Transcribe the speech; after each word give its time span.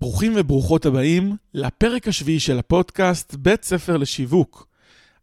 ברוכים 0.00 0.32
וברוכות 0.36 0.86
הבאים 0.86 1.36
לפרק 1.54 2.08
השביעי 2.08 2.40
של 2.40 2.58
הפודקאסט 2.58 3.34
בית 3.34 3.64
ספר 3.64 3.96
לשיווק. 3.96 4.66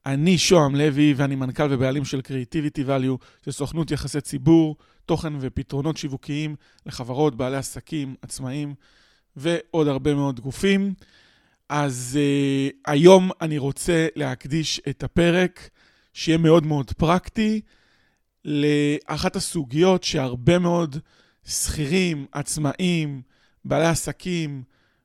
אני 0.05 0.37
שוהם 0.37 0.75
לוי 0.75 1.13
ואני 1.17 1.35
מנכ"ל 1.35 1.67
ובעלים 1.69 2.05
של 2.05 2.19
Creativity 2.19 2.87
Value, 2.87 3.25
של 3.45 3.51
סוכנות 3.51 3.91
יחסי 3.91 4.21
ציבור, 4.21 4.75
תוכן 5.05 5.33
ופתרונות 5.39 5.97
שיווקיים 5.97 6.55
לחברות, 6.85 7.35
בעלי 7.35 7.57
עסקים, 7.57 8.15
עצמאים 8.21 8.73
ועוד 9.35 9.87
הרבה 9.87 10.13
מאוד 10.13 10.39
גופים. 10.39 10.93
אז 11.69 12.19
uh, 12.19 12.91
היום 12.91 13.31
אני 13.41 13.57
רוצה 13.57 14.07
להקדיש 14.15 14.81
את 14.89 15.03
הפרק, 15.03 15.69
שיהיה 16.13 16.37
מאוד 16.37 16.65
מאוד 16.65 16.91
פרקטי, 16.91 17.61
לאחת 18.45 19.35
הסוגיות 19.35 20.03
שהרבה 20.03 20.59
מאוד 20.59 20.97
שכירים, 21.45 22.25
עצמאים, 22.31 23.21
בעלי 23.65 23.85
עסקים 23.85 24.63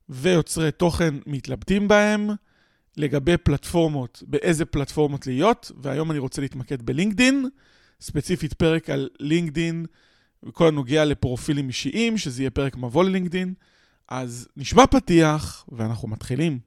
ויוצרי 0.09 0.73
תוכן 0.73 1.15
מתלבטים 1.27 1.89
בהם 1.89 2.31
לגבי 2.97 3.37
פלטפורמות, 3.37 4.23
באיזה 4.27 4.65
פלטפורמות 4.65 5.27
להיות, 5.27 5.73
והיום 5.83 6.11
אני 6.11 6.19
רוצה 6.19 6.43
להתמקד 6.43 6.83
בלינקדין, 6.83 7.49
ספציפית 8.01 8.53
פרק 8.53 8.91
על 8.91 9.09
לינקדין 9.21 9.87
וכל 10.43 10.69
הנוגע 10.69 11.05
לפרופילים 11.05 11.69
אישיים, 11.69 12.19
שזה 12.19 12.43
יהיה 12.43 12.51
פרק 12.51 12.77
מבוא 12.77 13.05
ללינקדין. 13.05 13.55
אז 14.09 14.49
נשמע 14.57 14.87
פתיח 14.87 15.67
ואנחנו 15.73 16.09
מתחילים. 16.09 16.59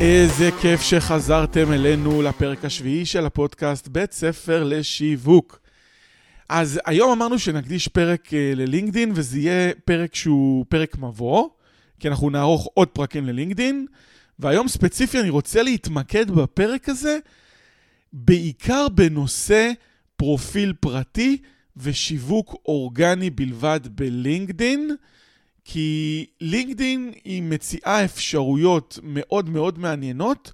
איזה 0.00 0.50
כיף 0.62 0.82
שחזרתם 0.82 1.72
אלינו 1.72 2.22
לפרק 2.22 2.64
השביעי 2.64 3.06
של 3.06 3.26
הפודקאסט 3.26 3.88
בית 3.88 4.12
ספר 4.12 4.64
לשיווק. 4.64 5.60
אז 6.48 6.80
היום 6.86 7.10
אמרנו 7.10 7.38
שנקדיש 7.38 7.88
פרק 7.88 8.26
uh, 8.26 8.32
ללינקדין, 8.56 9.12
וזה 9.14 9.38
יהיה 9.38 9.72
פרק 9.84 10.14
שהוא 10.14 10.64
פרק 10.68 10.98
מבוא, 10.98 11.48
כי 11.98 12.08
אנחנו 12.08 12.30
נערוך 12.30 12.68
עוד 12.74 12.88
פרקים 12.88 13.26
ללינקדין, 13.26 13.86
והיום 14.38 14.68
ספציפי 14.68 15.20
אני 15.20 15.30
רוצה 15.30 15.62
להתמקד 15.62 16.30
בפרק 16.30 16.88
הזה 16.88 17.18
בעיקר 18.12 18.88
בנושא 18.88 19.72
פרופיל 20.16 20.72
פרטי 20.80 21.38
ושיווק 21.76 22.56
אורגני 22.66 23.30
בלבד 23.30 23.80
בלינקדין. 23.84 24.96
כי 25.72 26.26
לינקדין 26.40 27.12
היא 27.24 27.42
מציעה 27.42 28.04
אפשרויות 28.04 28.98
מאוד 29.02 29.48
מאוד 29.48 29.78
מעניינות 29.78 30.52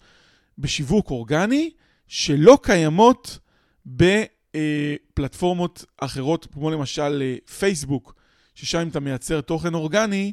בשיווק 0.59 1.11
אורגני, 1.11 1.70
שלא 2.09 2.59
קיימות 2.62 3.39
בפלטפורמות 3.87 5.84
אחרות, 5.98 6.47
כמו 6.53 6.70
למשל 6.70 7.22
אה, 7.22 7.37
פייסבוק, 7.59 8.14
ששם 8.55 8.78
אם 8.78 8.89
אתה 8.89 9.00
מייצר 9.00 9.41
תוכן 9.41 9.75
אורגני, 9.75 10.33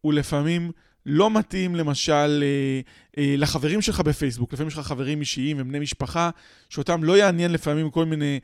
הוא 0.00 0.12
לפעמים 0.12 0.70
לא 1.06 1.30
מתאים 1.30 1.74
למשל 1.74 2.44
אה, 2.44 2.80
אה, 3.18 3.34
לחברים 3.38 3.82
שלך 3.82 4.00
בפייסבוק. 4.00 4.52
לפעמים 4.52 4.68
יש 4.68 4.78
לך 4.78 4.86
חברים 4.86 5.20
אישיים 5.20 5.56
ובני 5.60 5.78
משפחה, 5.78 6.30
שאותם 6.68 7.04
לא 7.04 7.16
יעניין 7.16 7.52
לפעמים 7.52 7.90
כל 7.90 8.04
מיני 8.04 8.40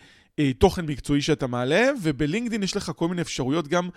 תוכן 0.59 0.87
מקצועי 0.87 1.23
שאתה 1.23 1.47
מעלה, 1.47 1.91
ובלינקדין 2.03 2.63
יש 2.63 2.77
לך 2.77 2.93
כל 2.97 3.09
מיני 3.09 3.23
אפשרויות 3.23 3.69
גם 3.69 3.89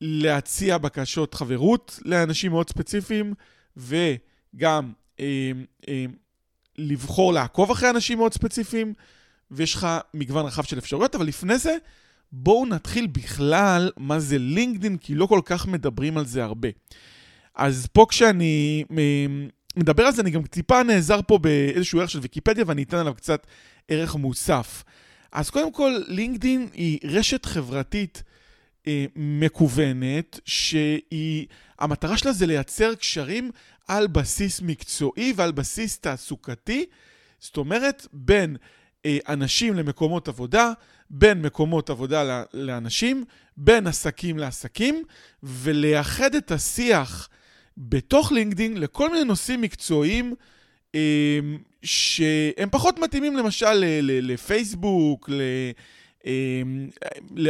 להציע 0.00 0.78
בקשות 0.78 1.34
חברות 1.34 2.00
לאנשים 2.04 2.52
מאוד 2.52 2.68
ספציפיים, 2.68 3.34
וגם 3.76 4.92
אה, 5.20 5.52
אה, 5.88 6.04
לבחור 6.78 7.32
לעקוב 7.32 7.70
אחרי 7.70 7.90
אנשים 7.90 8.18
מאוד 8.18 8.34
ספציפיים, 8.34 8.94
ויש 9.50 9.74
לך 9.74 9.86
מגוון 10.14 10.46
רחב 10.46 10.62
של 10.62 10.78
אפשרויות, 10.78 11.14
אבל 11.14 11.26
לפני 11.26 11.58
זה, 11.58 11.76
בואו 12.32 12.66
נתחיל 12.66 13.06
בכלל 13.06 13.90
מה 13.96 14.20
זה 14.20 14.38
לינקדין, 14.38 14.96
כי 14.96 15.14
לא 15.14 15.26
כל 15.26 15.40
כך 15.44 15.66
מדברים 15.66 16.18
על 16.18 16.26
זה 16.26 16.44
הרבה. 16.44 16.68
אז 17.54 17.86
פה 17.92 18.06
כשאני 18.08 18.84
אה, 18.98 19.26
מדבר 19.76 20.02
על 20.02 20.12
זה, 20.12 20.22
אני 20.22 20.30
גם 20.30 20.42
טיפה 20.42 20.82
נעזר 20.82 21.20
פה 21.26 21.38
באיזשהו 21.38 22.00
ערך 22.00 22.10
של 22.10 22.18
ויקיפדיה, 22.18 22.64
ואני 22.66 22.82
אתן 22.82 22.96
עליו 22.96 23.14
קצת 23.14 23.46
ערך 23.88 24.14
מוסף. 24.14 24.84
אז 25.32 25.50
קודם 25.50 25.72
כל, 25.72 26.00
לינקדין 26.06 26.68
היא 26.72 26.98
רשת 27.04 27.44
חברתית 27.44 28.22
מקוונת, 29.16 30.40
שהיא, 30.44 31.46
המטרה 31.78 32.18
שלה 32.18 32.32
זה 32.32 32.46
לייצר 32.46 32.94
קשרים 32.94 33.50
על 33.88 34.06
בסיס 34.06 34.60
מקצועי 34.60 35.32
ועל 35.36 35.52
בסיס 35.52 35.98
תעסוקתי, 35.98 36.86
זאת 37.40 37.56
אומרת, 37.56 38.06
בין 38.12 38.56
אה, 39.06 39.18
אנשים 39.28 39.74
למקומות 39.74 40.28
עבודה, 40.28 40.72
בין 41.10 41.42
מקומות 41.42 41.90
עבודה 41.90 42.44
לאנשים, 42.54 43.24
בין 43.56 43.86
עסקים 43.86 44.38
לעסקים, 44.38 45.02
ולייחד 45.42 46.34
את 46.34 46.50
השיח 46.50 47.28
בתוך 47.76 48.32
לינקדאין 48.32 48.76
לכל 48.76 49.10
מיני 49.10 49.24
נושאים 49.24 49.60
מקצועיים 49.60 50.34
אה, 50.94 51.40
שהם 51.82 52.68
פחות 52.70 52.98
מתאימים 52.98 53.36
למשל 53.36 53.84
לפייסבוק, 54.02 55.30
ל... 55.30 55.42
אמ, 56.26 56.88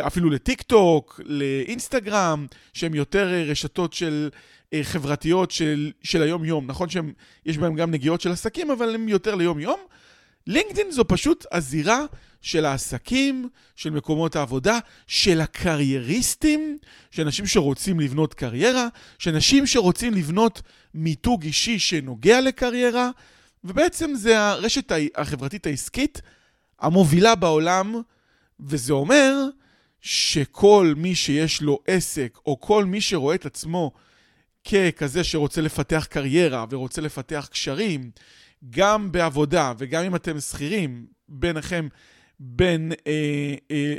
אפילו 0.06 0.31
לטיק 0.31 0.62
טוק, 0.62 1.21
לאינסטגרם, 1.25 2.47
שהן 2.73 2.95
יותר 2.95 3.33
אה, 3.33 3.43
רשתות 3.43 3.93
של 3.93 4.31
אה, 4.73 4.81
חברתיות 4.83 5.51
של, 5.51 5.93
של 6.03 6.23
היום-יום. 6.23 6.67
נכון 6.67 6.89
שיש 6.89 7.59
בהן 7.59 7.77
גם 7.77 7.91
נגיעות 7.91 8.21
של 8.21 8.33
עסקים, 8.33 8.71
אבל 8.71 8.95
הן 8.95 9.09
יותר 9.09 9.34
ליום-יום. 9.34 9.81
לינקדאין 10.47 10.91
זו 10.91 11.05
פשוט 11.09 11.47
הזירה 11.53 12.05
של 12.43 12.65
העסקים, 12.65 13.49
של 13.77 13.91
מקומות 13.91 14.37
העבודה, 14.37 14.78
של 15.07 15.41
הקרייריסטים, 15.41 16.78
של 17.11 17.23
אנשים 17.23 17.47
שרוצים 17.47 18.01
לבנות 18.01 18.34
קריירה, 18.34 18.89
של 19.19 19.34
אנשים 19.34 19.67
שרוצים 19.67 20.15
לבנות 20.15 20.62
מיתוג 20.95 21.43
אישי 21.43 21.78
שנוגע 21.78 22.41
לקריירה, 22.41 23.11
ובעצם 23.65 24.15
זה 24.15 24.41
הרשת 24.41 24.93
החברתית 25.15 25.67
העסקית 25.67 26.21
המובילה 26.81 27.34
בעולם 27.34 27.95
וזה 28.61 28.93
אומר 28.93 29.35
שכל 30.01 30.95
מי 30.97 31.15
שיש 31.15 31.63
לו 31.63 31.79
עסק, 31.87 32.39
או 32.47 32.61
כל 32.61 32.85
מי 32.85 33.01
שרואה 33.01 33.35
את 33.35 33.47
עצמו 33.47 33.93
ככזה 34.65 35.25
שרוצה 35.25 35.61
לפתח 35.61 36.07
קריירה 36.11 36.65
ורוצה 36.71 37.01
לפתח 37.01 37.49
קשרים, 37.53 38.11
גם 38.71 39.13
בעבודה 39.13 39.73
וגם 39.79 40.05
אם 40.05 40.15
אתם 40.15 40.41
שכירים, 40.41 41.07
ביניכם, 41.29 41.89
בין... 42.41 42.93
אה, 43.07 43.55
אה, 43.71 43.97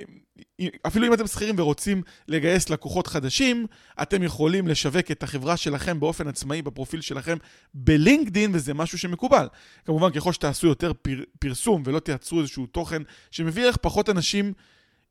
אפילו 0.88 1.08
אם 1.08 1.14
אתם 1.14 1.28
שכירים 1.28 1.56
ורוצים 1.58 2.02
לגייס 2.28 2.70
לקוחות 2.70 3.08
חדשים, 3.08 3.66
אתם 4.02 4.24
יכולים 4.24 4.68
לשווק 4.68 5.12
את 5.12 5.24
החברה 5.24 5.58
שלכם 5.58 6.00
באופן 6.00 6.28
עצמאי 6.28 6.62
בפרופיל 6.62 7.02
שלכם 7.02 7.38
בלינקדין, 7.74 8.52
וזה 8.54 8.74
משהו 8.74 8.98
שמקובל. 8.98 9.48
כמובן, 9.86 10.12
ככל 10.12 10.34
שתעשו 10.34 10.68
יותר 10.68 10.94
פר, 10.94 11.24
פרסום 11.40 11.84
ולא 11.86 12.00
תייצרו 12.00 12.40
איזשהו 12.40 12.66
תוכן 12.66 13.02
שמביא 13.32 13.66
לך 13.66 13.78
פחות 13.78 14.10
אנשים, 14.10 14.54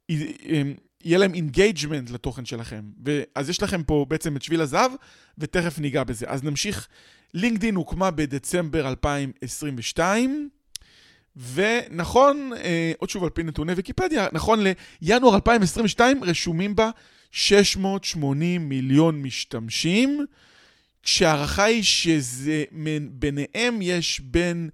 יהיה 0.08 1.18
להם 1.18 1.34
engagement 1.34 2.10
לתוכן 2.10 2.44
שלכם. 2.44 2.82
אז 3.34 3.50
יש 3.50 3.62
לכם 3.62 3.82
פה 3.82 4.06
בעצם 4.08 4.36
את 4.36 4.42
שביל 4.42 4.60
הזהב, 4.60 4.92
ותכף 5.38 5.78
ניגע 5.78 6.04
בזה. 6.04 6.26
אז 6.28 6.42
נמשיך. 6.42 6.88
לינקדין 7.34 7.74
הוקמה 7.74 8.10
בדצמבר 8.10 8.88
2022. 8.88 10.48
ונכון, 11.54 12.50
אה, 12.64 12.92
עוד 12.98 13.10
שוב 13.10 13.24
על 13.24 13.30
פי 13.30 13.42
נתוני 13.42 13.72
ויקיפדיה, 13.72 14.26
נכון 14.32 14.60
לינואר 15.02 15.34
2022 15.34 16.24
רשומים 16.24 16.76
בה 16.76 16.90
680 17.30 18.68
מיליון 18.68 19.22
משתמשים, 19.22 20.26
כשהערכה 21.02 21.64
היא 21.64 21.82
שביניהם 21.82 23.78
יש 23.82 24.20
בין 24.20 24.68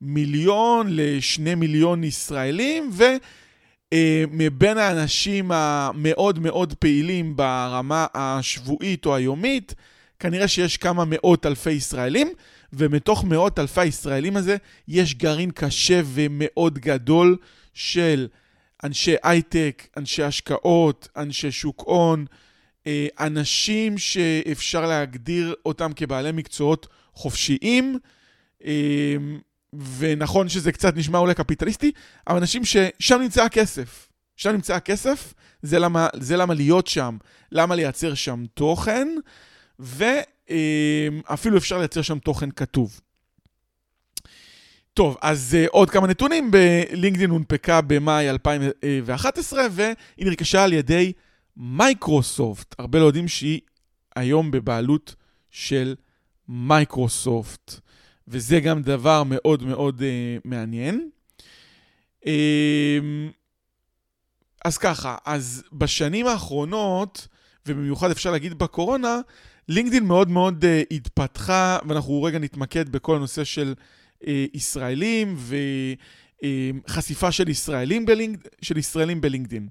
מיליון 0.00 0.86
לשני 0.90 1.54
מיליון 1.54 2.04
ישראלים, 2.04 2.90
ומבין 3.92 4.78
אה, 4.78 4.88
האנשים 4.88 5.52
המאוד 5.52 6.38
מאוד 6.38 6.74
פעילים 6.74 7.36
ברמה 7.36 8.06
השבועית 8.14 9.06
או 9.06 9.16
היומית, 9.16 9.74
כנראה 10.18 10.48
שיש 10.48 10.76
כמה 10.76 11.04
מאות 11.06 11.46
אלפי 11.46 11.70
ישראלים. 11.70 12.32
ומתוך 12.72 13.24
מאות 13.24 13.58
אלפי 13.58 13.80
הישראלים 13.80 14.36
הזה, 14.36 14.56
יש 14.88 15.14
גרעין 15.14 15.50
קשה 15.50 16.00
ומאוד 16.04 16.78
גדול 16.78 17.36
של 17.74 18.28
אנשי 18.84 19.14
הייטק, 19.22 19.86
אנשי 19.96 20.22
השקעות, 20.22 21.08
אנשי 21.16 21.50
שוק 21.50 21.82
הון, 21.86 22.26
אה, 22.86 23.06
אנשים 23.20 23.98
שאפשר 23.98 24.86
להגדיר 24.86 25.54
אותם 25.66 25.92
כבעלי 25.96 26.32
מקצועות 26.32 26.86
חופשיים, 27.14 27.98
אה, 28.64 29.16
ונכון 29.98 30.48
שזה 30.48 30.72
קצת 30.72 30.96
נשמע 30.96 31.18
אולי 31.18 31.34
קפיטליסטי, 31.34 31.92
אבל 32.26 32.36
אנשים 32.36 32.62
ששם 32.64 33.20
נמצא 33.20 33.44
הכסף. 33.44 34.08
שם 34.36 34.50
נמצא 34.50 34.74
הכסף, 34.74 35.34
זה 35.62 35.78
למה, 35.78 36.08
זה 36.14 36.36
למה 36.36 36.54
להיות 36.54 36.86
שם, 36.86 37.16
למה 37.52 37.74
לייצר 37.74 38.14
שם 38.14 38.44
תוכן, 38.54 39.08
ואפילו 40.50 41.56
אפשר 41.56 41.78
לייצר 41.78 42.02
שם 42.02 42.18
תוכן 42.18 42.50
כתוב. 42.50 43.00
טוב, 44.98 45.16
אז 45.22 45.56
uh, 45.60 45.68
עוד 45.70 45.90
כמה 45.90 46.06
נתונים. 46.06 46.50
בלינקדאין 46.50 47.30
הונפקה 47.30 47.80
במאי 47.80 48.30
2011, 48.30 49.66
והיא 49.70 49.94
נרכשה 50.18 50.64
על 50.64 50.72
ידי 50.72 51.12
מייקרוסופט. 51.56 52.74
הרבה 52.78 52.98
לא 52.98 53.04
יודעים 53.04 53.28
שהיא 53.28 53.60
היום 54.16 54.50
בבעלות 54.50 55.14
של 55.50 55.94
מייקרוסופט, 56.48 57.80
וזה 58.28 58.60
גם 58.60 58.82
דבר 58.82 59.22
מאוד 59.26 59.62
מאוד 59.62 60.00
uh, 60.00 60.40
מעניין. 60.44 61.10
Uh, 62.24 62.28
אז 64.64 64.78
ככה, 64.78 65.16
אז 65.24 65.64
בשנים 65.72 66.26
האחרונות, 66.26 67.28
ובמיוחד 67.66 68.10
אפשר 68.10 68.30
להגיד 68.30 68.58
בקורונה, 68.58 69.20
לינקדאין 69.68 70.04
מאוד 70.04 70.30
מאוד 70.30 70.64
uh, 70.64 70.94
התפתחה, 70.94 71.78
ואנחנו 71.88 72.22
רגע 72.22 72.38
נתמקד 72.38 72.88
בכל 72.88 73.16
הנושא 73.16 73.44
של 73.44 73.74
uh, 74.22 74.26
ישראלים 74.54 75.36
וחשיפה 76.86 77.28
uh, 77.28 77.32
של 77.32 77.48
של 78.62 78.78
ישראלים 78.78 79.20
בלינקדאין. 79.20 79.68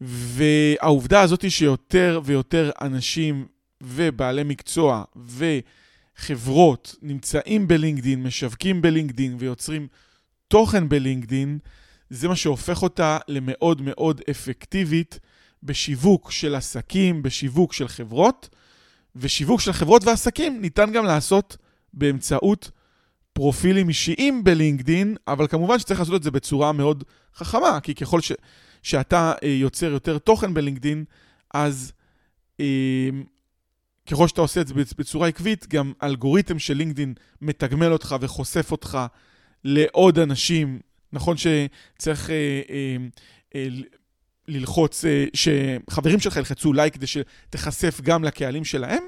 והעובדה 0.00 1.20
הזאת 1.20 1.42
היא 1.42 1.50
שיותר 1.50 2.20
ויותר 2.24 2.70
אנשים 2.80 3.46
ובעלי 3.82 4.42
מקצוע 4.42 5.04
וחברות 6.18 6.96
נמצאים 7.02 7.68
בלינקדאין, 7.68 8.22
משווקים 8.22 8.82
בלינקדאין 8.82 9.36
ויוצרים 9.38 9.88
תוכן 10.48 10.88
בלינקדאין, 10.88 11.58
זה 12.10 12.28
מה 12.28 12.36
שהופך 12.36 12.82
אותה 12.82 13.18
למאוד 13.28 13.82
מאוד 13.82 14.20
אפקטיבית 14.30 15.20
בשיווק 15.62 16.30
של 16.30 16.54
עסקים, 16.54 17.22
בשיווק 17.22 17.72
של 17.72 17.88
חברות, 17.88 18.48
ושיווק 19.16 19.60
של 19.60 19.72
חברות 19.72 20.04
ועסקים 20.04 20.60
ניתן 20.60 20.92
גם 20.92 21.04
לעשות 21.04 21.56
באמצעות 21.92 22.70
פרופילים 23.32 23.88
אישיים 23.88 24.44
בלינקדין, 24.44 25.16
אבל 25.28 25.46
כמובן 25.46 25.78
שצריך 25.78 26.00
לעשות 26.00 26.14
את 26.14 26.22
זה 26.22 26.30
בצורה 26.30 26.72
מאוד 26.72 27.04
חכמה, 27.34 27.80
כי 27.80 27.94
ככל 27.94 28.20
ש, 28.20 28.32
שאתה 28.82 29.32
אה, 29.42 29.48
יוצר 29.48 29.86
יותר 29.90 30.18
תוכן 30.18 30.54
בלינקדין, 30.54 31.04
אז 31.54 31.92
אה, 32.60 33.08
ככל 34.10 34.28
שאתה 34.28 34.40
עושה 34.40 34.60
את 34.60 34.68
זה 34.68 34.74
בצורה 34.74 35.28
עקבית, 35.28 35.66
גם 35.68 35.92
אלגוריתם 36.02 36.58
של 36.58 36.74
לינקדין 36.74 37.14
מתגמל 37.40 37.92
אותך 37.92 38.16
וחושף 38.20 38.72
אותך 38.72 38.98
לעוד 39.64 40.18
אנשים. 40.18 40.80
נכון 41.12 41.36
שצריך 41.36 42.30
אה, 42.30 42.62
אה, 42.70 42.96
אה, 43.54 43.68
ללחוץ, 44.48 45.04
אה, 45.04 45.24
שחברים 45.34 46.20
שלך 46.20 46.36
ילחצו 46.36 46.72
לייק 46.72 46.94
כדי 46.94 47.06
שתיחשף 47.06 48.00
גם 48.02 48.24
לקהלים 48.24 48.64
שלהם, 48.64 49.02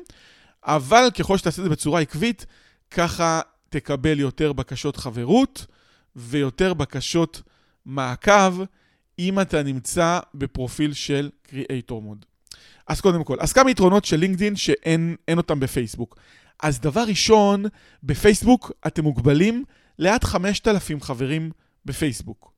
אבל 0.64 1.08
ככל 1.18 1.38
שתעשה 1.38 1.62
את 1.62 1.64
זה 1.64 1.70
בצורה 1.70 2.00
עקבית, 2.00 2.46
ככה 2.90 3.40
תקבל 3.68 4.20
יותר 4.20 4.52
בקשות 4.52 4.96
חברות 4.96 5.66
ויותר 6.16 6.74
בקשות 6.74 7.42
מעקב, 7.86 8.62
אם 9.18 9.40
אתה 9.40 9.62
נמצא 9.62 10.20
בפרופיל 10.34 10.92
של 10.92 11.30
Creator 11.48 11.90
Mode. 11.90 12.26
אז 12.86 13.00
קודם 13.00 13.24
כל, 13.24 13.36
אז 13.40 13.52
כמה 13.52 13.70
יתרונות 13.70 14.04
של 14.04 14.16
לינקדין 14.16 14.56
שאין 14.56 15.16
אותם 15.36 15.60
בפייסבוק. 15.60 16.18
אז 16.62 16.80
דבר 16.80 17.04
ראשון, 17.08 17.64
בפייסבוק 18.02 18.72
אתם 18.86 19.04
מוגבלים 19.04 19.64
לעד 19.98 20.24
5,000 20.24 21.00
חברים 21.00 21.50
בפייסבוק. 21.84 22.55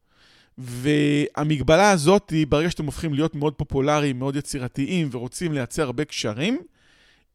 והמגבלה 0.58 1.90
הזאת, 1.90 2.32
ברגע 2.48 2.70
שאתם 2.70 2.86
הופכים 2.86 3.14
להיות 3.14 3.34
מאוד 3.34 3.54
פופולריים, 3.54 4.18
מאוד 4.18 4.36
יצירתיים 4.36 5.08
ורוצים 5.12 5.52
לייצר 5.52 5.82
הרבה 5.82 6.04
קשרים, 6.04 6.58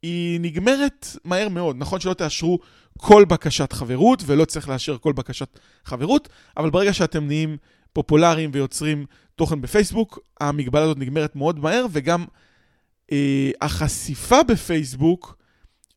היא 0.01 0.39
נגמרת 0.39 1.07
מהר 1.23 1.49
מאוד. 1.49 1.75
נכון 1.79 1.99
שלא 1.99 2.13
תאשרו 2.13 2.59
כל 2.97 3.25
בקשת 3.25 3.73
חברות, 3.73 4.23
ולא 4.25 4.45
צריך 4.45 4.69
לאשר 4.69 4.97
כל 4.97 5.13
בקשת 5.13 5.59
חברות, 5.85 6.29
אבל 6.57 6.69
ברגע 6.69 6.93
שאתם 6.93 7.27
נהיים 7.27 7.57
פופולריים 7.93 8.49
ויוצרים 8.53 9.05
תוכן 9.35 9.61
בפייסבוק, 9.61 10.19
המגבלה 10.39 10.83
הזאת 10.83 10.97
נגמרת 10.97 11.35
מאוד 11.35 11.59
מהר, 11.59 11.85
וגם 11.91 12.25
אה, 13.11 13.51
החשיפה 13.61 14.43
בפייסבוק 14.43 15.37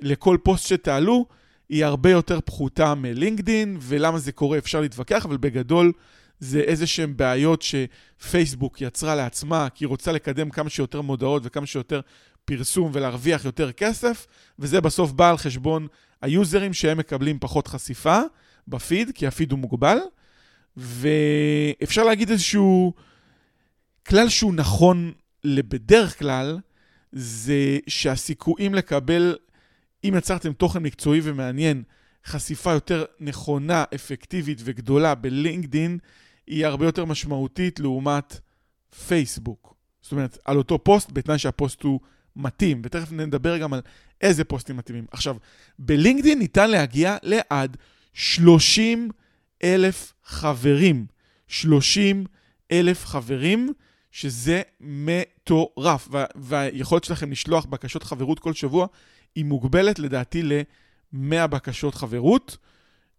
לכל 0.00 0.36
פוסט 0.42 0.66
שתעלו, 0.66 1.26
היא 1.68 1.84
הרבה 1.84 2.10
יותר 2.10 2.40
פחותה 2.40 2.94
מלינקדין, 2.94 3.76
ולמה 3.80 4.18
זה 4.18 4.32
קורה 4.32 4.58
אפשר 4.58 4.80
להתווכח, 4.80 5.26
אבל 5.26 5.36
בגדול 5.36 5.92
זה 6.40 6.60
איזה 6.60 6.86
שהן 6.86 7.16
בעיות 7.16 7.62
שפייסבוק 7.62 8.80
יצרה 8.80 9.14
לעצמה, 9.14 9.68
כי 9.74 9.84
היא 9.84 9.88
רוצה 9.88 10.12
לקדם 10.12 10.50
כמה 10.50 10.70
שיותר 10.70 11.00
מודעות 11.00 11.42
וכמה 11.44 11.66
שיותר 11.66 12.00
פרסום 12.44 12.90
ולהרוויח 12.94 13.44
יותר 13.44 13.72
כסף, 13.72 14.26
וזה 14.58 14.80
בסוף 14.80 15.12
בא 15.12 15.30
על 15.30 15.36
חשבון 15.36 15.86
היוזרים 16.22 16.72
שהם 16.72 16.98
מקבלים 16.98 17.38
פחות 17.38 17.68
חשיפה 17.68 18.20
בפיד, 18.68 19.10
כי 19.14 19.26
הפיד 19.26 19.52
הוא 19.52 19.58
מוגבל, 19.58 19.98
ואפשר 20.76 22.04
להגיד 22.04 22.30
איזשהו 22.30 22.92
כלל 24.08 24.28
שהוא 24.28 24.54
נכון 24.54 25.12
לבדרך 25.44 26.18
כלל, 26.18 26.58
זה 27.12 27.78
שהסיכויים 27.86 28.74
לקבל 28.74 29.36
אם 30.04 30.14
יצרתם 30.18 30.52
תוכן 30.52 30.82
מקצועי 30.82 31.20
ומעניין, 31.22 31.82
חשיפה 32.26 32.72
יותר 32.72 33.04
נכונה, 33.20 33.84
אפקטיבית 33.94 34.58
וגדולה 34.64 35.14
בלינקדין, 35.14 35.98
היא 36.46 36.66
הרבה 36.66 36.86
יותר 36.86 37.04
משמעותית 37.04 37.80
לעומת 37.80 38.40
פייסבוק. 39.06 39.74
זאת 40.02 40.12
אומרת, 40.12 40.38
על 40.44 40.56
אותו 40.56 40.84
פוסט, 40.84 41.10
בתנאי 41.12 41.38
שהפוסט 41.38 41.82
הוא 41.82 42.00
מתאים, 42.36 42.82
ותכף 42.84 43.12
נדבר 43.12 43.58
גם 43.58 43.72
על 43.72 43.80
איזה 44.20 44.44
פוסטים 44.44 44.76
מתאימים. 44.76 45.06
עכשיו, 45.10 45.36
בלינקדין 45.78 46.38
ניתן 46.38 46.70
להגיע 46.70 47.16
לעד 47.22 47.76
30 48.12 49.10
אלף 49.64 50.12
חברים. 50.24 51.06
30 51.48 52.24
אלף 52.72 53.04
חברים, 53.04 53.72
שזה 54.10 54.62
מטורף. 54.80 56.08
והיכולת 56.34 57.04
שלכם 57.04 57.30
לשלוח 57.30 57.64
בקשות 57.64 58.02
חברות 58.02 58.38
כל 58.38 58.52
שבוע 58.52 58.86
היא 59.34 59.44
מוגבלת 59.44 59.98
לדעתי 59.98 60.42
ל-100 60.42 61.46
בקשות 61.46 61.94
חברות. 61.94 62.56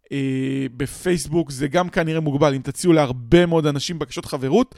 Uh, 0.08 0.10
בפייסבוק 0.78 1.52
זה 1.52 1.68
גם 1.68 1.90
כנראה 1.90 2.20
מוגבל, 2.20 2.54
אם 2.54 2.62
תציעו 2.62 2.94
להרבה 2.94 3.46
מאוד 3.46 3.68
אנשים 3.68 4.00
בקשות 4.00 4.26
חברות, 4.26 4.76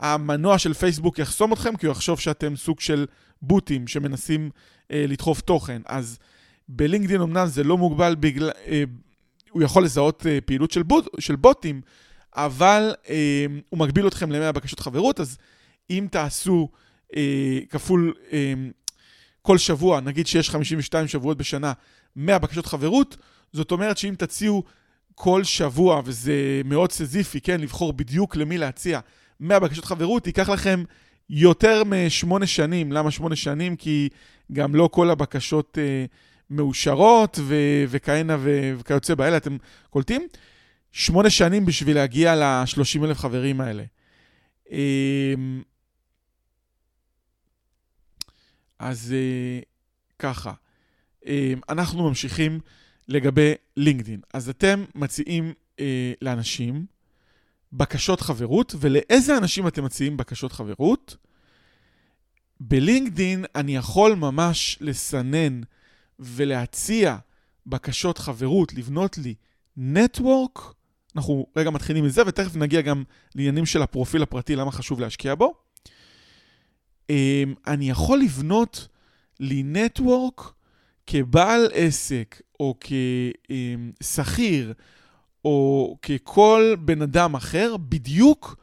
המנוע 0.00 0.58
של 0.58 0.74
פייסבוק 0.74 1.18
יחסום 1.18 1.52
אתכם, 1.52 1.76
כי 1.76 1.86
הוא 1.86 1.92
יחשוב 1.92 2.20
שאתם 2.20 2.56
סוג 2.56 2.80
של 2.80 3.06
בוטים 3.42 3.86
שמנסים 3.86 4.50
uh, 4.52 4.84
לדחוף 4.90 5.40
תוכן. 5.40 5.82
אז 5.86 6.18
בלינקדאין 6.68 7.20
אמנם 7.20 7.46
זה 7.46 7.64
לא 7.64 7.78
מוגבל 7.78 8.14
בגלל... 8.20 8.50
Uh, 8.50 8.70
הוא 9.50 9.62
יכול 9.62 9.84
לזהות 9.84 10.22
uh, 10.22 10.44
פעילות 10.46 10.70
של, 10.70 10.82
בוט, 10.82 11.20
של 11.20 11.36
בוטים, 11.36 11.80
אבל 12.34 12.94
uh, 13.04 13.08
הוא 13.68 13.78
מגביל 13.78 14.06
אתכם 14.06 14.32
ל-100 14.32 14.52
בקשות 14.52 14.80
חברות, 14.80 15.20
אז 15.20 15.38
אם 15.90 16.06
תעשו 16.10 16.68
uh, 17.12 17.16
כפול 17.70 18.14
uh, 18.30 18.32
כל 19.42 19.58
שבוע, 19.58 20.00
נגיד 20.00 20.26
שיש 20.26 20.50
52 20.50 21.08
שבועות 21.08 21.38
בשנה, 21.38 21.72
100 22.16 22.38
בקשות 22.38 22.66
חברות, 22.66 23.16
זאת 23.52 23.70
אומרת 23.70 23.98
שאם 23.98 24.14
תציעו 24.18 24.62
כל 25.14 25.44
שבוע, 25.44 26.02
וזה 26.04 26.62
מאוד 26.64 26.92
סזיפי, 26.92 27.40
כן, 27.40 27.60
לבחור 27.60 27.92
בדיוק 27.92 28.36
למי 28.36 28.58
להציע 28.58 29.00
100 29.40 29.60
בקשות 29.60 29.84
חברות, 29.84 30.26
ייקח 30.26 30.48
לכם 30.48 30.84
יותר 31.30 31.82
משמונה 31.84 32.46
שנים. 32.46 32.92
למה 32.92 33.10
שמונה 33.10 33.36
שנים? 33.36 33.76
כי 33.76 34.08
גם 34.52 34.74
לא 34.74 34.88
כל 34.92 35.10
הבקשות 35.10 35.78
אה, 35.78 36.04
מאושרות 36.50 37.38
ו- 37.42 37.84
וכהנה 37.88 38.36
ו- 38.40 38.72
וכיוצא 38.78 39.14
באלה, 39.14 39.36
אתם 39.36 39.56
קולטים? 39.90 40.28
שמונה 40.92 41.30
שנים 41.30 41.66
בשביל 41.66 41.96
להגיע 41.96 42.36
ל-30 42.36 43.04
אלף 43.04 43.18
חברים 43.18 43.60
האלה. 43.60 43.84
אה, 44.72 45.34
אז 48.78 49.14
uh, 49.14 49.64
ככה, 50.18 50.52
uh, 51.22 51.26
אנחנו 51.68 52.08
ממשיכים 52.08 52.60
לגבי 53.08 53.52
לינקדין. 53.76 54.20
אז 54.34 54.48
אתם 54.48 54.84
מציעים 54.94 55.52
uh, 55.76 55.80
לאנשים 56.22 56.86
בקשות 57.72 58.20
חברות, 58.20 58.74
ולאיזה 58.80 59.38
אנשים 59.38 59.68
אתם 59.68 59.84
מציעים 59.84 60.16
בקשות 60.16 60.52
חברות? 60.52 61.16
בלינקדין 62.60 63.44
אני 63.54 63.76
יכול 63.76 64.14
ממש 64.14 64.78
לסנן 64.80 65.60
ולהציע 66.18 67.16
בקשות 67.66 68.18
חברות, 68.18 68.74
לבנות 68.74 69.18
לי 69.18 69.34
נטוורק. 69.76 70.58
אנחנו 71.16 71.46
רגע 71.56 71.70
מתחילים 71.70 72.04
מזה, 72.04 72.22
ותכף 72.26 72.56
נגיע 72.56 72.80
גם 72.80 73.04
לעניינים 73.34 73.66
של 73.66 73.82
הפרופיל 73.82 74.22
הפרטי, 74.22 74.56
למה 74.56 74.72
חשוב 74.72 75.00
להשקיע 75.00 75.34
בו. 75.34 75.54
אמ, 77.10 77.54
אני 77.66 77.90
יכול 77.90 78.20
לבנות 78.20 78.88
לי 79.40 79.62
נטוורק 79.62 80.52
כבעל 81.10 81.68
עסק, 81.72 82.40
או 82.60 82.74
כשכיר, 84.00 84.72
או 85.44 85.96
ככל 86.02 86.74
בן 86.78 87.02
אדם 87.02 87.34
אחר, 87.34 87.76
בדיוק 87.76 88.56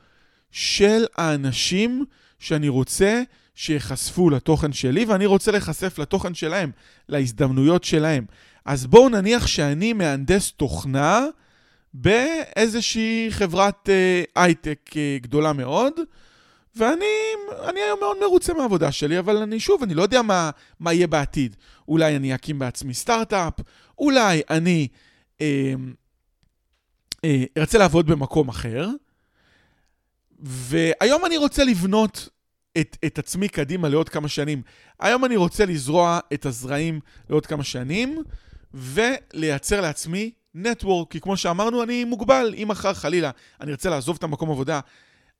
של 0.51 1.05
האנשים 1.15 2.05
שאני 2.39 2.69
רוצה 2.69 3.21
שיחשפו 3.55 4.29
לתוכן 4.29 4.73
שלי, 4.73 5.05
ואני 5.05 5.25
רוצה 5.25 5.51
להיחשף 5.51 5.99
לתוכן 5.99 6.33
שלהם, 6.33 6.71
להזדמנויות 7.09 7.83
שלהם. 7.83 8.25
אז 8.65 8.87
בואו 8.87 9.09
נניח 9.09 9.47
שאני 9.47 9.93
מהנדס 9.93 10.51
תוכנה 10.51 11.25
באיזושהי 11.93 13.27
חברת 13.29 13.89
אה, 13.89 14.23
הייטק 14.35 14.89
אה, 14.95 15.17
גדולה 15.21 15.53
מאוד, 15.53 15.93
ואני 16.75 17.79
היום 17.81 17.99
מאוד 17.99 18.17
מרוצה 18.21 18.53
מהעבודה 18.53 18.91
שלי, 18.91 19.19
אבל 19.19 19.37
אני 19.37 19.59
שוב, 19.59 19.83
אני 19.83 19.93
לא 19.93 20.01
יודע 20.01 20.21
מה, 20.21 20.51
מה 20.79 20.93
יהיה 20.93 21.07
בעתיד. 21.07 21.55
אולי 21.87 22.15
אני 22.15 22.35
אקים 22.35 22.59
בעצמי 22.59 22.93
סטארט-אפ, 22.93 23.53
אולי 23.97 24.41
אני 24.49 24.87
אה, 25.41 25.73
אה, 27.25 27.43
ארצה 27.57 27.77
לעבוד 27.77 28.07
במקום 28.07 28.49
אחר, 28.49 28.89
והיום 30.39 31.25
אני 31.25 31.37
רוצה 31.37 31.63
לבנות 31.63 32.29
את, 32.77 32.97
את 33.05 33.19
עצמי 33.19 33.49
קדימה 33.49 33.89
לעוד 33.89 34.09
כמה 34.09 34.27
שנים. 34.27 34.61
היום 34.99 35.25
אני 35.25 35.35
רוצה 35.35 35.65
לזרוע 35.65 36.19
את 36.33 36.45
הזרעים 36.45 36.99
לעוד 37.29 37.45
כמה 37.45 37.63
שנים, 37.63 38.23
ולייצר 38.73 39.81
לעצמי 39.81 40.31
נטוורק, 40.55 41.11
כי 41.11 41.19
כמו 41.19 41.37
שאמרנו, 41.37 41.83
אני 41.83 42.03
מוגבל. 42.03 42.53
אם 42.57 42.67
מחר 42.67 42.93
חלילה 42.93 43.31
אני 43.61 43.71
ארצה 43.71 43.89
לעזוב 43.89 44.15
את 44.17 44.23
המקום 44.23 44.51
עבודה, 44.51 44.79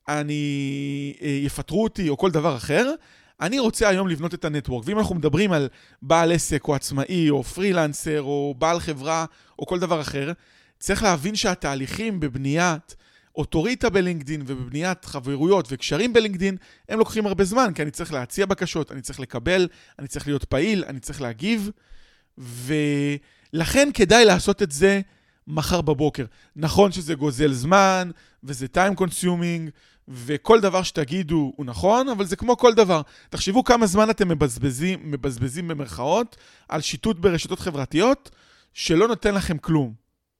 אני... 0.08 1.14
אה, 1.22 1.28
יפטרו 1.28 1.84
אותי 1.84 2.08
או 2.08 2.16
כל 2.16 2.30
דבר 2.30 2.56
אחר, 2.56 2.94
אני 3.40 3.58
רוצה 3.58 3.88
היום 3.88 4.08
לבנות 4.08 4.34
את 4.34 4.44
הנטוורק. 4.44 4.84
ואם 4.86 4.98
אנחנו 4.98 5.14
מדברים 5.14 5.52
על 5.52 5.68
בעל 6.02 6.32
עסק 6.32 6.68
או 6.68 6.74
עצמאי 6.74 7.30
או 7.30 7.42
פרילנסר 7.42 8.22
או 8.22 8.54
בעל 8.58 8.80
חברה 8.80 9.24
או 9.58 9.66
כל 9.66 9.78
דבר 9.78 10.00
אחר, 10.00 10.32
צריך 10.78 11.02
להבין 11.02 11.36
שהתהליכים 11.36 12.20
בבניית 12.20 12.96
אוטוריטה 13.36 13.90
בלינקדין 13.90 14.42
ובבניית 14.46 15.04
חברויות 15.04 15.68
וקשרים 15.70 16.12
בלינקדין, 16.12 16.56
הם 16.88 16.98
לוקחים 16.98 17.26
הרבה 17.26 17.44
זמן, 17.44 17.72
כי 17.74 17.82
אני 17.82 17.90
צריך 17.90 18.12
להציע 18.12 18.46
בקשות, 18.46 18.92
אני 18.92 19.00
צריך 19.02 19.20
לקבל, 19.20 19.68
אני 19.98 20.08
צריך 20.08 20.26
להיות 20.26 20.44
פעיל, 20.44 20.84
אני 20.84 21.00
צריך 21.00 21.20
להגיב, 21.22 21.70
ולכן 22.38 23.88
כדאי 23.94 24.24
לעשות 24.24 24.62
את 24.62 24.72
זה 24.72 25.00
מחר 25.46 25.80
בבוקר. 25.80 26.24
נכון 26.56 26.92
שזה 26.92 27.14
גוזל 27.14 27.52
זמן, 27.52 28.10
וזה 28.44 28.66
time 28.74 29.00
consuming, 29.00 29.70
וכל 30.08 30.60
דבר 30.60 30.82
שתגידו 30.82 31.52
הוא 31.56 31.66
נכון, 31.66 32.08
אבל 32.08 32.24
זה 32.24 32.36
כמו 32.36 32.56
כל 32.56 32.74
דבר. 32.74 33.02
תחשבו 33.30 33.64
כמה 33.64 33.86
זמן 33.86 34.10
אתם 34.10 34.28
מבזבזים, 34.28 34.98
מבזבזים 35.04 35.68
במרכאות 35.68 36.36
על 36.68 36.80
שיטוט 36.80 37.18
ברשתות 37.18 37.60
חברתיות 37.60 38.30
שלא 38.74 39.08
נותן 39.08 39.34
לכם 39.34 39.58
כלום, 39.58 39.92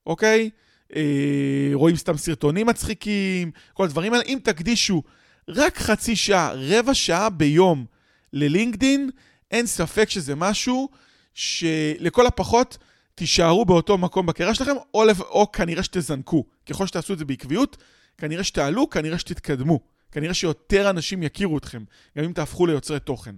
אוקיי? 0.06 0.50
אה, 0.96 1.70
רואים 1.72 1.96
סתם 1.96 2.16
סרטונים 2.16 2.66
מצחיקים, 2.66 3.50
כל 3.72 3.84
הדברים 3.84 4.12
האלה. 4.12 4.24
אם 4.24 4.38
תקדישו 4.42 5.02
רק 5.48 5.78
חצי 5.78 6.16
שעה, 6.16 6.52
רבע 6.54 6.94
שעה 6.94 7.30
ביום 7.30 7.86
ללינקדין, 8.32 9.10
אין 9.50 9.66
ספק 9.66 10.10
שזה 10.10 10.34
משהו 10.34 10.88
שלכל 11.34 12.26
הפחות 12.26 12.78
תישארו 13.14 13.64
באותו 13.64 13.98
מקום 13.98 14.26
בקריירה 14.26 14.54
שלכם, 14.54 14.74
או, 14.94 15.04
או 15.20 15.52
כנראה 15.52 15.82
שתזנקו. 15.82 16.44
ככל 16.66 16.86
שתעשו 16.86 17.12
את 17.12 17.18
זה 17.18 17.24
בעקביות, 17.24 17.76
כנראה 18.18 18.44
שתעלו, 18.44 18.90
כנראה 18.90 19.18
שתתקדמו. 19.18 19.80
כנראה 20.12 20.34
שיותר 20.34 20.90
אנשים 20.90 21.22
יכירו 21.22 21.58
אתכם, 21.58 21.84
גם 22.18 22.24
אם 22.24 22.32
תהפכו 22.32 22.66
ליוצרי 22.66 23.00
תוכן. 23.00 23.34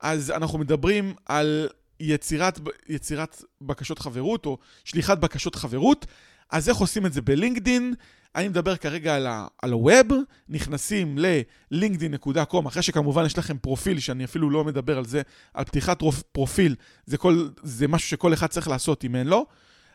אז 0.00 0.30
אנחנו 0.30 0.58
מדברים 0.58 1.14
על 1.26 1.68
יצירת, 2.00 2.60
יצירת 2.88 3.42
בקשות 3.60 3.98
חברות, 3.98 4.46
או 4.46 4.58
שליחת 4.84 5.18
בקשות 5.18 5.54
חברות. 5.54 6.06
אז 6.50 6.68
איך 6.68 6.76
עושים 6.76 7.06
את 7.06 7.12
זה 7.12 7.22
בלינקדין? 7.22 7.94
אני 8.34 8.48
מדבר 8.48 8.76
כרגע 8.76 9.16
על, 9.16 9.26
ה- 9.26 9.46
על 9.62 9.72
הווב, 9.72 10.06
נכנסים 10.48 11.18
ל-linkedin.com, 11.18 12.68
אחרי 12.68 12.82
שכמובן 12.82 13.24
יש 13.26 13.38
לכם 13.38 13.58
פרופיל, 13.58 14.00
שאני 14.00 14.24
אפילו 14.24 14.50
לא 14.50 14.64
מדבר 14.64 14.98
על 14.98 15.04
זה, 15.04 15.22
על 15.54 15.64
פתיחת 15.64 15.98
פרופיל, 16.32 16.74
זה, 17.06 17.18
כל, 17.18 17.48
זה 17.62 17.88
משהו 17.88 18.08
שכל 18.08 18.34
אחד 18.34 18.46
צריך 18.46 18.68
לעשות 18.68 19.04
אם 19.04 19.16
אין 19.16 19.26
לו. 19.26 19.46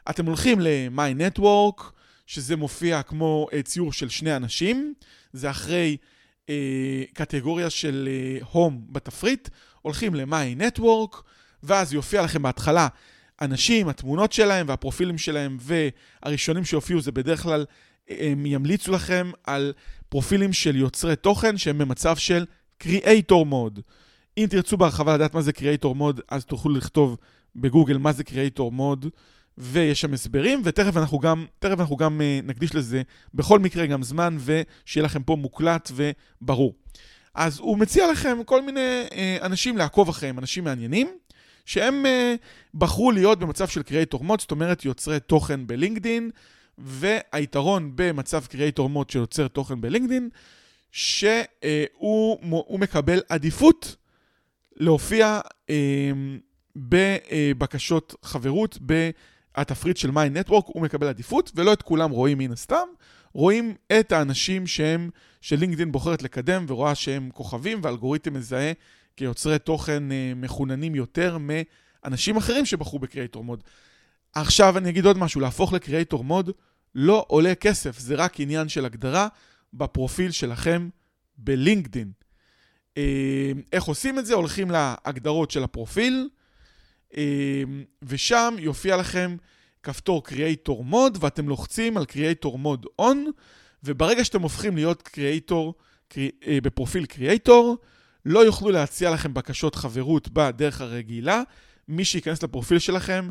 אתם 0.10 0.26
הולכים 0.26 0.60
ל-My 0.60 1.38
Network, 1.40 1.84
שזה 2.26 2.56
מופיע 2.56 3.04
כמו 3.04 3.48
uh, 3.52 3.62
ציור 3.62 3.94
של 3.94 4.10
שני 4.10 4.36
אנשים, 4.36 4.94
זה 5.34 5.50
אחרי 5.50 5.98
uh, 6.44 6.50
קטגוריה 7.14 7.70
של 7.70 8.10
uh, 8.42 8.46
Home 8.56 8.74
בתפריט, 8.90 9.50
הולכים 9.82 10.16
ל-My 10.16 10.62
Network, 10.62 11.18
ואז 11.64 11.94
יופיע 11.94 12.22
לכם 12.22 12.42
בהתחלה 12.42 12.88
אנשים, 13.42 13.88
התמונות 13.88 14.34
שלהם 14.34 14.66
והפרופילים 14.70 15.18
שלהם, 15.18 15.58
והראשונים 15.60 16.66
שהופיעו 16.66 17.02
זה 17.02 17.12
בדרך 17.12 17.44
כלל, 17.44 17.66
הם 18.10 18.46
ימליצו 18.46 18.92
לכם 18.92 19.32
על 19.44 19.74
פרופילים 20.10 20.54
של 20.54 20.76
יוצרי 20.76 21.16
תוכן 21.16 21.58
שהם 21.58 21.78
במצב 21.78 22.18
של 22.18 22.46
Creator 22.84 23.46
Mode. 23.52 23.82
אם 24.38 24.46
תרצו 24.50 24.78
בהרחבה 24.78 25.16
לדעת 25.16 25.34
מה 25.34 25.42
זה 25.42 25.52
Creator 25.52 25.96
Mode, 26.00 26.22
אז 26.30 26.46
תוכלו 26.46 26.74
לכתוב 26.74 27.18
בגוגל 27.56 27.98
מה 27.98 28.12
זה 28.12 28.24
Creator 28.24 28.72
Mode, 28.78 29.08
ויש 29.58 30.02
שם 30.02 30.14
הסברים, 30.14 30.62
ותכף 30.64 30.98
אנחנו 30.98 31.20
גם, 31.20 31.46
תכף 31.60 31.80
אנחנו 31.80 31.98
גם 31.98 32.22
uh, 32.22 32.48
נקדיש 32.48 32.76
לזה 32.76 33.02
בכל 33.34 33.60
מקרה 33.60 33.86
גם 33.86 34.04
זמן, 34.04 34.38
ושיהיה 34.40 35.06
לכם 35.06 35.24
פה 35.24 35.36
מוקלט 35.36 35.92
וברור. 35.96 36.76
אז 37.34 37.60
הוא 37.60 37.78
מציע 37.78 38.12
לכם 38.12 38.38
כל 38.46 38.62
מיני 38.62 39.04
uh, 39.10 39.14
אנשים 39.42 39.78
לעקוב 39.78 40.10
אחריהם, 40.10 40.40
אנשים 40.40 40.64
מעניינים. 40.64 41.18
שהם 41.66 42.06
uh, 42.06 42.10
בחרו 42.74 43.12
להיות 43.12 43.40
במצב 43.40 43.68
של 43.68 43.84
קריאייטור 43.84 44.24
מוד, 44.24 44.42
זאת 44.42 44.52
אומרת 44.52 44.86
יוצרי 44.86 45.20
תוכן 45.20 45.68
בלינקדין, 45.68 46.30
והיתרון 46.78 47.92
במצב 47.96 48.46
קריאייטור 48.46 48.90
מוד 48.90 49.10
שיוצר 49.10 49.48
תוכן 49.48 49.82
בלינקדין, 49.82 50.30
שהוא 50.92 52.80
מקבל 52.80 53.22
עדיפות 53.30 53.96
להופיע 54.76 55.40
בבקשות 56.76 58.16
חברות 58.24 58.78
בתפריט 59.60 59.98
של 59.98 60.12
מיין 60.12 60.38
נטוורק, 60.38 60.66
הוא 60.68 60.84
מקבל 60.84 61.08
עדיפות, 61.08 61.52
ולא 61.56 61.74
את 61.74 61.82
כולם 61.82 62.12
רואים 62.12 62.38
מן 62.38 62.52
הסתם, 62.52 62.88
רואים 63.34 63.76
את 64.00 64.12
האנשים 64.12 64.68
שהם, 64.68 65.10
שלינקדין 65.42 65.92
בוחרת 65.92 66.24
לקדם 66.24 66.66
ורואה 66.68 66.96
שהם 66.96 67.30
כוכבים 67.34 67.80
ואלגוריתם 67.84 68.34
מזהה 68.34 68.72
כיוצרי 69.18 69.60
תוכן 69.60 70.12
אה, 70.12 70.34
מחוננים 70.36 70.96
יותר 70.96 71.38
מאנשים 71.40 72.38
אחרים 72.38 72.66
שבחרו 72.66 73.00
בקריאייטור 73.00 73.44
מוד. 73.44 73.64
עכשיו 74.34 74.78
אני 74.78 74.90
אגיד 74.90 75.06
עוד 75.06 75.18
משהו, 75.18 75.42
להפוך 75.42 75.74
לקריאייטור 75.74 76.24
מוד 76.24 76.52
לא 76.96 77.26
עולה 77.28 77.56
כסף, 77.56 78.00
זה 78.00 78.16
רק 78.16 78.40
עניין 78.40 78.70
של 78.70 78.86
הגדרה 78.86 79.28
בפרופיל 79.74 80.32
שלכם 80.32 80.90
בלינקדין. 81.38 82.12
אה, 82.98 83.52
איך 83.74 83.84
עושים 83.84 84.20
את 84.20 84.26
זה? 84.26 84.34
הולכים 84.34 84.72
להגדרות 84.72 85.52
של 85.52 85.64
הפרופיל, 85.64 86.30
ושם 88.02 88.56
יופיע 88.60 88.98
לכם 88.98 89.36
כפתור 89.84 90.24
קריאייטור 90.24 90.84
מוד, 90.84 91.18
ואתם 91.22 91.50
לוחצים 91.50 91.98
על 91.98 92.06
קריאייטור 92.06 92.58
מוד 92.58 92.86
און, 93.00 93.32
וברגע 93.84 94.26
שאתם 94.26 94.42
הופכים 94.42 94.76
להיות 94.76 95.02
קריאייטור 95.02 95.74
בפרופיל 96.48 97.06
קריאייטור, 97.06 97.78
לא 98.26 98.46
יוכלו 98.46 98.70
להציע 98.70 99.12
לכם 99.12 99.34
בקשות 99.34 99.76
חברות 99.76 100.30
בדרך 100.30 100.82
הרגילה. 100.82 101.42
מי 101.88 102.06
שייכנס 102.06 102.44
לפרופיל 102.44 102.80
שלכם 102.80 103.30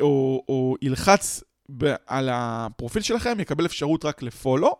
או, 0.00 0.44
או 0.48 0.76
ילחץ 0.82 1.42
ב- 1.76 1.94
על 2.06 2.28
הפרופיל 2.32 3.02
שלכם 3.02 3.40
יקבל 3.40 3.66
אפשרות 3.66 4.04
רק 4.04 4.22
לפולו, 4.22 4.76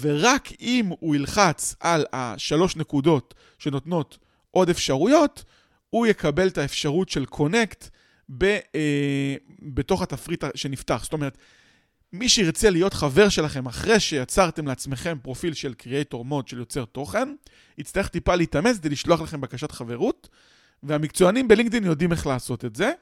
ורק 0.00 0.48
אם 0.60 0.90
הוא 1.00 1.16
ילחץ 1.16 1.74
על 1.80 2.04
השלוש 2.12 2.76
נקודות 2.76 3.34
שנותנות 3.58 4.18
עוד 4.50 4.70
אפשרויות, 4.70 5.44
הוא 5.90 6.06
יקבל 6.06 6.48
את 6.48 6.58
האפשרות 6.58 7.08
של 7.08 7.24
קונקט 7.24 7.88
ב, 8.38 8.44
אה, 8.44 9.34
בתוך 9.62 10.02
התפריט 10.02 10.44
שנפתח. 10.54 11.00
זאת 11.02 11.12
אומרת, 11.12 11.38
מי 12.12 12.28
שירצה 12.28 12.70
להיות 12.70 12.94
חבר 12.94 13.28
שלכם 13.28 13.66
אחרי 13.66 14.00
שיצרתם 14.00 14.66
לעצמכם 14.66 15.18
פרופיל 15.22 15.54
של 15.54 15.74
קריאייטור 15.74 16.24
מוד 16.24 16.48
של 16.48 16.58
יוצר 16.58 16.84
תוכן, 16.84 17.34
יצטרך 17.78 18.08
טיפה 18.08 18.34
להתאמץ 18.34 18.78
כדי 18.78 18.88
לשלוח 18.88 19.20
לכם 19.20 19.40
בקשת 19.40 19.72
חברות, 19.72 20.28
והמקצוענים 20.82 21.48
בלינקדאין 21.48 21.84
יודעים 21.84 22.12
איך 22.12 22.26
לעשות 22.26 22.64
את 22.64 22.76
זה. 22.76 22.92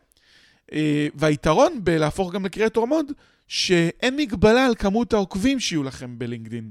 אה, 0.73 1.09
והיתרון 1.15 1.85
בלהפוך 1.85 2.33
גם 2.33 2.45
לקריאייטור 2.45 2.87
מוד, 2.87 3.13
שאין 3.49 4.17
מגבלה 4.17 4.67
על 4.67 4.75
כמות 4.75 5.13
העוקבים 5.13 5.61
שיהיו 5.61 5.83
לכם 5.83 6.19
בלינקדאין. 6.19 6.71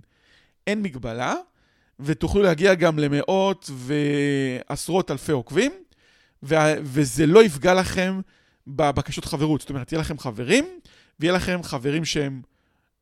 אין 0.68 0.82
מגבלה, 0.82 1.36
ותוכלו 2.00 2.42
להגיע 2.42 2.74
גם 2.74 3.00
למאות 3.00 3.70
ועשרות 3.74 5.12
אלפי 5.12 5.32
עוקבים, 5.32 5.72
וזה 6.44 7.26
לא 7.26 7.44
יפגע 7.44 7.74
לכם 7.74 8.22
בבקשות 8.68 9.26
חברות. 9.26 9.62
זאת 9.62 9.70
אומרת, 9.70 9.92
יהיה 9.92 10.02
לכם 10.02 10.20
חברים, 10.20 10.66
ויהיה 11.20 11.34
לכם 11.34 11.64
חברים 11.64 12.06
שהם, 12.06 12.42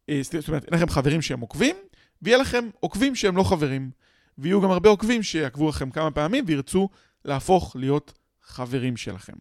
אה, 0.10 0.20
זאת 0.24 0.48
אומרת, 0.48 0.64
יהיה 0.72 0.84
לכם 0.84 0.90
חברים 0.90 1.22
שהם 1.22 1.40
עוקבים, 1.40 1.76
ויהיה 2.22 2.38
לכם 2.38 2.70
עוקבים 2.80 3.16
שהם 3.16 3.38
לא 3.38 3.44
חברים. 3.44 3.92
ויהיו 4.38 4.62
גם 4.62 4.72
הרבה 4.72 4.90
עוקבים 4.90 5.24
שיעקבו 5.24 5.70
לכם 5.70 5.92
כמה 5.92 6.12
פעמים 6.12 6.44
וירצו 6.48 6.90
להפוך 7.26 7.76
להיות 7.80 8.14
חברים 8.44 8.98
שלכם. 8.98 9.34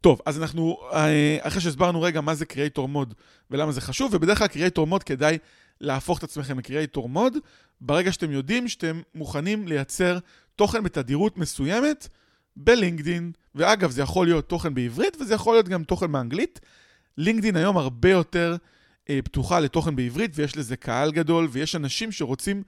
טוב, 0.00 0.20
אז 0.26 0.42
אנחנו, 0.42 0.78
אה, 0.92 1.38
אחרי 1.40 1.60
שהסברנו 1.60 2.02
רגע 2.02 2.20
מה 2.20 2.34
זה 2.34 2.44
Creator 2.44 2.88
Mode 2.94 3.14
ולמה 3.50 3.72
זה 3.72 3.80
חשוב, 3.80 4.14
ובדרך 4.14 4.38
כלל 4.38 4.46
Creator 4.46 4.90
Mode 4.92 5.04
כדאי 5.04 5.38
להפוך 5.80 6.18
את 6.18 6.24
עצמכם 6.24 6.58
לקריאייטור 6.58 7.08
מוד, 7.08 7.36
ברגע 7.80 8.12
שאתם 8.12 8.30
יודעים 8.30 8.68
שאתם 8.68 9.00
מוכנים 9.14 9.68
לייצר 9.68 10.18
תוכן 10.56 10.82
בתדירות 10.82 11.38
מסוימת 11.38 12.08
בלינקדין. 12.56 13.32
ואגב, 13.54 13.90
זה 13.90 14.02
יכול 14.02 14.26
להיות 14.26 14.48
תוכן 14.48 14.74
בעברית 14.74 15.16
וזה 15.20 15.34
יכול 15.34 15.54
להיות 15.54 15.68
גם 15.68 15.84
תוכן 15.84 16.12
באנגלית. 16.12 16.60
לינקדין 17.18 17.56
היום 17.56 17.76
הרבה 17.76 18.10
יותר 18.10 18.56
אה, 19.10 19.20
פתוחה 19.24 19.60
לתוכן 19.60 19.96
בעברית 19.96 20.30
ויש 20.34 20.56
לזה 20.56 20.76
קהל 20.76 21.12
גדול 21.12 21.48
ויש 21.50 21.76
אנשים 21.76 22.12
שרוצים, 22.12 22.62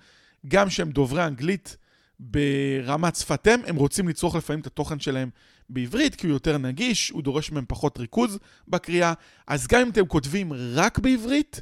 גם 0.48 0.70
שהם 0.70 0.90
דוברי 0.90 1.26
אנגלית 1.26 1.76
ברמת 2.20 3.16
שפת 3.16 3.48
אם, 3.48 3.60
הם 3.66 3.76
רוצים 3.76 4.08
לצרוך 4.08 4.36
לפעמים 4.36 4.60
את 4.60 4.66
התוכן 4.66 5.00
שלהם 5.00 5.30
בעברית, 5.70 6.14
כי 6.14 6.26
הוא 6.26 6.34
יותר 6.34 6.58
נגיש, 6.58 7.10
הוא 7.10 7.22
דורש 7.22 7.52
מהם 7.52 7.64
פחות 7.68 7.98
ריכוז 7.98 8.38
בקריאה. 8.68 9.12
אז 9.46 9.66
גם 9.66 9.80
אם 9.80 9.90
אתם 9.90 10.06
כותבים 10.06 10.52
רק 10.74 10.98
בעברית, 10.98 11.60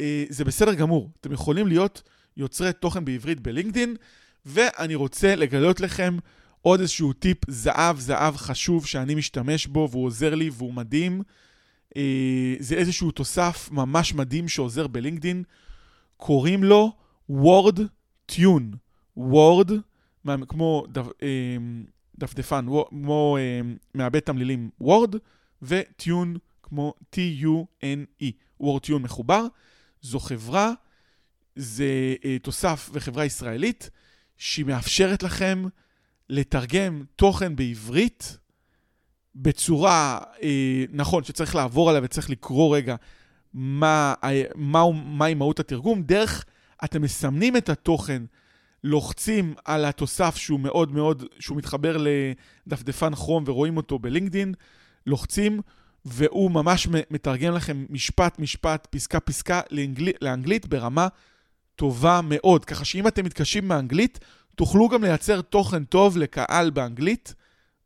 אה, 0.00 0.24
זה 0.28 0.44
בסדר 0.44 0.74
גמור. 0.74 1.10
אתם 1.20 1.32
יכולים 1.32 1.66
להיות 1.66 2.02
יוצרי 2.36 2.72
תוכן 2.72 3.04
בעברית 3.04 3.40
בלינקדין, 3.40 3.96
ואני 4.46 4.94
רוצה 4.94 5.34
לגלות 5.34 5.80
לכם 5.80 6.16
עוד 6.62 6.80
איזשהו 6.80 7.12
טיפ 7.12 7.38
זהב, 7.50 7.98
זהב 7.98 8.36
חשוב 8.36 8.86
שאני 8.86 9.14
משתמש 9.14 9.66
בו, 9.66 9.88
והוא 9.90 10.04
עוזר 10.04 10.34
לי 10.34 10.50
והוא 10.52 10.72
מדהים. 10.72 11.22
אה, 11.96 12.54
זה 12.58 12.74
איזשהו 12.74 13.10
תוסף 13.10 13.68
ממש 13.72 14.14
מדהים 14.14 14.48
שעוזר 14.48 14.86
בלינקדין. 14.86 15.42
קוראים 16.16 16.64
לו 16.64 16.92
Word 17.30 17.80
Tune. 18.32 18.76
Word, 19.18 19.72
כמו 20.48 20.86
אה, 21.22 21.56
דפדפן, 22.18 22.66
כמו 22.88 23.36
אה, 23.40 23.60
מעבד 23.94 24.20
תמלילים 24.20 24.70
Word, 24.82 25.16
וטיון 25.62 26.36
כמו 26.62 26.94
T-U-N-E. 27.12 28.26
Word 28.62 28.86
Tune 28.86 28.98
מחובר. 29.00 29.46
זו 30.02 30.18
חברה, 30.18 30.72
זה 31.56 32.14
תוסף 32.42 32.90
וחברה 32.92 33.24
ישראלית, 33.24 33.90
שהיא 34.38 34.66
מאפשרת 34.66 35.22
לכם 35.22 35.64
לתרגם 36.28 37.04
תוכן 37.16 37.56
בעברית 37.56 38.38
בצורה, 39.34 40.20
אה, 40.42 40.84
נכון, 40.92 41.24
שצריך 41.24 41.54
לעבור 41.54 41.90
עליה 41.90 42.00
וצריך 42.04 42.30
לקרוא 42.30 42.76
רגע 42.76 42.96
מה, 43.54 44.14
מה, 44.54 44.82
מהי 45.04 45.34
מהות 45.34 45.60
התרגום, 45.60 46.02
דרך, 46.02 46.44
אתם 46.84 47.02
מסמנים 47.02 47.56
את 47.56 47.68
התוכן, 47.68 48.22
לוחצים 48.84 49.54
על 49.64 49.84
התוסף 49.84 50.36
שהוא 50.36 50.60
מאוד 50.60 50.92
מאוד, 50.92 51.24
שהוא 51.38 51.58
מתחבר 51.58 51.96
לדפדפן 52.66 53.14
כרום 53.14 53.44
ורואים 53.46 53.76
אותו 53.76 53.98
בלינקדין, 53.98 54.54
לוחצים, 55.06 55.60
והוא 56.04 56.50
ממש 56.50 56.88
מתרגם 57.10 57.54
לכם 57.54 57.86
משפט, 57.90 58.38
משפט, 58.38 58.86
פסקה, 58.90 59.20
פסקה 59.20 59.60
לאנגל, 59.70 60.12
לאנגלית 60.22 60.66
ברמה 60.66 61.08
טובה 61.78 62.20
מאוד. 62.24 62.64
ככה 62.64 62.84
שאם 62.84 63.08
אתם 63.08 63.24
מתקשים 63.24 63.68
מאנגלית, 63.68 64.18
תוכלו 64.54 64.88
גם 64.88 65.04
לייצר 65.04 65.40
תוכן 65.40 65.84
טוב 65.84 66.18
לקהל 66.18 66.70
באנגלית 66.70 67.34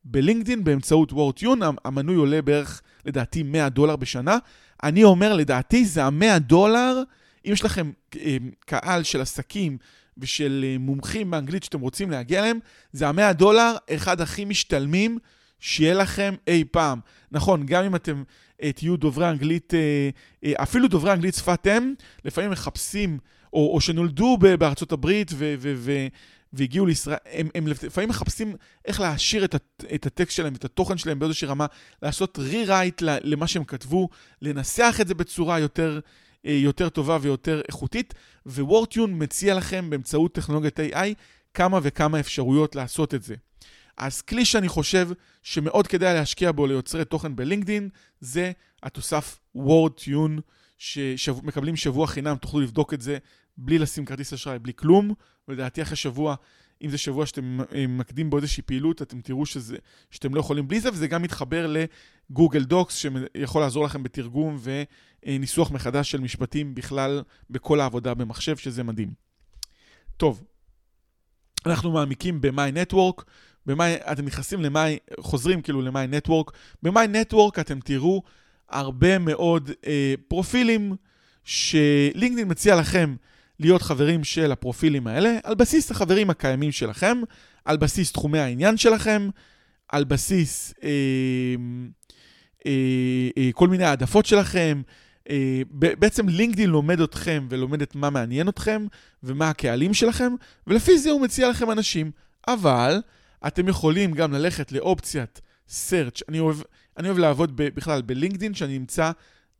בלינקדין 0.04 0.64
באמצעות 0.64 1.12
וורטיון. 1.12 1.60
המנוי 1.84 2.16
עולה 2.16 2.42
בערך, 2.42 2.82
לדעתי, 3.06 3.42
100 3.42 3.68
דולר 3.68 3.96
בשנה. 3.96 4.38
אני 4.82 5.04
אומר, 5.04 5.34
לדעתי, 5.34 5.84
זה 5.84 6.04
ה-100 6.04 6.38
דולר, 6.38 7.02
אם 7.46 7.52
יש 7.52 7.64
לכם 7.64 7.90
אה, 8.16 8.36
קהל 8.60 9.02
של 9.02 9.20
עסקים 9.20 9.78
ושל 10.18 10.64
אה, 10.68 10.78
מומחים 10.78 11.30
באנגלית 11.30 11.62
שאתם 11.62 11.80
רוצים 11.80 12.10
להגיע 12.10 12.40
אליהם, 12.40 12.58
זה 12.92 13.08
ה-100 13.08 13.32
דולר, 13.32 13.76
אחד 13.94 14.20
הכי 14.20 14.44
משתלמים 14.44 15.18
שיהיה 15.60 15.94
לכם 15.94 16.34
אי 16.46 16.64
פעם. 16.70 17.00
נכון, 17.32 17.66
גם 17.66 17.84
אם 17.84 17.96
אתם 17.96 18.22
אה, 18.62 18.72
תהיו 18.72 18.96
דוברי 18.96 19.30
אנגלית, 19.30 19.72
אפילו 20.56 20.88
דוברי 20.88 21.12
אנגלית 21.12 21.34
שפת 21.34 21.66
אם, 21.66 21.94
לפעמים 22.24 22.50
מחפשים, 22.50 23.18
או, 23.52 23.74
או 23.74 23.80
שנולדו 23.80 24.36
בארצות 24.58 24.92
הברית 24.92 25.30
ו... 25.34 25.54
ו, 25.58 25.72
ו 25.76 26.06
והגיעו 26.52 26.86
לישראל, 26.86 27.16
הם, 27.32 27.48
הם 27.54 27.66
לפעמים 27.66 28.08
מחפשים 28.10 28.56
איך 28.84 29.00
להעשיר 29.00 29.44
את, 29.44 29.54
את 29.94 30.06
הטקסט 30.06 30.36
שלהם, 30.36 30.54
את 30.54 30.64
התוכן 30.64 30.98
שלהם 30.98 31.18
באיזושהי 31.18 31.48
רמה, 31.48 31.66
לעשות 32.02 32.38
רירייט 32.38 33.02
למה 33.02 33.46
שהם 33.46 33.64
כתבו, 33.64 34.08
לנסח 34.42 34.98
את 35.00 35.08
זה 35.08 35.14
בצורה 35.14 35.58
יותר, 35.58 36.00
אה, 36.46 36.52
יותר 36.52 36.88
טובה 36.88 37.18
ויותר 37.20 37.60
איכותית, 37.68 38.14
ווורטיון 38.46 39.22
מציע 39.22 39.54
לכם 39.54 39.90
באמצעות 39.90 40.34
טכנולוגיית 40.34 40.80
AI 40.80 41.14
כמה 41.54 41.78
וכמה 41.82 42.20
אפשרויות 42.20 42.76
לעשות 42.76 43.14
את 43.14 43.22
זה. 43.22 43.34
אז 43.96 44.22
כלי 44.22 44.44
שאני 44.44 44.68
חושב 44.68 45.08
שמאוד 45.42 45.86
כדאי 45.86 46.14
להשקיע 46.14 46.52
בו 46.52 46.66
ליוצרי 46.66 47.04
תוכן 47.04 47.36
בלינקדין, 47.36 47.88
זה 48.20 48.52
התוסף 48.82 49.38
וורטיון, 49.54 50.40
שמקבלים 51.16 51.76
שבוע 51.76 52.06
חינם, 52.06 52.36
תוכלו 52.36 52.60
לבדוק 52.60 52.94
את 52.94 53.00
זה 53.00 53.18
בלי 53.56 53.78
לשים 53.78 54.04
כרטיס 54.04 54.32
אשראי, 54.32 54.58
בלי 54.58 54.72
כלום, 54.74 55.14
ולדעתי 55.48 55.82
אחרי 55.82 55.96
שבוע, 55.96 56.34
אם 56.82 56.90
זה 56.90 56.98
שבוע 56.98 57.26
שאתם 57.26 57.58
מקדים 57.88 58.30
בו 58.30 58.36
איזושהי 58.36 58.62
פעילות, 58.62 59.02
אתם 59.02 59.20
תראו 59.20 59.46
שזה, 59.46 59.76
שאתם 60.10 60.34
לא 60.34 60.40
יכולים 60.40 60.68
בלי 60.68 60.80
זה, 60.80 60.90
וזה 60.90 61.06
גם 61.06 61.22
מתחבר 61.22 61.74
לגוגל 62.30 62.64
דוקס, 62.64 62.96
שיכול 62.96 63.62
לעזור 63.62 63.84
לכם 63.84 64.02
בתרגום 64.02 64.58
וניסוח 64.62 65.70
מחדש 65.70 66.10
של 66.10 66.20
משפטים 66.20 66.74
בכלל 66.74 67.22
בכל 67.50 67.80
העבודה 67.80 68.14
במחשב, 68.14 68.56
שזה 68.56 68.82
מדהים. 68.82 69.12
טוב, 70.16 70.42
אנחנו 71.66 71.92
מעמיקים 71.92 72.40
ב-My 72.40 72.92
Network, 72.92 73.22
ב-My, 73.66 74.12
אתם 74.12 74.24
נכנסים 74.24 74.62
ל-My, 74.62 75.20
חוזרים 75.20 75.62
כאילו 75.62 75.82
ל-My 75.82 76.28
Network, 76.28 76.52
ב-My 76.82 77.08
Network 77.12 77.60
אתם 77.60 77.80
תראו 77.80 78.22
הרבה 78.68 79.18
מאוד 79.18 79.70
אה, 79.86 80.14
פרופילים 80.28 80.96
שלינקדאין 81.44 82.50
מציע 82.50 82.76
לכם 82.76 83.16
להיות 83.62 83.82
חברים 83.82 84.24
של 84.24 84.52
הפרופילים 84.52 85.06
האלה, 85.06 85.38
על 85.42 85.54
בסיס 85.54 85.90
החברים 85.90 86.30
הקיימים 86.30 86.72
שלכם, 86.72 87.20
על 87.64 87.76
בסיס 87.76 88.12
תחומי 88.12 88.38
העניין 88.38 88.76
שלכם, 88.76 89.28
על 89.88 90.04
בסיס 90.04 90.74
אה, 90.82 90.88
אה, 92.66 92.72
אה, 93.38 93.50
כל 93.52 93.68
מיני 93.68 93.84
העדפות 93.84 94.26
שלכם. 94.26 94.82
אה, 95.30 95.62
בעצם 95.72 96.28
לינקדאין 96.28 96.70
לומד 96.70 97.00
אתכם 97.00 97.46
ולומד 97.50 97.82
את 97.82 97.94
מה 97.94 98.10
מעניין 98.10 98.48
אתכם 98.48 98.86
ומה 99.22 99.50
הקהלים 99.50 99.94
שלכם, 99.94 100.32
ולפי 100.66 100.98
זה 100.98 101.10
הוא 101.10 101.20
מציע 101.20 101.50
לכם 101.50 101.70
אנשים. 101.70 102.10
אבל 102.48 103.00
אתם 103.46 103.68
יכולים 103.68 104.12
גם 104.12 104.32
ללכת 104.32 104.72
לאופציית 104.72 105.40
search. 105.68 106.22
אני 106.28 106.40
אוהב, 106.40 106.56
אני 106.98 107.08
אוהב 107.08 107.18
לעבוד 107.18 107.56
ב, 107.56 107.62
בכלל 107.74 108.02
בלינקדאין, 108.02 108.54
שאני 108.54 108.78
נמצא 108.78 109.10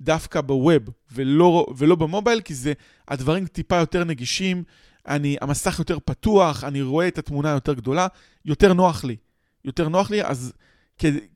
דווקא 0.03 0.41
בווב 0.41 0.83
ולא, 1.13 1.67
ולא 1.77 1.95
במובייל, 1.95 2.41
כי 2.41 2.55
זה 2.55 2.73
הדברים 3.09 3.47
טיפה 3.47 3.77
יותר 3.77 4.05
נגישים, 4.05 4.65
אני, 5.09 5.37
המסך 5.41 5.79
יותר 5.79 5.99
פתוח, 6.05 6.65
אני 6.65 6.83
רואה 6.83 7.09
את 7.09 7.19
התמונה 7.19 7.51
יותר 7.51 7.75
גדולה, 7.75 8.07
יותר 8.45 8.73
נוח 8.73 9.05
לי. 9.05 9.17
יותר 9.65 9.89
נוח 9.89 10.11
לי, 10.11 10.23
אז 10.23 10.53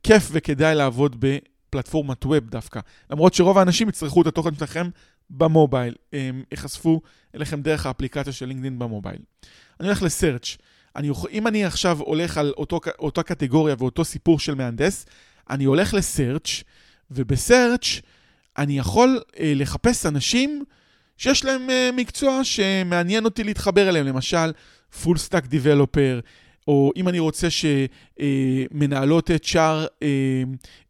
כיף 0.03 0.29
וכדאי 0.33 0.75
לעבוד 0.75 1.17
בפלטפורמת 1.19 2.25
ווב 2.25 2.51
דווקא. 2.51 2.81
למרות 3.11 3.35
שרוב 3.35 3.59
האנשים 3.59 3.89
יצרכו 3.89 4.23
את 4.23 4.27
התוכן 4.27 4.55
שלכם 4.55 4.89
במובייל, 5.31 5.95
הם 6.13 6.43
ייחשפו 6.51 7.01
אליכם 7.35 7.63
דרך 7.63 7.87
האפליקציה 7.87 8.33
של 8.33 8.47
לינקדאין 8.47 8.79
במובייל. 8.79 9.19
אני 9.81 9.89
הולך 9.89 10.03
לסרצ'. 10.03 10.57
אני, 10.97 11.11
אם 11.31 11.47
אני 11.47 11.65
עכשיו 11.65 11.99
הולך 12.01 12.39
על 12.39 12.53
אותו, 12.57 12.81
אותה 12.99 13.23
קטגוריה 13.23 13.75
ואותו 13.79 14.05
סיפור 14.05 14.39
של 14.39 14.55
מהנדס, 14.55 15.07
אני 15.51 15.65
הולך 15.65 15.95
לסרצ' 15.95 16.63
ובסרצ' 17.11 18.01
אני 18.59 18.79
יכול 18.79 19.21
אה, 19.41 19.53
לחפש 19.57 20.07
אנשים 20.07 20.65
שיש 21.17 21.45
להם 21.45 21.71
אה, 21.71 21.91
מקצוע 21.93 22.45
שמעניין 22.45 23.25
אותי 23.25 23.45
להתחבר 23.45 23.89
אליהם, 23.89 24.07
למשל, 24.07 24.53
full 25.03 25.17
stack 25.29 25.47
developer, 25.51 26.23
או 26.69 26.93
אם 26.97 27.09
אני 27.09 27.19
רוצה 27.19 27.49
שמנהלות 27.51 29.31
אה, 29.31 29.37
HR 29.37 29.59
אה, 30.03 30.09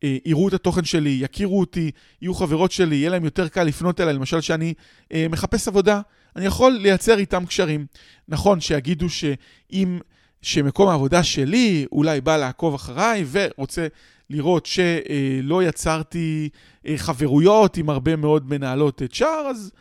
אה, 0.05 0.17
יראו 0.25 0.49
את 0.49 0.55
התוכן 0.55 0.85
שלי, 0.85 1.19
יכירו 1.23 1.61
אותי, 1.61 1.91
יהיו 2.23 2.35
חברות 2.35 2.73
שלי, 2.73 2.97
יהיה 2.97 3.11
להם 3.11 3.25
יותר 3.25 3.49
קל 3.49 3.65
לפנות 3.65 4.01
אליי, 4.01 4.15
למשל 4.15 4.41
שאני 4.41 4.75
אה, 5.13 5.27
מחפש 5.31 5.69
עבודה, 5.69 6.01
אני 6.37 6.47
יכול 6.47 6.73
לייצר 6.73 7.19
איתם 7.19 7.47
קשרים. 7.47 7.87
נכון 8.29 8.61
שיגידו 8.61 9.09
שאם, 9.09 9.99
שמקום 10.43 10.89
העבודה 10.89 11.23
שלי 11.23 11.87
אולי 11.93 12.21
בא 12.21 12.37
לעקוב 12.37 12.75
אחריי 12.75 13.25
ורוצה 13.31 13.87
לראות 14.31 14.67
שלא 14.67 15.63
יצרתי 15.63 16.49
אה, 16.87 16.95
חברויות 16.97 17.77
עם 17.77 17.91
הרבה 17.91 18.17
מאוד 18.17 18.51
מנהלות 18.51 19.03
HR, 19.13 19.25
אז, 19.25 19.73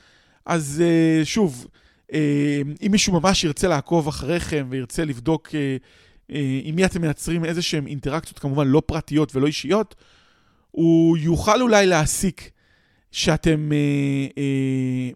אז 0.45 0.83
אה, 0.85 1.25
שוב, 1.25 1.67
אה, 2.13 2.61
אם 2.85 2.91
מישהו 2.91 3.13
ממש 3.13 3.43
ירצה 3.43 3.67
לעקוב 3.67 4.07
אחריכם 4.07 4.67
וירצה 4.69 5.05
לבדוק 5.05 5.49
עם 6.63 6.75
מי 6.75 6.85
אתם 6.85 7.01
מייצרים 7.01 7.45
איזה 7.45 7.61
שהם 7.61 7.87
אינטראקציות, 7.87 8.39
כמובן 8.39 8.67
לא 8.67 8.81
פרטיות 8.85 9.35
ולא 9.35 9.47
אישיות, 9.47 9.95
הוא 10.71 11.17
יוכל 11.17 11.61
אולי 11.61 11.85
להסיק 11.85 12.49
שאתם 13.11 13.71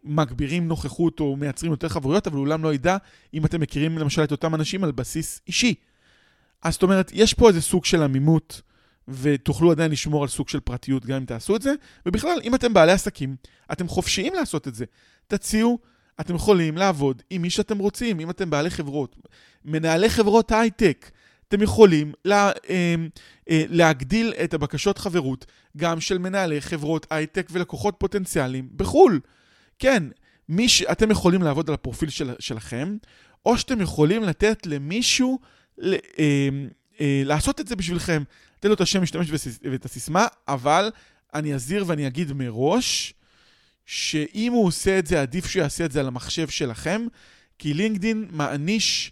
מגבירים 0.04 0.68
נוכחות 0.68 1.20
או 1.20 1.36
מייצרים 1.36 1.72
יותר 1.72 1.89
חברויות, 1.89 2.28
אבל 2.28 2.38
אולם 2.38 2.63
לא 2.63 2.74
ידע 2.74 2.98
אם 3.34 3.46
אתם 3.46 3.62
מכירים 3.62 3.98
למשל 3.98 4.24
את 4.24 4.32
אותם 4.32 4.56
אנשים 4.56 4.84
על 4.84 4.92
בסיס 4.92 5.42
אישי. 5.48 5.74
אז 6.62 6.74
זאת 6.74 6.84
אומרת, 6.84 7.12
יש 7.13 7.34
פה 7.34 7.48
איזה 7.48 7.62
סוג 7.62 7.86
של 7.86 8.04
עמימות 8.04 8.62
ותוכלו 9.10 9.72
עדיין 9.72 9.91
לשמור 9.91 10.24
על 10.24 10.28
סוג 10.28 10.50
של 10.50 10.60
פרטיות 10.60 11.06
גם 11.06 11.15
אם 11.15 11.26
תעשו 11.26 11.56
את 11.56 11.62
זה. 11.62 11.74
ובכלל, 12.06 12.39
אם 12.43 12.56
אתם 12.56 12.74
בעלי 12.74 12.91
עסקים, 12.91 13.36
אתם 13.72 13.88
חופשיים 13.88 14.34
לעשות 14.34 14.67
את 14.67 14.76
זה. 14.76 14.86
תציעו 15.28 15.80
אתם 16.19 16.36
יכולים 16.36 16.78
לעבוד 16.78 17.22
עם 17.30 17.41
מי 17.41 17.50
שאתם 17.50 17.78
רוצים, 17.78 18.19
אם 18.19 18.30
אתם 18.30 18.50
בעלי 18.50 18.69
חברות, 18.69 19.15
מנהלי 19.65 20.10
חברות 20.10 20.52
הייטק. 20.52 21.12
אתם 21.48 21.62
יכולים 21.62 22.12
לה, 22.26 22.52
אה, 22.69 22.95
אה, 23.50 23.63
להגדיל 23.69 24.34
את 24.43 24.54
הבקשות 24.54 24.98
חברות 24.98 25.45
גם 25.78 26.02
של 26.02 26.17
מנהלי 26.17 26.62
חברות 26.62 27.08
הייטק 27.10 27.48
ולקוחות 27.52 27.95
פוטנציאליים 27.98 28.69
בחו"ל. 28.76 29.19
כן, 29.80 30.04
ש... 30.67 30.82
אתם 30.82 31.12
יכולים 31.12 31.41
לעבוד 31.41 31.69
על 31.69 31.74
הפרופיל 31.74 32.10
של, 32.10 32.34
שלכם, 32.39 32.98
או 33.45 33.58
שאתם 33.58 33.82
יכולים 33.82 34.24
לתת 34.24 34.65
למישהו 34.65 35.39
ל, 35.78 35.93
אה, 35.93 36.50
אה, 37.02 37.22
לעשות 37.26 37.60
את 37.60 37.67
זה 37.67 37.76
בשבילכם. 37.76 38.24
תן 38.60 38.67
לו 38.67 38.74
את 38.74 38.82
השם, 38.82 39.02
משתמש 39.02 39.28
ואת 39.72 39.86
הסיסמה, 39.86 40.28
אבל 40.48 40.91
אני 41.34 41.54
אזהיר 41.54 41.84
ואני 41.88 42.08
אגיד 42.08 42.34
מראש, 42.34 43.13
שאם 43.86 44.52
הוא 44.52 44.65
עושה 44.67 45.00
את 45.00 45.08
זה, 45.08 45.22
עדיף 45.22 45.45
שהוא 45.45 45.62
יעשה 45.62 45.86
את 45.86 45.91
זה 45.91 46.00
על 46.00 46.08
המחשב 46.08 46.50
שלכם, 46.50 47.06
כי 47.60 47.74
לינקדין 47.74 48.28
מעניש 48.32 49.12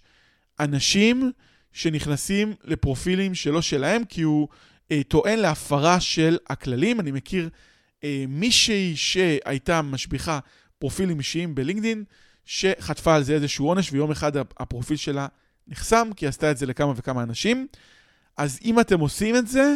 אנשים 0.59 1.31
שנכנסים 1.71 2.53
לפרופילים 2.63 3.35
שלא 3.35 3.61
שלהם, 3.61 4.05
כי 4.05 4.21
הוא 4.21 4.47
אה, 4.91 5.01
טוען 5.07 5.39
להפרה 5.39 5.99
של 5.99 6.37
הכללים. 6.49 6.99
אני 6.99 7.11
מכיר 7.11 7.49
אה, 8.03 8.25
מישהי 8.27 8.95
שהייתה 8.95 9.81
משביחה 9.81 10.39
פרופילים 10.79 11.19
אישיים 11.19 11.55
בלינקדין, 11.55 12.03
שחטפה 12.45 13.15
על 13.15 13.23
זה 13.23 13.33
איזשהו 13.33 13.67
עונש, 13.67 13.93
ויום 13.93 14.11
אחד 14.11 14.37
הפרופיל 14.37 14.97
שלה 14.97 15.27
נחסם, 15.67 16.09
כי 16.15 16.25
היא 16.25 16.29
עשתה 16.29 16.51
את 16.51 16.57
זה 16.57 16.65
לכמה 16.65 16.93
וכמה 16.95 17.23
אנשים. 17.23 17.67
אז 18.37 18.59
אם 18.65 18.79
אתם 18.79 18.99
עושים 18.99 19.35
את 19.35 19.47
זה, 19.47 19.75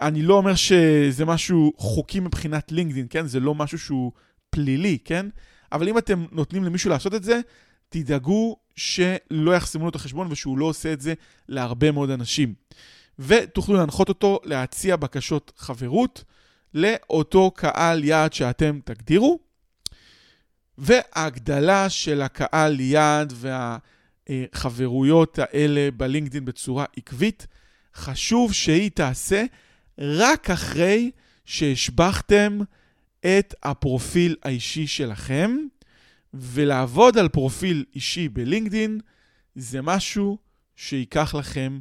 אני 0.00 0.22
לא 0.22 0.34
אומר 0.34 0.54
שזה 0.54 1.24
משהו 1.24 1.72
חוקי 1.76 2.20
מבחינת 2.20 2.72
לינקדין, 2.72 3.06
כן? 3.10 3.26
זה 3.26 3.40
לא 3.40 3.54
משהו 3.54 3.78
שהוא 3.78 4.12
פלילי, 4.50 4.98
כן? 5.04 5.26
אבל 5.72 5.88
אם 5.88 5.98
אתם 5.98 6.24
נותנים 6.32 6.64
למישהו 6.64 6.90
לעשות 6.90 7.14
את 7.14 7.24
זה, 7.24 7.40
תדאגו 7.88 8.56
שלא 8.76 9.56
יחסמו 9.56 9.82
לו 9.82 9.88
את 9.88 9.94
החשבון 9.94 10.26
ושהוא 10.30 10.58
לא 10.58 10.64
עושה 10.64 10.92
את 10.92 11.00
זה 11.00 11.14
להרבה 11.48 11.90
מאוד 11.90 12.10
אנשים. 12.10 12.54
ותוכלו 13.18 13.76
להנחות 13.76 14.08
אותו 14.08 14.40
להציע 14.44 14.96
בקשות 14.96 15.52
חברות 15.56 16.24
לאותו 16.74 17.50
קהל 17.50 18.04
יעד 18.04 18.32
שאתם 18.32 18.78
תגדירו. 18.84 19.38
וההגדלה 20.78 21.88
של 21.90 22.22
הקהל 22.22 22.80
יעד 22.80 23.32
והחברויות 24.28 25.38
האלה 25.38 25.88
בלינקדאין 25.96 26.44
בצורה 26.44 26.84
עקבית, 26.96 27.46
חשוב 27.94 28.52
שהיא 28.52 28.90
תעשה 28.90 29.44
רק 29.98 30.50
אחרי 30.50 31.10
שהשבחתם 31.44 32.58
את 33.20 33.54
הפרופיל 33.62 34.36
האישי 34.42 34.86
שלכם, 34.86 35.56
ולעבוד 36.34 37.18
על 37.18 37.28
פרופיל 37.28 37.84
אישי 37.94 38.28
בלינקדין 38.28 39.00
זה 39.54 39.82
משהו 39.82 40.38
שייקח 40.76 41.34
לכם 41.34 41.78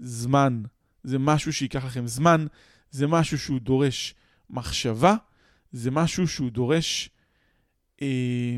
זמן. 0.00 0.62
זה 1.04 1.18
משהו 1.18 1.52
שייקח 1.52 1.84
לכם 1.84 2.06
זמן, 2.06 2.46
זה 2.90 3.06
משהו 3.06 3.38
שהוא 3.38 3.60
דורש 3.60 4.14
מחשבה, 4.50 5.14
זה 5.72 5.90
משהו 5.90 6.28
שהוא 6.28 6.50
דורש 6.50 7.10
אה, 8.02 8.56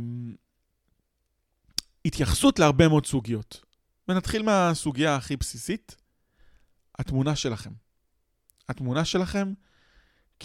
התייחסות 2.05 2.59
להרבה 2.59 2.89
מאוד 2.89 3.07
סוגיות. 3.07 3.65
ונתחיל 4.09 4.43
מהסוגיה 4.43 5.17
הכי 5.17 5.37
בסיסית, 5.37 5.97
התמונה 6.99 7.37
שלכם. 7.37 7.71
התמונה 8.69 9.05
שלכם, 9.05 9.53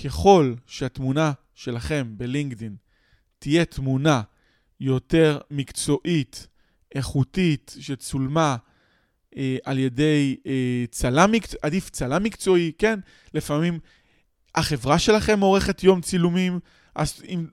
ככל 0.03 0.53
שהתמונה 0.65 1.31
שלכם 1.53 2.13
בלינקדין 2.17 2.75
תהיה 3.39 3.65
תמונה 3.65 4.21
יותר 4.79 5.39
מקצועית, 5.51 6.47
איכותית, 6.95 7.75
שצולמה 7.79 8.57
אה, 9.37 9.57
על 9.63 9.79
ידי 9.79 10.35
אה, 10.45 10.85
צלם 10.91 11.31
מקצועי, 11.31 11.59
עדיף 11.61 11.89
צלם 11.89 12.23
מקצועי, 12.23 12.71
כן? 12.77 12.99
לפעמים 13.33 13.79
החברה 14.55 14.99
שלכם 14.99 15.39
עורכת 15.39 15.83
יום 15.83 16.01
צילומים, 16.01 16.59
אז 16.95 17.23
אם 17.27 17.45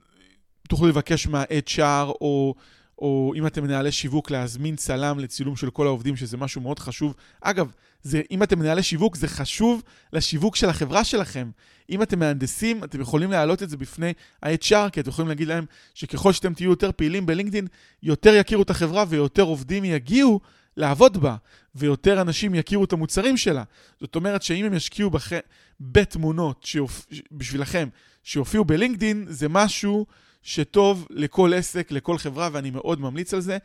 תוכלו 0.69 0.89
לבקש 0.89 1.27
מה-HR, 1.27 2.07
או, 2.21 2.55
או 2.99 3.33
אם 3.37 3.47
אתם 3.47 3.63
מנהלי 3.63 3.93
שיווק, 3.93 4.31
להזמין 4.31 4.77
צלם 4.77 5.19
לצילום 5.19 5.57
של 5.57 5.71
כל 5.71 5.87
העובדים, 5.87 6.17
שזה 6.17 6.37
משהו 6.37 6.61
מאוד 6.61 6.79
חשוב. 6.79 7.15
אגב, 7.41 7.73
זה, 8.03 8.23
אם 8.31 8.43
אתם 8.43 8.59
מנהלי 8.59 8.83
שיווק, 8.83 9.17
זה 9.17 9.29
חשוב 9.29 9.83
לשיווק 10.13 10.57
של 10.57 10.69
החברה 10.69 11.05
שלכם. 11.05 11.51
אם 11.91 12.03
אתם 12.03 12.19
מהנדסים, 12.19 12.85
אתם 12.85 13.01
יכולים 13.01 13.31
להעלות 13.31 13.63
את 13.63 13.71
זה 13.71 13.77
בפני 13.77 14.13
ה-HR, 14.43 14.91
כי 14.93 15.01
אתם 15.01 15.09
יכולים 15.11 15.29
להגיד 15.29 15.49
להם 15.49 15.65
שככל 15.95 16.33
שאתם 16.33 16.55
תהיו 16.55 16.71
יותר 16.71 16.91
פעילים 16.93 17.27
בלינקדאין, 17.27 17.67
יותר 18.03 18.35
יכירו 18.35 18.63
את 18.63 18.71
החברה 18.71 19.05
ויותר 19.09 19.43
עובדים 19.43 19.85
יגיעו 19.85 20.41
לעבוד 20.77 21.17
בה, 21.17 21.37
ויותר 21.75 22.21
אנשים 22.21 22.55
יכירו 22.55 22.85
את 22.85 22.93
המוצרים 22.93 23.37
שלה. 23.37 23.63
זאת 24.01 24.17
אומרת 24.17 24.43
שאם 24.43 24.65
הם 24.65 24.75
ישקיעו 24.75 25.11
בח... 25.11 25.33
בתמונות 25.81 26.63
שיופ... 26.65 27.07
בשבילכם, 27.33 27.89
שיופיעו 28.23 28.65
בלינקדאין, 28.65 29.25
זה 29.29 29.49
משהו 29.49 30.07
שטוב 30.43 31.07
לכל 31.11 31.55
עסק, 31.55 31.91
לכל 31.91 32.19
חברה, 32.19 32.49
ואני 32.53 32.71
מאוד 32.71 33.01
ממליץ 33.01 33.35
על 33.35 33.41
זה. 33.41 33.59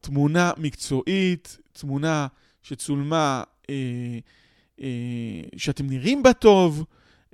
תמונה 0.00 0.52
מקצועית, 0.56 1.58
תמונה 1.72 2.26
שצולמה, 2.62 3.42
שאתם 5.56 5.86
נראים 5.86 6.22
בה 6.22 6.32
טוב, 6.32 6.84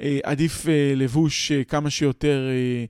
אה, 0.01 0.19
עדיף 0.23 0.69
אה, 0.69 0.93
לבוש 0.97 1.53
אה, 1.53 1.65
כמה 1.65 1.91
שיותר 1.91 2.49
אה, 2.49 2.85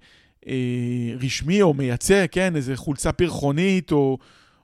אה, 0.46 1.14
רשמי 1.24 1.62
או 1.62 1.74
מייצא, 1.74 2.26
כן? 2.30 2.56
איזה 2.56 2.76
חולצה 2.76 3.12
פרחונית 3.12 3.92
או, 3.92 4.18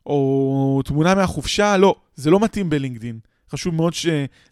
או 0.07 0.81
תמונה 0.85 1.15
מהחופשה, 1.15 1.77
לא, 1.77 1.97
זה 2.15 2.31
לא 2.31 2.41
מתאים 2.41 2.71
בלינקדין. 2.71 3.19
חשוב 3.51 3.75
מאוד 3.75 3.93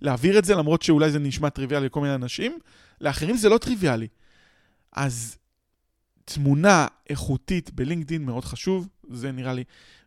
להעביר 0.01 0.39
את 0.39 0.45
זה, 0.45 0.55
למרות 0.55 0.83
שאולי 0.83 1.11
זה 1.11 1.19
נשמע 1.19 1.49
טריוויאלי 1.49 1.87
לכל 1.87 2.01
מיני 2.01 2.15
אנשים. 2.15 2.59
לאחרים 3.01 3.37
זה 3.37 3.49
לא 3.49 3.59
טריוויאלי. 3.59 4.09
אז 4.93 5.37
תמונה 6.25 6.87
איכותית 7.11 7.71
בלינקדין 7.71 8.25
מאוד 8.25 8.45
חשוב, 8.45 8.89
זה 9.11 9.33
נראה 9.33 9.53
לי. 9.53 9.65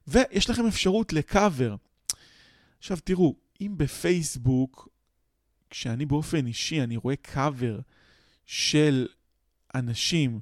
ויש 0.07 0.49
לכם 0.49 0.67
אפשרות 0.67 1.13
לקאבר. 1.13 1.75
עכשיו 2.79 2.97
תראו, 3.03 3.35
אם 3.65 3.77
בפייסבוק, 3.77 4.89
כשאני 5.69 6.05
באופן 6.05 6.45
אישי, 6.45 6.81
אני 6.81 6.97
רואה 6.97 7.15
קאבר 7.15 7.79
של 8.45 9.07
אנשים, 9.75 10.39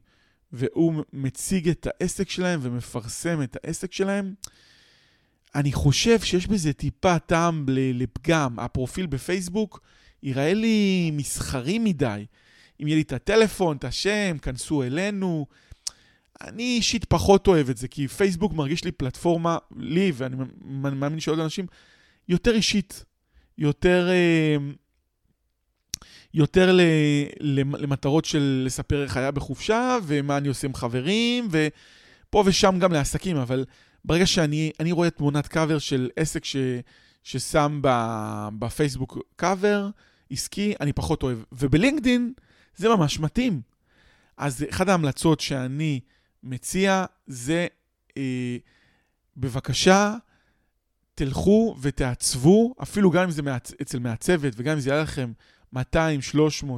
והוא 0.51 1.03
מציג 1.13 1.69
את 1.69 1.87
העסק 1.89 2.29
שלהם 2.29 2.59
ומפרסם 2.63 3.41
את 3.43 3.57
העסק 3.63 3.93
שלהם, 3.93 4.33
אני 5.55 5.71
חושב 5.71 6.19
שיש 6.19 6.47
בזה 6.47 6.73
טיפה 6.73 7.19
טעם 7.19 7.65
לפגם. 7.69 8.59
הפרופיל 8.59 9.05
בפייסבוק 9.05 9.81
ייראה 10.23 10.53
לי 10.53 11.11
מסחרי 11.13 11.79
מדי. 11.79 12.25
אם 12.81 12.87
יהיה 12.87 12.95
לי 12.95 13.01
את 13.01 13.13
הטלפון, 13.13 13.77
את 13.77 13.83
השם, 13.83 14.37
כנסו 14.41 14.83
אלינו. 14.83 15.45
אני 16.41 16.63
אישית 16.63 17.05
פחות 17.05 17.47
אוהב 17.47 17.69
את 17.69 17.77
זה, 17.77 17.87
כי 17.87 18.07
פייסבוק 18.07 18.53
מרגיש 18.53 18.83
לי 18.83 18.91
פלטפורמה, 18.91 19.57
לי, 19.77 20.11
ואני 20.15 20.35
מאמין 20.63 21.19
שעוד 21.19 21.39
אנשים, 21.39 21.65
יותר 22.27 22.55
אישית, 22.55 23.05
יותר, 23.61 24.09
אה, 24.09 24.55
יותר 26.33 26.77
למטרות 27.59 28.25
של 28.25 28.63
לספר 28.65 29.03
איך 29.03 29.17
היה 29.17 29.31
בחופשה, 29.31 29.97
ומה 30.03 30.37
אני 30.37 30.47
עושה 30.47 30.67
עם 30.67 30.73
חברים, 30.73 31.47
ופה 31.51 32.43
ושם 32.45 32.79
גם 32.79 32.93
לעסקים, 32.93 33.37
אבל 33.37 33.65
ברגע 34.05 34.25
שאני 34.25 34.91
רואה 34.91 35.09
תמונת 35.09 35.47
קאבר 35.47 35.79
של 35.79 36.09
עסק 36.15 36.45
ש, 36.45 36.55
ששם 37.23 37.79
בפייסבוק 38.59 39.17
קאבר 39.35 39.89
עסקי, 40.31 40.73
אני 40.79 40.93
פחות 40.93 41.23
אוהב. 41.23 41.37
ובלינקדין 41.51 42.33
זה 42.75 42.89
ממש 42.89 43.19
מתאים. 43.19 43.61
אז 44.37 44.65
אחת 44.69 44.89
ההמלצות 44.89 45.39
שאני 45.39 45.99
מציע 46.43 47.05
זה, 47.27 47.67
אה, 48.17 48.57
בבקשה, 49.37 50.15
תלכו 51.15 51.75
ותעצבו, 51.81 52.73
אפילו 52.81 53.11
גם 53.11 53.23
אם 53.23 53.31
זה 53.31 53.41
מעצ... 53.41 53.73
אצל 53.81 53.99
מעצבת 53.99 54.53
וגם 54.55 54.73
אם 54.73 54.79
זה 54.79 54.89
יעלה 54.89 55.01
לכם 55.01 55.31
200-300 55.75 55.79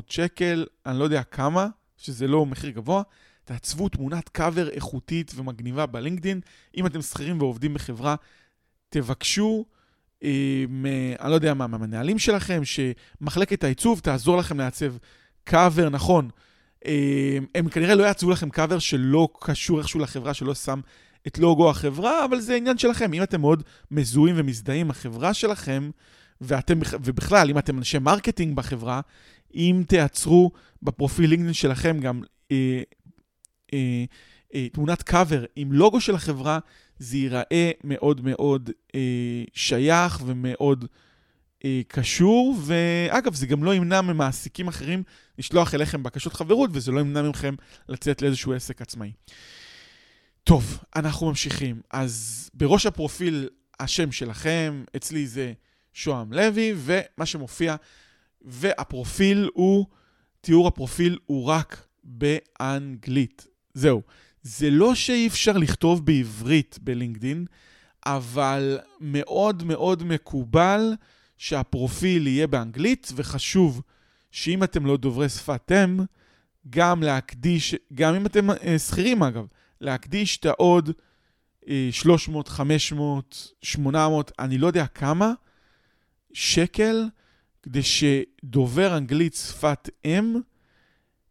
שקל, 0.07 0.65
אני 0.85 0.99
לא 0.99 1.03
יודע 1.03 1.23
כמה, 1.23 1.67
שזה 1.97 2.27
לא 2.27 2.45
מחיר 2.45 2.69
גבוה, 2.69 3.03
תעצבו 3.45 3.89
תמונת 3.89 4.29
קאבר 4.29 4.69
איכותית 4.69 5.31
ומגניבה 5.35 5.85
בלינקדין. 5.85 6.39
אם 6.77 6.85
אתם 6.85 7.01
שכירים 7.01 7.41
ועובדים 7.41 7.73
בחברה, 7.73 8.15
תבקשו, 8.89 9.65
אה, 10.23 10.65
מ... 10.69 10.85
אני 11.19 11.29
לא 11.29 11.35
יודע 11.35 11.53
מה, 11.53 11.67
מהמנהלים 11.67 12.19
שלכם, 12.19 12.61
שמחלקת 12.63 13.63
העיצוב 13.63 13.99
תעזור 13.99 14.37
לכם 14.37 14.57
לעצב 14.57 14.93
קאבר 15.43 15.89
נכון. 15.89 16.29
אה, 16.85 17.37
הם 17.55 17.69
כנראה 17.69 17.95
לא 17.95 18.03
יעצבו 18.03 18.31
לכם 18.31 18.49
קאבר 18.49 18.79
שלא 18.79 19.29
קשור 19.39 19.79
איכשהו 19.79 19.99
לחברה, 19.99 20.33
שלא 20.33 20.55
שם 20.55 20.81
את 21.27 21.39
לוגו 21.39 21.69
החברה, 21.69 22.25
אבל 22.25 22.39
זה 22.39 22.55
עניין 22.55 22.77
שלכם. 22.77 23.13
אם 23.13 23.23
אתם 23.23 23.41
מאוד 23.41 23.63
מזוהים 23.91 24.35
ומזדהים 24.37 24.81
עם 24.85 24.91
החברה 24.91 25.33
שלכם, 25.33 25.89
ואתם, 26.41 26.79
ובכלל, 27.03 27.49
אם 27.49 27.57
אתם 27.57 27.77
אנשי 27.77 27.99
marketing 27.99 28.55
בחברה, 28.55 29.01
אם 29.55 29.83
תייצרו 29.87 30.51
בפרופיל 30.83 31.29
לינקדאין 31.29 31.53
שלכם 31.53 31.99
גם 31.99 32.21
אה, 32.51 32.81
אה, 33.73 34.03
אה, 34.55 34.67
תמונת 34.69 35.03
קאבר 35.03 35.45
עם 35.55 35.71
לוגו 35.71 36.01
של 36.01 36.15
החברה, 36.15 36.59
זה 36.99 37.17
ייראה 37.17 37.71
מאוד 37.83 38.21
מאוד 38.21 38.69
אה, 38.95 39.43
שייך 39.53 40.21
ומאוד 40.25 40.85
אה, 41.65 41.81
קשור, 41.87 42.57
ואגב, 42.65 43.33
זה 43.33 43.47
גם 43.47 43.63
לא 43.63 43.75
ימנע 43.75 44.01
ממעסיקים 44.01 44.67
אחרים 44.67 45.03
לשלוח 45.37 45.73
אליכם 45.73 46.03
בקשות 46.03 46.33
חברות, 46.33 46.69
וזה 46.73 46.91
לא 46.91 46.99
ימנע 46.99 47.21
מכם 47.21 47.55
לצאת 47.89 48.21
לאיזשהו 48.21 48.53
עסק 48.53 48.81
עצמאי. 48.81 49.11
טוב, 50.43 50.79
אנחנו 50.95 51.27
ממשיכים. 51.27 51.81
אז 51.91 52.49
בראש 52.53 52.85
הפרופיל 52.85 53.49
השם 53.79 54.11
שלכם, 54.11 54.83
אצלי 54.95 55.27
זה 55.27 55.53
שוהם 55.93 56.33
לוי, 56.33 56.73
ומה 56.77 57.25
שמופיע, 57.25 57.75
והפרופיל 58.41 59.49
הוא, 59.53 59.85
תיאור 60.41 60.67
הפרופיל 60.67 61.19
הוא 61.25 61.45
רק 61.45 61.85
באנגלית. 62.03 63.47
זהו. 63.73 64.01
זה 64.41 64.69
לא 64.69 64.95
שאי 64.95 65.27
אפשר 65.27 65.57
לכתוב 65.57 66.05
בעברית 66.05 66.79
בלינקדין, 66.81 67.45
אבל 68.05 68.79
מאוד 68.99 69.63
מאוד 69.63 70.03
מקובל 70.03 70.93
שהפרופיל 71.37 72.27
יהיה 72.27 72.47
באנגלית, 72.47 73.11
וחשוב 73.15 73.81
שאם 74.31 74.63
אתם 74.63 74.85
לא 74.85 74.97
דוברי 74.97 75.29
שפת 75.29 75.71
אם, 75.71 75.99
גם 76.69 77.03
להקדיש, 77.03 77.75
גם 77.93 78.15
אם 78.15 78.25
אתם 78.25 78.49
אה, 78.49 78.79
שכירים 78.79 79.23
אגב, 79.23 79.45
להקדיש 79.83 80.37
את 80.37 80.45
העוד 80.45 80.91
300, 81.91 82.47
500, 82.47 83.53
800, 83.61 84.31
אני 84.39 84.57
לא 84.57 84.67
יודע 84.67 84.87
כמה, 84.87 85.33
שקל, 86.33 87.05
כדי 87.63 87.81
שדובר 87.83 88.97
אנגלית 88.97 89.33
שפת 89.33 89.89
אם 90.05 90.35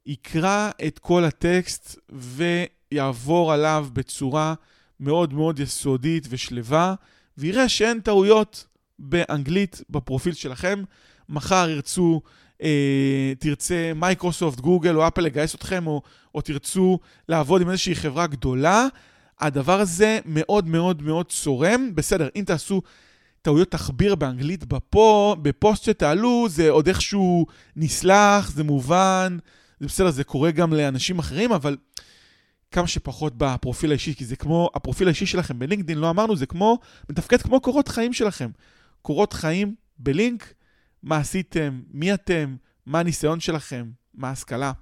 יקרא 0.06 0.70
את 0.86 0.98
כל 0.98 1.24
הטקסט 1.24 1.98
ויעבור 2.10 3.52
עליו 3.52 3.86
בצורה 3.92 4.54
מאוד 5.00 5.34
מאוד 5.34 5.60
יסודית 5.60 6.26
ושלווה, 6.30 6.94
ויראה 7.38 7.68
שאין 7.68 8.00
טעויות 8.00 8.66
באנגלית 8.98 9.82
בפרופיל 9.90 10.34
שלכם. 10.34 10.82
מחר 11.28 11.66
ירצו, 11.70 12.20
אה, 12.62 13.32
תרצה 13.38 13.92
מייקרוסופט, 13.96 14.60
גוגל 14.60 14.96
או 14.96 15.06
אפל 15.06 15.20
לגייס 15.20 15.54
אתכם, 15.54 15.86
או, 15.86 16.02
או 16.34 16.40
תרצו 16.40 16.98
לעבוד 17.28 17.62
עם 17.62 17.70
איזושהי 17.70 17.94
חברה 17.94 18.26
גדולה, 18.26 18.86
הדבר 19.40 19.80
הזה 19.80 20.18
מאוד 20.24 20.66
מאוד 20.66 21.02
מאוד 21.02 21.26
צורם. 21.28 21.94
בסדר, 21.94 22.28
אם 22.36 22.44
תעשו 22.46 22.82
טעויות 23.42 23.70
תחביר 23.70 24.14
באנגלית 24.14 24.64
בפו, 24.64 25.36
בפוסט 25.42 25.84
שתעלו, 25.84 26.46
זה 26.48 26.70
עוד 26.70 26.88
איכשהו 26.88 27.46
נסלח, 27.76 28.50
זה 28.50 28.64
מובן, 28.64 29.38
זה 29.80 29.86
בסדר, 29.86 30.10
זה 30.10 30.24
קורה 30.24 30.50
גם 30.50 30.72
לאנשים 30.72 31.18
אחרים, 31.18 31.52
אבל 31.52 31.76
כמה 32.70 32.86
שפחות 32.86 33.32
בפרופיל 33.36 33.90
האישי, 33.90 34.14
כי 34.14 34.24
זה 34.24 34.36
כמו, 34.36 34.70
הפרופיל 34.74 35.06
האישי 35.08 35.26
שלכם 35.26 35.58
בלינקדאין, 35.58 35.98
לא 35.98 36.10
אמרנו, 36.10 36.36
זה 36.36 36.46
כמו, 36.46 36.78
מתפקד 37.10 37.42
כמו 37.42 37.60
קורות 37.60 37.88
חיים 37.88 38.12
שלכם. 38.12 38.50
קורות 39.02 39.32
חיים 39.32 39.74
בלינק, 39.98 40.54
מה 41.02 41.16
עשיתם, 41.16 41.82
מי 41.90 42.14
אתם, 42.14 42.56
מה 42.86 43.00
הניסיון 43.00 43.40
שלכם, 43.40 43.90
מה 44.14 44.28
ההשכלה. 44.28 44.72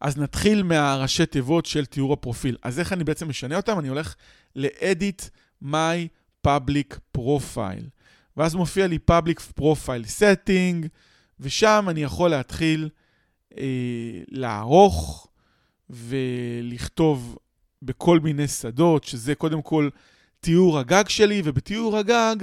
אז 0.00 0.18
נתחיל 0.18 0.62
מהראשי 0.62 1.26
תיבות 1.26 1.66
של 1.66 1.86
תיאור 1.86 2.12
הפרופיל. 2.12 2.56
אז 2.62 2.78
איך 2.80 2.92
אני 2.92 3.04
בעצם 3.04 3.28
משנה 3.28 3.56
אותם? 3.56 3.78
אני 3.78 3.88
הולך 3.88 4.14
ל-edit 4.56 5.28
my 5.64 6.08
public 6.46 7.18
profile. 7.18 7.84
ואז 8.36 8.54
מופיע 8.54 8.86
לי 8.86 8.98
public 9.10 9.60
profile 9.60 10.20
setting, 10.20 10.88
ושם 11.40 11.86
אני 11.88 12.02
יכול 12.02 12.30
להתחיל 12.30 12.88
אה, 13.58 13.64
לערוך 14.28 15.28
ולכתוב 15.90 17.38
בכל 17.82 18.20
מיני 18.20 18.48
שדות, 18.48 19.04
שזה 19.04 19.34
קודם 19.34 19.62
כל 19.62 19.88
תיאור 20.40 20.78
הגג 20.78 21.08
שלי, 21.08 21.42
ובתיאור 21.44 21.96
הגג 21.96 22.36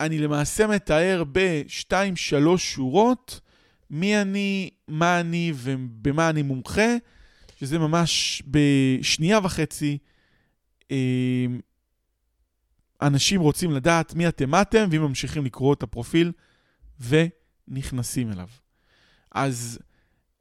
אני 0.00 0.18
למעשה 0.18 0.66
מתאר 0.66 1.24
ב-2-3 1.32 2.56
שורות 2.56 3.40
מי 3.90 4.22
אני, 4.22 4.70
מה 4.88 5.20
אני 5.20 5.52
ובמה 5.56 6.30
אני 6.30 6.42
מומחה, 6.42 6.96
שזה 7.56 7.78
ממש 7.78 8.42
בשנייה 8.46 9.38
וחצי. 9.42 9.98
אה, 10.90 11.46
אנשים 13.02 13.40
רוצים 13.40 13.70
לדעת 13.70 14.14
מי 14.14 14.28
אתם, 14.28 14.50
מה 14.50 14.62
אתם, 14.62 14.88
והם 14.90 15.02
ממשיכים 15.02 15.44
לקרוא 15.44 15.74
את 15.74 15.82
הפרופיל 15.82 16.32
ונכנסים 17.00 18.32
אליו. 18.32 18.48
אז 19.32 19.78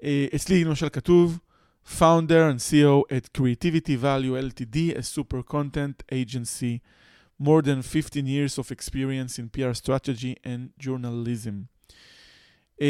אה, 0.04 0.26
אצלי 0.36 0.64
למשל 0.64 0.90
כתוב, 0.90 1.40
founder 1.98 2.52
and 2.52 2.60
CEO 2.60 3.04
at 3.10 3.38
Creativity 3.38 3.96
Value 4.02 4.36
LTD, 4.36 4.98
a 4.98 5.04
super 5.04 5.42
content 5.44 6.04
agency, 6.12 6.80
more 7.40 7.62
than 7.62 7.82
15 7.82 8.28
years 8.28 8.58
of 8.58 8.72
experience 8.72 9.40
in 9.40 9.50
PR 9.50 9.74
strategy 9.74 10.36
and 10.44 10.70
journalism. 10.80 11.68
Uh, 12.82 12.84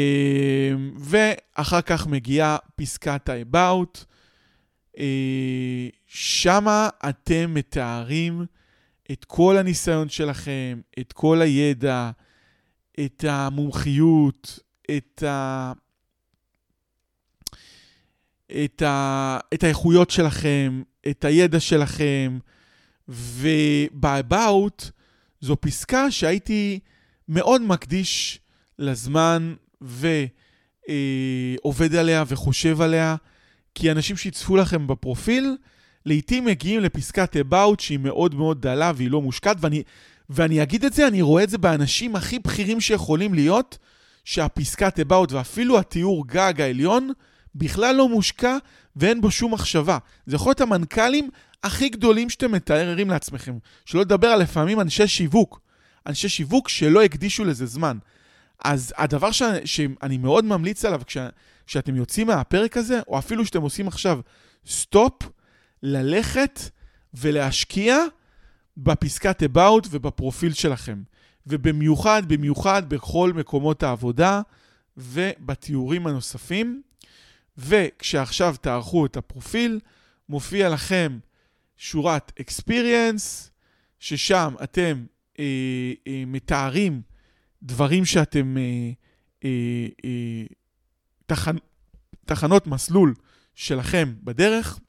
ואחר 0.98 1.80
כך 1.80 2.06
מגיעה 2.06 2.56
פסקת 2.76 3.28
ה-about, 3.28 4.04
uh, 4.96 5.00
שמה 6.06 6.88
אתם 7.08 7.54
מתארים 7.54 8.46
את 9.12 9.24
כל 9.24 9.56
הניסיון 9.56 10.08
שלכם, 10.08 10.80
את 10.98 11.12
כל 11.12 11.42
הידע, 11.42 12.10
את 13.04 13.24
המומחיות, 13.28 14.58
את 14.96 15.22
ה... 15.22 15.72
את, 18.64 18.82
ה... 18.82 19.38
את 19.54 19.64
האיכויות 19.64 20.10
שלכם, 20.10 20.82
את 21.10 21.24
הידע 21.24 21.60
שלכם, 21.60 22.38
וב-about 23.10 24.90
זו 25.40 25.56
פסקה 25.60 26.10
שהייתי 26.10 26.78
מאוד 27.28 27.62
מקדיש 27.62 28.40
לזמן 28.78 29.54
ועובד 29.80 31.94
עליה 31.94 32.24
וחושב 32.26 32.80
עליה, 32.80 33.16
כי 33.74 33.90
אנשים 33.90 34.16
שיצפו 34.16 34.56
לכם 34.56 34.86
בפרופיל, 34.86 35.56
לעתים 36.06 36.44
מגיעים 36.44 36.80
לפסקת 36.80 37.36
about 37.36 37.82
שהיא 37.82 37.98
מאוד 37.98 38.34
מאוד 38.34 38.62
דלה 38.62 38.92
והיא 38.96 39.10
לא 39.10 39.22
מושקעת, 39.22 39.56
ואני, 39.60 39.82
ואני 40.30 40.62
אגיד 40.62 40.84
את 40.84 40.92
זה, 40.92 41.06
אני 41.06 41.22
רואה 41.22 41.42
את 41.42 41.50
זה 41.50 41.58
באנשים 41.58 42.16
הכי 42.16 42.38
בכירים 42.38 42.80
שיכולים 42.80 43.34
להיות, 43.34 43.78
שהפסקת 44.24 44.98
about 44.98 45.34
ואפילו 45.34 45.78
התיאור 45.78 46.26
גג 46.26 46.60
העליון 46.60 47.12
בכלל 47.54 47.96
לא 47.96 48.08
מושקע 48.08 48.56
ואין 48.96 49.20
בו 49.20 49.30
שום 49.30 49.54
מחשבה. 49.54 49.98
זה 50.26 50.36
יכול 50.36 50.50
להיות 50.50 50.60
המנכ"לים 50.60 51.30
הכי 51.62 51.88
גדולים 51.88 52.30
שאתם 52.30 52.52
מתארים 52.52 53.10
לעצמכם. 53.10 53.58
שלא 53.84 54.00
לדבר 54.00 54.28
על 54.28 54.42
לפעמים 54.42 54.80
אנשי 54.80 55.08
שיווק. 55.08 55.60
אנשי 56.06 56.28
שיווק 56.28 56.68
שלא 56.68 57.02
הקדישו 57.02 57.44
לזה 57.44 57.66
זמן. 57.66 57.98
אז 58.64 58.94
הדבר 58.96 59.32
ש... 59.32 59.42
שאני 59.64 60.18
מאוד 60.18 60.44
ממליץ 60.44 60.84
עליו 60.84 61.00
כש... 61.06 61.16
כשאתם 61.66 61.96
יוצאים 61.96 62.26
מהפרק 62.26 62.76
הזה, 62.76 63.00
או 63.08 63.18
אפילו 63.18 63.46
שאתם 63.46 63.62
עושים 63.62 63.88
עכשיו 63.88 64.20
סטופ, 64.66 65.12
ללכת 65.82 66.60
ולהשקיע 67.14 67.96
בפסקת 68.76 69.42
about 69.42 69.88
ובפרופיל 69.90 70.52
שלכם. 70.52 71.02
ובמיוחד, 71.46 72.22
במיוחד 72.26 72.88
בכל 72.88 73.32
מקומות 73.32 73.82
העבודה 73.82 74.40
ובתיאורים 74.96 76.06
הנוספים. 76.06 76.82
וכשעכשיו 77.58 78.54
תערכו 78.60 79.06
את 79.06 79.16
הפרופיל, 79.16 79.80
מופיע 80.28 80.68
לכם 80.68 81.18
שורת 81.76 82.32
experience, 82.40 83.50
ששם 83.98 84.54
אתם 84.62 85.04
אה, 85.38 85.44
אה, 86.06 86.22
מתארים 86.26 87.02
דברים 87.62 88.04
שאתם, 88.04 88.56
אה, 88.56 88.90
אה, 89.44 89.86
אה, 90.04 90.44
תחנ, 91.26 91.56
תחנות 92.26 92.66
מסלול 92.66 93.14
שלכם 93.54 94.12
בדרך, 94.22 94.80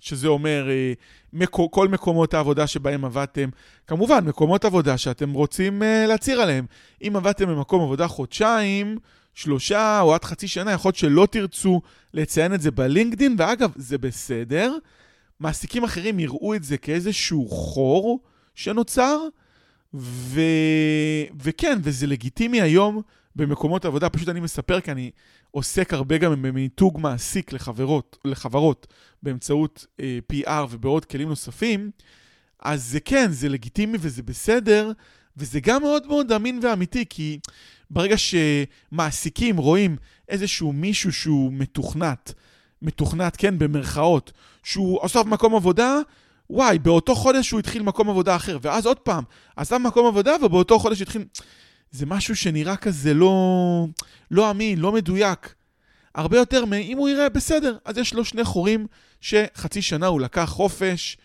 שזה 0.00 0.28
אומר 0.28 0.70
אה, 0.70 0.92
מקו, 1.32 1.70
כל 1.70 1.88
מקומות 1.88 2.34
העבודה 2.34 2.66
שבהם 2.66 3.04
עבדתם. 3.04 3.48
כמובן, 3.86 4.24
מקומות 4.24 4.64
עבודה 4.64 4.98
שאתם 4.98 5.32
רוצים 5.32 5.82
אה, 5.82 6.06
להצהיר 6.06 6.40
עליהם. 6.40 6.66
אם 7.02 7.12
עבדתם 7.16 7.46
במקום 7.48 7.82
עבודה 7.82 8.08
חודשיים, 8.08 8.98
שלושה 9.34 10.00
או 10.00 10.14
עד 10.14 10.24
חצי 10.24 10.48
שנה, 10.48 10.72
יכול 10.72 10.88
להיות 10.88 10.96
שלא 10.96 11.28
תרצו 11.30 11.80
לציין 12.14 12.54
את 12.54 12.60
זה 12.60 12.70
בלינקדין, 12.70 13.34
ואגב, 13.38 13.72
זה 13.76 13.98
בסדר. 13.98 14.76
מעסיקים 15.40 15.84
אחרים 15.84 16.18
יראו 16.18 16.54
את 16.54 16.64
זה 16.64 16.78
כאיזשהו 16.78 17.48
חור 17.48 18.20
שנוצר, 18.54 19.18
ו... 19.94 20.40
וכן, 21.42 21.78
וזה 21.82 22.06
לגיטימי 22.06 22.60
היום 22.60 23.02
במקומות 23.36 23.84
עבודה. 23.84 24.08
פשוט 24.08 24.28
אני 24.28 24.40
מספר 24.40 24.80
כי 24.80 24.90
אני 24.92 25.10
עוסק 25.50 25.92
הרבה 25.92 26.18
גם 26.18 26.42
במיתוג 26.42 27.00
מעסיק 27.00 27.52
לחברות, 27.52 28.18
לחברות 28.24 28.86
באמצעות 29.22 29.86
אה, 30.00 30.18
PR 30.32 30.66
ובעוד 30.70 31.04
כלים 31.04 31.28
נוספים. 31.28 31.90
אז 32.62 32.84
זה 32.84 33.00
כן, 33.00 33.30
זה 33.30 33.48
לגיטימי 33.48 33.98
וזה 34.00 34.22
בסדר, 34.22 34.92
וזה 35.36 35.60
גם 35.60 35.82
מאוד 35.82 36.06
מאוד 36.06 36.32
אמין 36.32 36.60
ואמיתי, 36.62 37.04
כי 37.10 37.38
ברגע 37.90 38.16
שמעסיקים 38.18 39.56
רואים 39.56 39.96
איזשהו 40.28 40.72
מישהו 40.72 41.12
שהוא 41.12 41.52
מתוכנת, 41.52 42.32
מתוכנת, 42.82 43.36
כן, 43.36 43.58
במרכאות, 43.58 44.32
שהוא 44.62 44.98
עושה 45.02 45.22
במקום 45.22 45.54
עבודה, 45.54 45.98
וואי, 46.50 46.78
באותו 46.78 47.14
חודש 47.14 47.50
הוא 47.50 47.60
התחיל 47.60 47.82
מקום 47.82 48.10
עבודה 48.10 48.36
אחר, 48.36 48.58
ואז 48.62 48.86
עוד 48.86 48.98
פעם, 48.98 49.24
עשה 49.56 49.78
מקום 49.78 50.06
עבודה 50.06 50.32
ובאותו 50.42 50.78
חודש 50.78 51.02
התחיל... 51.02 51.24
זה 51.90 52.06
משהו 52.06 52.36
שנראה 52.36 52.76
כזה 52.76 53.14
לא, 53.14 53.86
לא 54.30 54.50
אמין, 54.50 54.78
לא 54.78 54.92
מדויק. 54.92 55.54
הרבה 56.14 56.36
יותר 56.38 56.64
מאם 56.64 56.98
הוא 56.98 57.08
יראה 57.08 57.28
בסדר, 57.28 57.76
אז 57.84 57.98
יש 57.98 58.14
לו 58.14 58.24
שני 58.24 58.44
חורים 58.44 58.86
שחצי 59.20 59.82
שנה 59.82 60.06
הוא 60.06 60.20
לקח 60.20 60.44
חופש, 60.44 61.18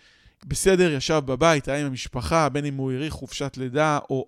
בסדר, 0.48 0.92
ישב 0.92 1.22
בבית, 1.26 1.68
היה 1.68 1.80
עם 1.80 1.86
המשפחה, 1.86 2.50
בין 2.50 2.66
אם 2.66 2.76
הוא 2.76 2.92
האריך 2.92 3.14
חופשת 3.14 3.58
לידה, 3.58 4.00
או, 4.10 4.28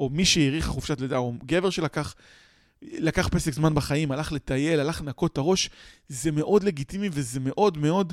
או 0.00 0.08
מי 0.12 0.24
שהאריך 0.24 0.66
חופשת 0.66 1.00
לידה, 1.00 1.16
או 1.16 1.32
גבר 1.46 1.70
שלקח 1.70 2.14
לקח 2.82 3.28
פסק 3.28 3.52
זמן 3.52 3.74
בחיים, 3.74 4.12
הלך 4.12 4.32
לטייל, 4.32 4.80
הלך 4.80 5.00
לנקות 5.00 5.32
את 5.32 5.38
הראש, 5.38 5.70
זה 6.08 6.30
מאוד 6.32 6.64
לגיטימי 6.64 7.08
וזה 7.12 7.40
מאוד 7.40 7.78
מאוד 7.78 8.12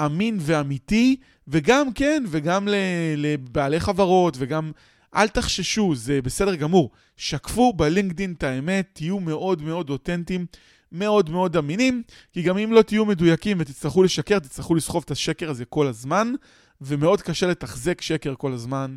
אמין 0.00 0.38
ואמיתי, 0.40 1.16
וגם, 1.48 1.92
כן, 1.92 2.24
וגם 2.28 2.68
לבעלי 3.16 3.80
חברות, 3.80 4.36
וגם, 4.38 4.72
אל 5.14 5.28
תחששו, 5.28 5.94
זה 5.94 6.22
בסדר 6.22 6.54
גמור. 6.54 6.90
שקפו 7.16 7.72
בלינקדין 7.72 8.34
את 8.38 8.42
האמת, 8.42 8.88
תהיו 8.92 9.20
מאוד 9.20 9.62
מאוד 9.62 9.90
אותנטיים, 9.90 10.46
מאוד 10.92 11.30
מאוד 11.30 11.56
אמינים, 11.56 12.02
כי 12.32 12.42
גם 12.42 12.58
אם 12.58 12.72
לא 12.72 12.82
תהיו 12.82 13.04
מדויקים 13.04 13.56
ותצטרכו 13.60 14.02
לשקר, 14.02 14.38
תצטרכו 14.38 14.74
לסחוב 14.74 15.02
את 15.04 15.10
השקר 15.10 15.50
הזה 15.50 15.64
כל 15.64 15.86
הזמן, 15.86 16.32
ומאוד 16.80 17.22
קשה 17.22 17.46
לתחזק 17.46 18.00
שקר 18.00 18.34
כל 18.34 18.52
הזמן. 18.52 18.96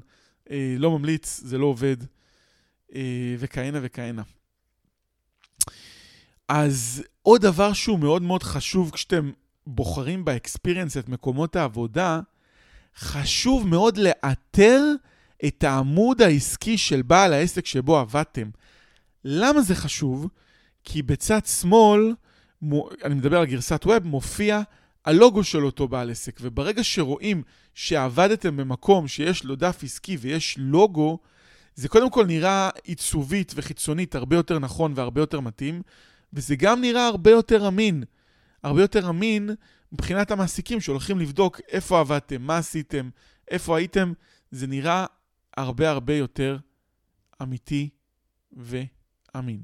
אה, 0.52 0.76
לא 0.80 1.00
ממליץ, 1.00 1.40
זה 1.44 1.58
לא 1.58 1.66
עובד, 1.66 1.98
וכהנה 3.40 3.80
וכהנה. 3.82 4.22
אז 6.48 7.04
עוד 7.22 7.42
דבר 7.42 7.74
שהוא 7.74 8.00
מאוד 8.00 8.22
מאוד 8.22 8.44
חשוב 8.44 8.92
כשאתם 8.92 9.32
בוחרים 9.68 10.26
באקספיריאנס 10.26 10.98
את 10.98 11.10
מקומות 11.10 11.56
העבודה, 11.56 12.20
חשוב 12.98 13.68
מאוד 13.68 13.98
לאתר 13.98 14.82
את 15.46 15.64
העמוד 15.64 16.22
העסקי 16.22 16.78
של 16.78 17.02
בעל 17.02 17.34
העסק 17.34 17.66
שבו 17.66 17.98
עבדתם. 17.98 18.50
למה 19.24 19.62
זה 19.62 19.76
חשוב? 19.76 20.28
כי 20.84 21.02
בצד 21.02 21.46
שמאל, 21.46 22.14
אני 23.04 23.16
מדבר 23.16 23.40
על 23.40 23.46
גרסת 23.46 23.86
ווב, 23.86 24.04
מופיע 24.04 24.62
הלוגו 25.06 25.44
של 25.44 25.66
אותו 25.66 25.88
בעל 25.88 26.12
עסק, 26.12 26.40
וברגע 26.42 26.84
שרואים 26.84 27.44
שעבדתם 27.74 28.58
במקום 28.58 29.08
שיש 29.08 29.44
לו 29.44 29.56
דף 29.56 29.80
עסקי 29.84 30.18
ויש 30.18 30.56
לוגו, 30.58 31.20
זה 31.76 31.90
קודם 31.90 32.10
כל 32.10 32.26
נראה 32.26 32.70
עיצובית 32.84 33.52
וחיצונית 33.56 34.16
הרבה 34.16 34.36
יותר 34.36 34.60
נכון 34.60 34.94
והרבה 34.96 35.22
יותר 35.22 35.40
מתאים, 35.40 35.82
וזה 36.34 36.56
גם 36.56 36.82
נראה 36.82 37.08
הרבה 37.08 37.32
יותר 37.32 37.68
אמין. 37.68 38.04
הרבה 38.64 38.82
יותר 38.82 39.10
אמין 39.10 39.50
מבחינת 39.92 40.32
המעסיקים 40.32 40.82
שהולכים 40.82 41.20
לבדוק 41.20 41.62
איפה 41.68 42.00
עבדתם, 42.00 42.42
מה 42.42 42.58
עשיתם, 42.58 43.10
איפה 43.52 43.78
הייתם. 43.78 44.14
זה 44.52 44.68
נראה 44.68 45.06
הרבה 45.58 45.90
הרבה 45.90 46.14
יותר 46.14 46.58
אמיתי 47.42 47.90
ואמין. 48.54 49.62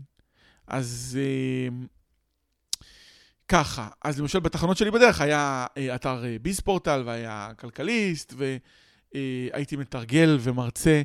אז 0.68 1.20
אה, 1.22 1.86
ככה, 3.48 3.88
אז 4.04 4.20
למשל 4.20 4.40
בתחנות 4.40 4.78
שלי 4.78 4.92
בדרך 4.92 5.22
היה 5.22 5.66
אה, 5.78 5.96
אתר 5.96 6.26
אה, 6.26 6.38
ביספורטל 6.42 7.04
והיה 7.06 7.52
כלכליסט, 7.58 8.34
והייתי 9.14 9.76
מתרגל 9.76 10.38
ומרצה 10.42 11.02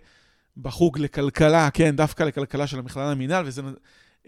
בחוג 0.56 0.98
לכלכלה, 0.98 1.70
כן, 1.70 1.96
דווקא 1.96 2.22
לכלכלה 2.22 2.66
של 2.66 2.78
המכללה 2.78 3.10
למינהל, 3.10 3.46
וזה 3.46 3.62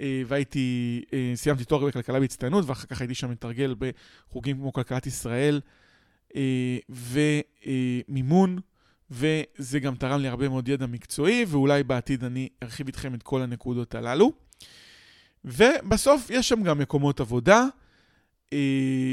אה, 0.01 0.23
והייתי, 0.27 1.03
אה, 1.13 1.33
סיימתי 1.35 1.65
תואר 1.65 1.87
בכלכלה 1.87 2.21
בהצטיינות, 2.21 2.65
ואחר 2.67 2.87
כך 2.87 3.01
הייתי 3.01 3.15
שם 3.15 3.31
מתרגל 3.31 3.75
בחוגים 3.79 4.57
כמו 4.57 4.73
כלכלת 4.73 5.07
ישראל 5.07 5.61
אה, 6.37 6.79
ומימון, 8.09 8.59
וזה 9.11 9.81
גם 9.81 9.95
תרם 9.95 10.21
לי 10.21 10.29
הרבה 10.29 10.49
מאוד 10.49 10.69
ידע 10.69 10.87
מקצועי, 10.87 11.45
ואולי 11.49 11.83
בעתיד 11.83 12.25
אני 12.25 12.49
ארחיב 12.63 12.87
איתכם 12.87 13.15
את 13.15 13.23
כל 13.23 13.43
הנקודות 13.43 13.95
הללו. 13.95 14.33
ובסוף 15.45 16.31
יש 16.31 16.49
שם 16.49 16.63
גם 16.63 16.79
מקומות 16.79 17.21
עבודה, 17.21 17.67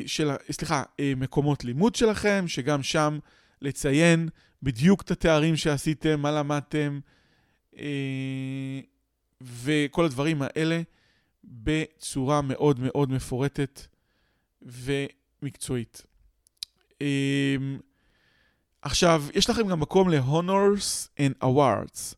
של, 0.06 0.32
סליחה, 0.52 0.84
מקומות 1.18 1.64
לימוד 1.64 1.96
שלכם, 1.96 2.44
שגם 2.48 2.84
שם 2.84 3.20
לציין 3.62 4.30
בדיוק 4.66 5.02
את 5.02 5.12
התארים 5.12 5.56
שעשיתם, 5.56 6.20
מה 6.20 6.32
למדתם, 6.32 7.00
וכל 9.42 10.06
הדברים 10.06 10.42
האלה 10.42 10.82
בצורה 11.44 12.42
מאוד 12.42 12.80
מאוד 12.80 13.12
מפורטת 13.12 13.82
ומקצועית. 14.62 16.04
אמ, 17.02 17.80
עכשיו, 18.82 19.24
יש 19.34 19.50
לכם 19.50 19.68
גם 19.68 19.80
מקום 19.80 20.10
ל-Honors 20.10 21.10
and 21.18 21.44
Awards. 21.44 22.16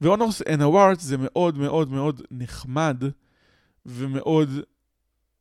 ו-Honors 0.00 0.44
and 0.44 0.60
Awards 0.60 1.00
זה 1.00 1.16
מאוד 1.18 1.58
מאוד 1.58 1.90
מאוד 1.90 2.22
נחמד 2.30 3.02
ומאוד 3.86 4.50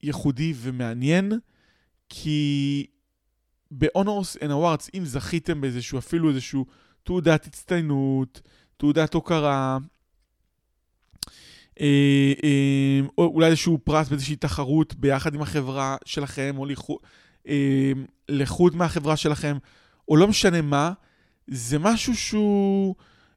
ייחודי 0.03 0.53
ומעניין, 0.57 1.31
כי 2.09 2.87
ב-Honors 3.71 4.39
and 4.39 4.49
Awards, 4.49 4.89
אם 4.93 5.05
זכיתם 5.05 5.61
באיזשהו, 5.61 5.99
אפילו 5.99 6.29
איזשהו 6.29 6.65
תעודת 7.03 7.45
הצטיינות, 7.45 8.41
תעודת 8.77 9.13
הוקרה, 9.13 9.77
אה, 11.81 12.33
אה, 12.43 12.99
או 13.17 13.25
אולי 13.25 13.47
איזשהו 13.47 13.79
פרס 13.83 14.09
באיזושהי 14.09 14.35
תחרות 14.35 14.95
ביחד 14.95 15.35
עם 15.35 15.41
החברה 15.41 15.97
שלכם, 16.05 16.55
או 16.57 16.65
אה, 17.47 17.91
לחוד 18.29 18.75
מהחברה 18.75 19.17
שלכם, 19.17 19.57
או 20.09 20.17
לא 20.17 20.27
משנה 20.27 20.61
מה, 20.61 20.91
זה 21.47 21.79
משהו 21.79 22.15
שהוא 22.15 22.95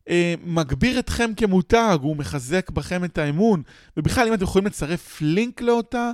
אה, 0.08 0.34
מגביר 0.44 0.98
אתכם 0.98 1.30
כמותג, 1.36 1.98
הוא 2.02 2.16
מחזק 2.16 2.70
בכם 2.70 3.04
את 3.04 3.18
האמון. 3.18 3.62
ובכלל, 3.96 4.28
אם 4.28 4.34
אתם 4.34 4.42
יכולים 4.42 4.66
לצרף 4.66 5.18
לינק 5.20 5.60
לאותה, 5.60 6.10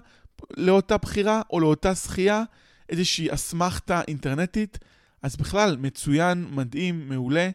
לאותה 0.57 0.97
בחירה 0.97 1.43
או 1.51 1.61
לאותה 1.61 1.93
זכייה, 1.93 2.43
איזושהי 2.89 3.35
אסמכתה 3.35 4.03
אינטרנטית, 4.09 4.79
אז 5.23 5.37
בכלל, 5.37 5.77
מצוין, 5.77 6.47
מדהים, 6.51 7.09
מעולה, 7.09 7.51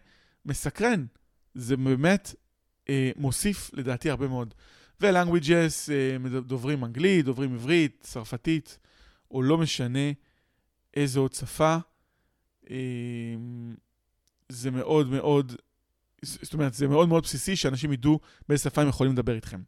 מסקרן. 0.46 1.06
זה 1.56 1.78
באמת 1.78 2.36
אה, 2.90 3.12
מוסיף 3.16 3.70
לדעתי 3.74 4.10
הרבה 4.10 4.28
מאוד. 4.28 4.54
ו-languages, 5.02 5.92
אה, 5.92 6.40
דוברים 6.42 6.86
אנגלית, 6.86 7.26
דוברים 7.26 7.54
עברית, 7.54 7.98
צרפתית, 8.02 8.78
או 9.32 9.42
לא 9.42 9.58
משנה 9.58 10.12
איזו 10.94 11.22
עוד 11.22 11.34
שפה. 11.34 11.78
אה, 12.70 12.76
זה 14.50 14.72
מאוד 14.72 15.10
מאוד, 15.10 15.56
זאת 16.22 16.54
אומרת, 16.54 16.74
זה 16.74 16.88
מאוד 16.88 17.10
מאוד 17.10 17.24
בסיסי 17.24 17.56
שאנשים 17.56 17.94
ידעו 17.94 18.20
באיזה 18.50 18.64
שפה 18.64 18.82
הם 18.82 18.88
יכולים 18.88 19.14
לדבר 19.14 19.36
איתכם. 19.36 19.62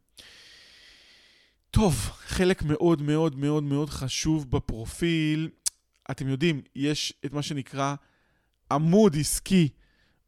טוב, 1.74 2.10
חלק 2.26 2.62
מאוד 2.62 3.02
מאוד 3.02 3.38
מאוד 3.38 3.62
מאוד 3.62 3.90
חשוב 3.90 4.50
בפרופיל, 4.50 5.48
אתם 6.10 6.28
יודעים, 6.28 6.60
יש 6.76 7.12
את 7.24 7.32
מה 7.32 7.42
שנקרא 7.42 7.94
עמוד 8.72 9.16
עסקי 9.16 9.68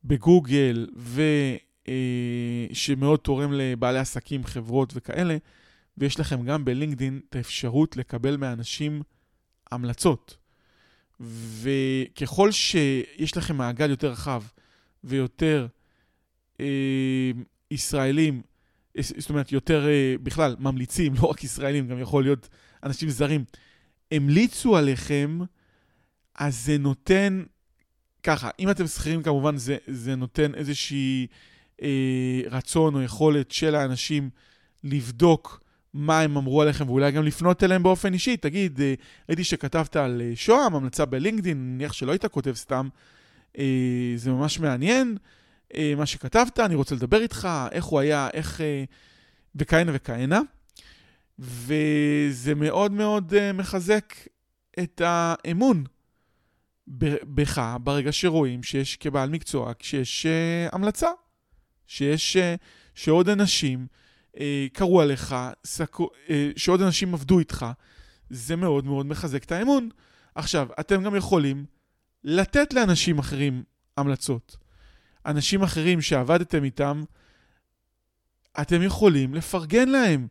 בגוגל 0.04 0.86
ו... 0.96 1.22
אה, 1.88 2.66
שמאוד 2.72 3.18
תורם 3.20 3.52
לבעלי 3.52 3.98
עסקים, 3.98 4.44
חברות 4.44 4.92
וכאלה, 4.96 5.36
ויש 5.98 6.20
לכם 6.20 6.42
גם 6.44 6.64
בלינקדין 6.64 7.20
את 7.28 7.36
האפשרות 7.36 7.96
לקבל 7.96 8.36
מאנשים 8.36 9.02
המלצות. 9.72 10.36
וככל 11.60 12.50
שיש 12.50 13.36
לכם 13.36 13.56
מעגל 13.56 13.90
יותר 13.90 14.10
רחב 14.10 14.42
ויותר 15.04 15.66
אה, 16.60 17.30
ישראלים, 17.70 18.42
זאת 19.00 19.30
אומרת, 19.30 19.52
יותר 19.52 19.88
אה, 19.88 20.14
בכלל 20.22 20.56
ממליצים, 20.58 21.14
לא 21.22 21.26
רק 21.26 21.44
ישראלים, 21.44 21.88
גם 21.88 22.00
יכול 22.00 22.22
להיות 22.24 22.48
אנשים 22.82 23.08
זרים, 23.08 23.44
המליצו 24.10 24.76
עליכם, 24.76 25.38
אז 26.34 26.64
זה 26.64 26.78
נותן, 26.78 27.42
ככה, 28.22 28.50
אם 28.58 28.70
אתם 28.70 28.86
שכירים 28.86 29.22
כמובן, 29.22 29.56
זה, 29.56 29.76
זה 29.86 30.16
נותן 30.16 30.54
איזושהי 30.54 31.26
אה, 31.82 32.40
רצון 32.50 32.94
או 32.94 33.02
יכולת 33.02 33.50
של 33.50 33.74
האנשים 33.74 34.30
לבדוק 34.84 35.60
מה 35.94 36.20
הם 36.20 36.36
אמרו 36.36 36.62
עליכם, 36.62 36.88
ואולי 36.88 37.12
גם 37.12 37.24
לפנות 37.24 37.62
אליהם 37.62 37.82
באופן 37.82 38.12
אישי. 38.12 38.36
תגיד, 38.36 38.80
אה, 38.80 38.94
ראיתי 39.28 39.44
שכתבת 39.44 39.96
על 39.96 40.22
אה, 40.24 40.32
שוהם, 40.34 40.74
המלצה 40.74 41.04
בלינקדאין, 41.04 41.74
נניח 41.74 41.92
שלא 41.92 42.12
היית 42.12 42.26
כותב 42.26 42.52
סתם, 42.52 42.88
אה, 43.58 44.12
זה 44.16 44.30
ממש 44.30 44.60
מעניין. 44.60 45.16
אה, 45.20 45.36
מה 45.96 46.06
שכתבת, 46.06 46.60
אני 46.60 46.74
רוצה 46.74 46.94
לדבר 46.94 47.20
איתך, 47.20 47.48
איך 47.72 47.84
הוא 47.84 48.00
היה, 48.00 48.28
איך... 48.32 48.60
אה, 48.60 48.84
וכהנה 49.54 49.92
וכהנה. 49.94 50.40
וזה 51.38 52.54
מאוד 52.54 52.92
מאוד 52.92 53.32
uh, 53.32 53.52
מחזק 53.56 54.14
את 54.78 55.02
האמון 55.04 55.84
בך 57.22 57.76
ברגע 57.80 58.12
שרואים 58.12 58.62
שיש 58.62 58.96
כבעל 58.96 59.30
מקצוע, 59.30 59.72
כשיש 59.78 60.26
המלצה. 60.72 61.08
שיש, 61.86 62.36
אה, 62.36 62.54
שעוד 62.94 63.28
אנשים 63.28 63.86
אה, 64.40 64.66
קראו 64.72 65.00
עליך, 65.00 65.34
סקו, 65.64 66.08
אה, 66.30 66.50
שעוד 66.56 66.82
אנשים 66.82 67.14
עבדו 67.14 67.38
איתך, 67.38 67.66
זה 68.30 68.56
מאוד 68.56 68.84
מאוד 68.84 69.06
מחזק 69.06 69.44
את 69.44 69.52
האמון. 69.52 69.88
עכשיו, 70.34 70.68
אתם 70.80 71.02
גם 71.02 71.16
יכולים 71.16 71.64
לתת 72.24 72.72
לאנשים 72.72 73.18
אחרים 73.18 73.62
המלצות. 73.96 74.56
אנשים 75.26 75.62
אחרים 75.62 76.00
שעבדתם 76.00 76.64
איתם, 76.64 77.02
אתם 78.60 78.82
יכולים 78.82 79.34
לפרגן 79.34 79.88
להם. 79.88 80.26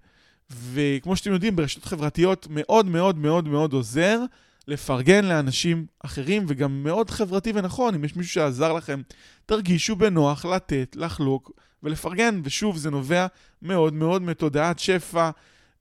וכמו 0.50 1.16
שאתם 1.16 1.32
יודעים, 1.32 1.56
ברשתות 1.56 1.86
חברתיות 1.86 2.48
מאוד 2.50 2.86
מאוד 2.86 3.18
מאוד 3.18 3.48
מאוד 3.48 3.74
עוזר 3.74 4.20
לפרגן 4.68 5.26
לאנשים 5.26 5.86
אחרים, 6.00 6.46
וגם 6.48 6.84
מאוד 6.84 7.10
חברתי 7.10 7.52
ונכון, 7.56 7.96
אם 7.96 8.04
יש 8.04 8.16
מישהו 8.16 8.34
שעזר 8.34 8.74
לכם, 8.74 9.02
תרגישו 9.46 9.96
בנוח 9.96 10.46
לתת, 10.46 10.96
לחלוק 11.00 11.52
ולפרגן. 11.84 12.41
ושוב, 12.43 12.78
זה 12.78 12.91
נובע 12.91 13.28
מאוד 13.62 13.93
מאוד 13.93 14.22
מתודעת 14.22 14.80
שפע, 14.80 15.30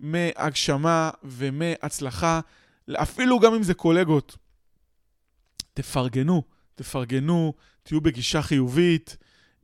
מהגשמה 0.01 1.11
ומהצלחה, 1.25 2.41
אפילו 2.95 3.41
גם 3.41 3.55
אם 3.55 3.63
זה 3.63 3.75
קולגות. 3.75 4.37
תפרגנו, 5.75 6.43
תפרגנו, 6.75 7.53
תהיו 7.85 8.01
בגישה 8.01 8.43
חיובית. 8.43 9.17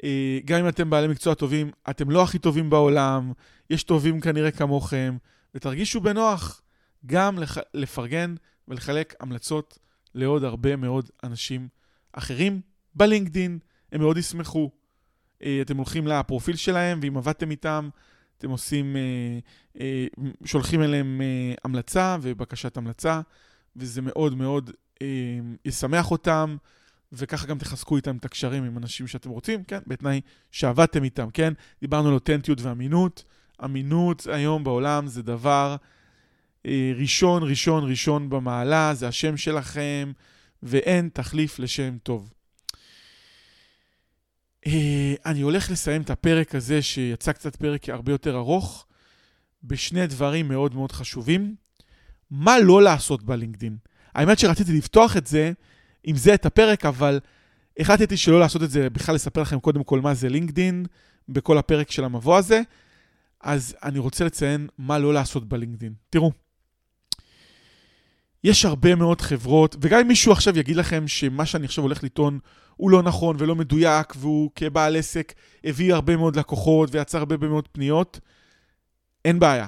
אה, 0.04 0.38
גם 0.44 0.60
אם 0.60 0.68
אתם 0.68 0.90
בעלי 0.90 1.08
מקצוע 1.08 1.34
טובים, 1.34 1.70
אתם 1.90 2.10
לא 2.10 2.22
הכי 2.22 2.38
טובים 2.38 2.70
בעולם, 2.70 3.32
יש 3.70 3.82
טובים 3.82 4.20
כנראה 4.20 4.50
כמוכם, 4.50 5.16
ותרגישו 5.54 6.00
בנוח 6.00 6.62
גם 7.06 7.38
לפרגן 7.74 8.34
ולחלק 8.68 9.14
המלצות 9.20 9.78
לעוד 10.14 10.44
הרבה 10.44 10.76
מאוד 10.76 11.10
אנשים 11.24 11.68
אחרים 12.12 12.60
בלינקדין, 12.94 13.58
הם 13.92 14.00
מאוד 14.00 14.16
ישמחו. 14.16 14.70
אה, 15.42 15.58
אתם 15.62 15.76
הולכים 15.76 16.06
לפרופיל 16.06 16.56
שלהם, 16.56 17.00
ואם 17.02 17.16
עבדתם 17.16 17.50
איתם, 17.50 17.88
אתם 18.38 18.50
עושים, 18.50 18.96
אה, 19.80 20.06
שולחים 20.44 20.82
אליהם 20.82 21.20
המלצה 21.64 22.16
ובקשת 22.22 22.76
המלצה, 22.76 23.20
וזה 23.76 24.02
מאוד 24.02 24.34
מאוד 24.34 24.70
ישמח 25.64 26.10
אותם. 26.10 26.56
וככה 27.12 27.46
גם 27.46 27.58
תחזקו 27.58 27.96
איתם 27.96 28.16
את 28.16 28.24
הקשרים 28.24 28.64
עם 28.64 28.78
אנשים 28.78 29.06
שאתם 29.06 29.30
רוצים, 29.30 29.64
כן? 29.64 29.78
בתנאי 29.86 30.20
שעבדתם 30.50 31.04
איתם, 31.04 31.30
כן? 31.30 31.52
דיברנו 31.80 32.08
על 32.08 32.14
אותנטיות 32.14 32.60
ואמינות. 32.60 33.24
אמינות 33.64 34.26
היום 34.32 34.64
בעולם 34.64 35.06
זה 35.06 35.22
דבר 35.22 35.76
אה, 36.66 36.92
ראשון, 36.96 37.42
ראשון, 37.42 37.90
ראשון 37.90 38.30
במעלה, 38.30 38.94
זה 38.94 39.08
השם 39.08 39.36
שלכם, 39.36 40.12
ואין 40.62 41.08
תחליף 41.12 41.58
לשם 41.58 41.98
טוב. 42.02 42.32
אה, 44.66 45.14
אני 45.26 45.40
הולך 45.40 45.70
לסיים 45.70 46.02
את 46.02 46.10
הפרק 46.10 46.54
הזה, 46.54 46.82
שיצא 46.82 47.32
קצת 47.32 47.56
פרק 47.56 47.88
הרבה 47.88 48.12
יותר 48.12 48.36
ארוך, 48.36 48.86
בשני 49.64 50.06
דברים 50.06 50.48
מאוד 50.48 50.74
מאוד 50.74 50.92
חשובים. 50.92 51.54
מה 52.30 52.58
לא 52.58 52.82
לעשות 52.82 53.22
בלינקדין? 53.22 53.76
האמת 54.14 54.38
שרציתי 54.38 54.72
לפתוח 54.72 55.16
את 55.16 55.26
זה 55.26 55.52
עם 56.04 56.16
זה 56.16 56.34
את 56.34 56.46
הפרק, 56.46 56.86
אבל 56.86 57.20
החלטתי 57.78 58.16
שלא 58.16 58.40
לעשות 58.40 58.62
את 58.62 58.70
זה, 58.70 58.90
בכלל 58.90 59.14
לספר 59.14 59.42
לכם 59.42 59.60
קודם 59.60 59.84
כל 59.84 60.00
מה 60.00 60.14
זה 60.14 60.28
לינקדין, 60.28 60.86
בכל 61.28 61.58
הפרק 61.58 61.90
של 61.90 62.04
המבוא 62.04 62.36
הזה. 62.36 62.60
אז 63.40 63.76
אני 63.82 63.98
רוצה 63.98 64.24
לציין 64.24 64.68
מה 64.78 64.98
לא 64.98 65.14
לעשות 65.14 65.48
בלינקדין. 65.48 65.92
תראו, 66.10 66.32
יש 68.44 68.64
הרבה 68.64 68.94
מאוד 68.94 69.20
חברות, 69.20 69.76
וגם 69.80 70.00
אם 70.00 70.08
מישהו 70.08 70.32
עכשיו 70.32 70.58
יגיד 70.58 70.76
לכם 70.76 71.08
שמה 71.08 71.46
שאני 71.46 71.64
עכשיו 71.64 71.84
הולך 71.84 72.04
לטעון 72.04 72.38
הוא 72.76 72.90
לא 72.90 73.02
נכון 73.02 73.36
ולא 73.38 73.54
מדויק, 73.56 74.12
והוא 74.16 74.50
כבעל 74.54 74.96
עסק 74.96 75.32
הביא 75.64 75.94
הרבה 75.94 76.16
מאוד 76.16 76.36
לקוחות 76.36 76.88
ויצר 76.92 77.18
הרבה 77.18 77.48
מאוד 77.48 77.68
פניות, 77.72 78.20
אין 79.24 79.38
בעיה. 79.38 79.66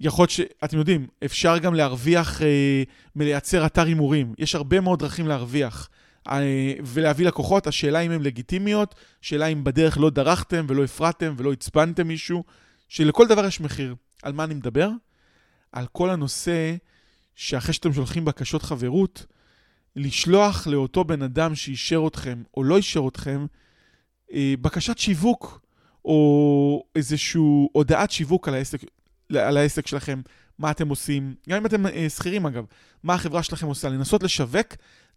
יכול 0.00 0.22
להיות 0.22 0.30
שאתם 0.30 0.78
יודעים, 0.78 1.06
אפשר 1.24 1.58
גם 1.58 1.74
להרוויח 1.74 2.42
אה, 2.42 2.82
מלייצר 3.16 3.66
אתר 3.66 3.82
הימורים. 3.86 4.34
יש 4.38 4.54
הרבה 4.54 4.80
מאוד 4.80 4.98
דרכים 4.98 5.28
להרוויח 5.28 5.88
אה, 6.28 6.72
ולהביא 6.84 7.26
לקוחות. 7.26 7.66
השאלה 7.66 8.00
אם 8.00 8.10
הן 8.10 8.22
לגיטימיות, 8.22 8.94
שאלה 9.20 9.46
אם 9.46 9.64
בדרך 9.64 9.98
לא 9.98 10.10
דרכתם 10.10 10.66
ולא 10.68 10.84
הפרעתם 10.84 11.34
ולא 11.36 11.52
עצבנתם 11.52 12.08
מישהו, 12.08 12.44
שלכל 12.88 13.26
דבר 13.26 13.44
יש 13.44 13.60
מחיר. 13.60 13.94
על 14.22 14.32
מה 14.32 14.44
אני 14.44 14.54
מדבר? 14.54 14.90
על 15.72 15.86
כל 15.92 16.10
הנושא 16.10 16.76
שאחרי 17.34 17.74
שאתם 17.74 17.92
שולחים 17.92 18.24
בקשות 18.24 18.62
חברות, 18.62 19.26
לשלוח 19.96 20.66
לאותו 20.66 21.04
בן 21.04 21.22
אדם 21.22 21.54
שאישר 21.54 22.04
אתכם 22.06 22.42
או 22.56 22.64
לא 22.64 22.76
אישר 22.76 23.08
אתכם 23.08 23.46
אה, 24.32 24.54
בקשת 24.60 24.98
שיווק 24.98 25.60
או 26.04 26.84
איזושהי 26.96 27.40
הודעת 27.72 28.10
שיווק 28.10 28.48
על 28.48 28.54
העסק 28.54 28.80
על 29.32 29.56
העסק 29.56 29.86
שלכם, 29.86 30.20
מה 30.58 30.70
אתם 30.70 30.88
עושים, 30.88 31.34
גם 31.48 31.56
אם 31.56 31.66
אתם 31.66 31.86
אה, 31.86 32.08
שכירים 32.08 32.46
אגב, 32.46 32.64
מה 33.02 33.14
החברה 33.14 33.42
שלכם 33.42 33.66
עושה, 33.66 33.88
לנסות 33.88 34.22
לשווק 34.22 34.66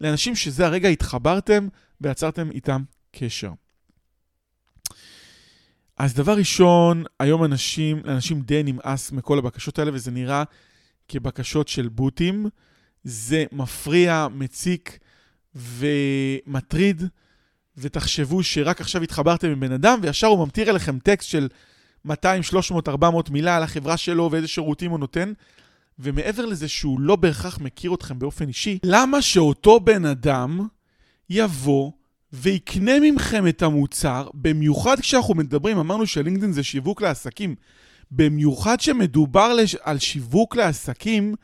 לאנשים 0.02 0.36
שזה 0.36 0.66
הרגע 0.66 0.90
התחברתם 0.90 1.68
ויצרתם 2.02 2.52
איתם 2.52 2.84
קשר. 3.12 3.52
אז 5.98 6.14
דבר 6.14 6.38
ראשון, 6.38 7.04
היום 7.20 7.44
אנשים, 7.44 8.02
לאנשים 8.06 8.42
די 8.42 8.64
נמאס 8.64 9.12
מכל 9.12 9.38
הבקשות 9.38 9.80
האלה, 9.80 9.92
וזה 9.94 10.12
נראה 10.12 10.44
כבקשות 11.08 11.68
של 11.68 11.88
בוטים. 11.88 12.46
זה 13.04 13.46
מפריע, 13.52 14.28
מציק 14.32 15.00
ומטריד, 15.56 17.04
ותחשבו 17.78 18.44
שרק 18.44 18.82
עכשיו 18.82 19.04
התחברתם 19.04 19.48
עם 19.48 19.60
בן 19.60 19.72
אדם, 19.72 20.00
וישר 20.02 20.28
הוא 20.28 20.46
ממטיר 20.46 20.70
אליכם 20.70 21.00
טקסט 21.00 21.30
של 21.30 21.48
200, 22.06 22.44
300, 22.44 22.90
400 22.90 23.30
מילה 23.30 23.58
על 23.58 23.64
החברה 23.64 23.98
שלו 23.98 24.30
ואיזה 24.32 24.48
שירותים 24.48 24.92
הוא 24.92 25.00
נותן. 25.00 25.34
ומעבר 26.00 26.46
לזה 26.46 26.68
שהוא 26.68 27.00
לא 27.00 27.16
בהכרח 27.16 27.60
מכיר 27.60 27.94
אתכם 27.94 28.20
באופן 28.20 28.48
אישי, 28.48 28.80
למה 28.84 29.22
שאותו 29.22 29.80
בן 29.80 30.06
אדם 30.06 30.68
יבוא 31.30 31.92
ויקנה 32.34 32.92
מכם 33.00 33.48
את 33.48 33.62
המוצר, 33.62 34.28
במיוחד 34.34 35.00
כשאנחנו 35.00 35.36
מדברים, 35.36 35.78
אמרנו 35.78 36.08
שלינקדאין 36.08 36.52
זה 36.52 36.64
שיווק 36.64 37.02
לעסקים, 37.02 37.56
במיוחד 38.12 38.80
שמדובר 38.80 39.54
לש... 39.54 39.76
על 39.76 40.00
שיווק 40.00 40.56
לעסקים, 40.56 41.36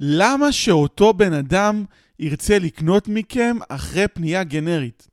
למה 0.00 0.52
שאותו 0.52 1.12
בן 1.12 1.32
אדם 1.32 1.84
ירצה 2.18 2.58
לקנות 2.58 3.08
מכם 3.08 3.56
אחרי 3.68 4.08
פנייה 4.08 4.44
גנרית? 4.44 5.08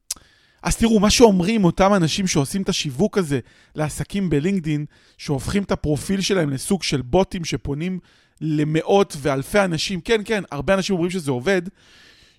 אז 0.64 0.76
תראו, 0.76 1.00
מה 1.00 1.10
שאומרים 1.10 1.66
אותם 1.66 1.94
אנשים 1.94 2.28
שעושים 2.28 2.62
את 2.62 2.70
השיווק 2.70 3.18
הזה 3.18 3.40
לעסקים 3.76 4.30
בלינקדין, 4.30 4.86
שהופכים 5.18 5.64
את 5.64 5.72
הפרופיל 5.72 6.22
שלהם 6.22 6.50
לסוג 6.50 6.84
של 6.84 7.02
בוטים 7.02 7.46
שפונים 7.46 8.00
למאות 8.42 9.18
ואלפי 9.20 9.60
אנשים, 9.60 10.02
כן, 10.02 10.22
כן, 10.26 10.44
הרבה 10.52 10.74
אנשים 10.74 10.94
אומרים 10.94 11.12
שזה 11.12 11.32
עובד, 11.32 11.62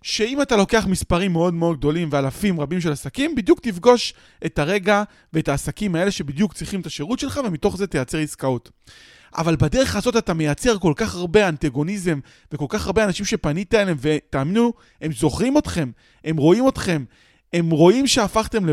שאם 0.02 0.42
אתה 0.42 0.56
לוקח 0.56 0.86
מספרים 0.86 1.32
מאוד 1.32 1.54
מאוד 1.54 1.76
גדולים 1.76 2.08
ואלפים 2.12 2.60
רבים 2.60 2.80
של 2.80 2.92
עסקים, 2.92 3.34
בדיוק 3.34 3.60
תפגוש 3.60 4.14
את 4.46 4.58
הרגע 4.58 5.02
ואת 5.32 5.48
העסקים 5.48 5.94
האלה 5.94 6.10
שבדיוק 6.10 6.52
צריכים 6.52 6.80
את 6.80 6.86
השירות 6.86 7.18
שלך, 7.18 7.40
ומתוך 7.44 7.76
זה 7.76 7.86
תייצר 7.86 8.18
עסקאות. 8.18 8.70
אבל 9.36 9.56
בדרך 9.56 9.96
הזאת 9.96 10.16
אתה 10.16 10.34
מייצר 10.34 10.78
כל 10.78 10.92
כך 10.96 11.14
הרבה 11.14 11.48
אנטגוניזם 11.48 12.20
וכל 12.52 12.66
כך 12.68 12.86
הרבה 12.86 13.04
אנשים 13.04 13.26
שפנית 13.26 13.74
אליהם, 13.74 13.96
ותאמינו, 14.00 14.72
הם 15.00 15.12
זוכרים 15.12 15.58
אתכם, 15.58 15.90
הם 16.24 16.36
רואים 16.36 16.68
אתכם, 16.68 17.04
הם 17.54 17.70
רואים 17.70 18.06
שהפכתם 18.06 18.64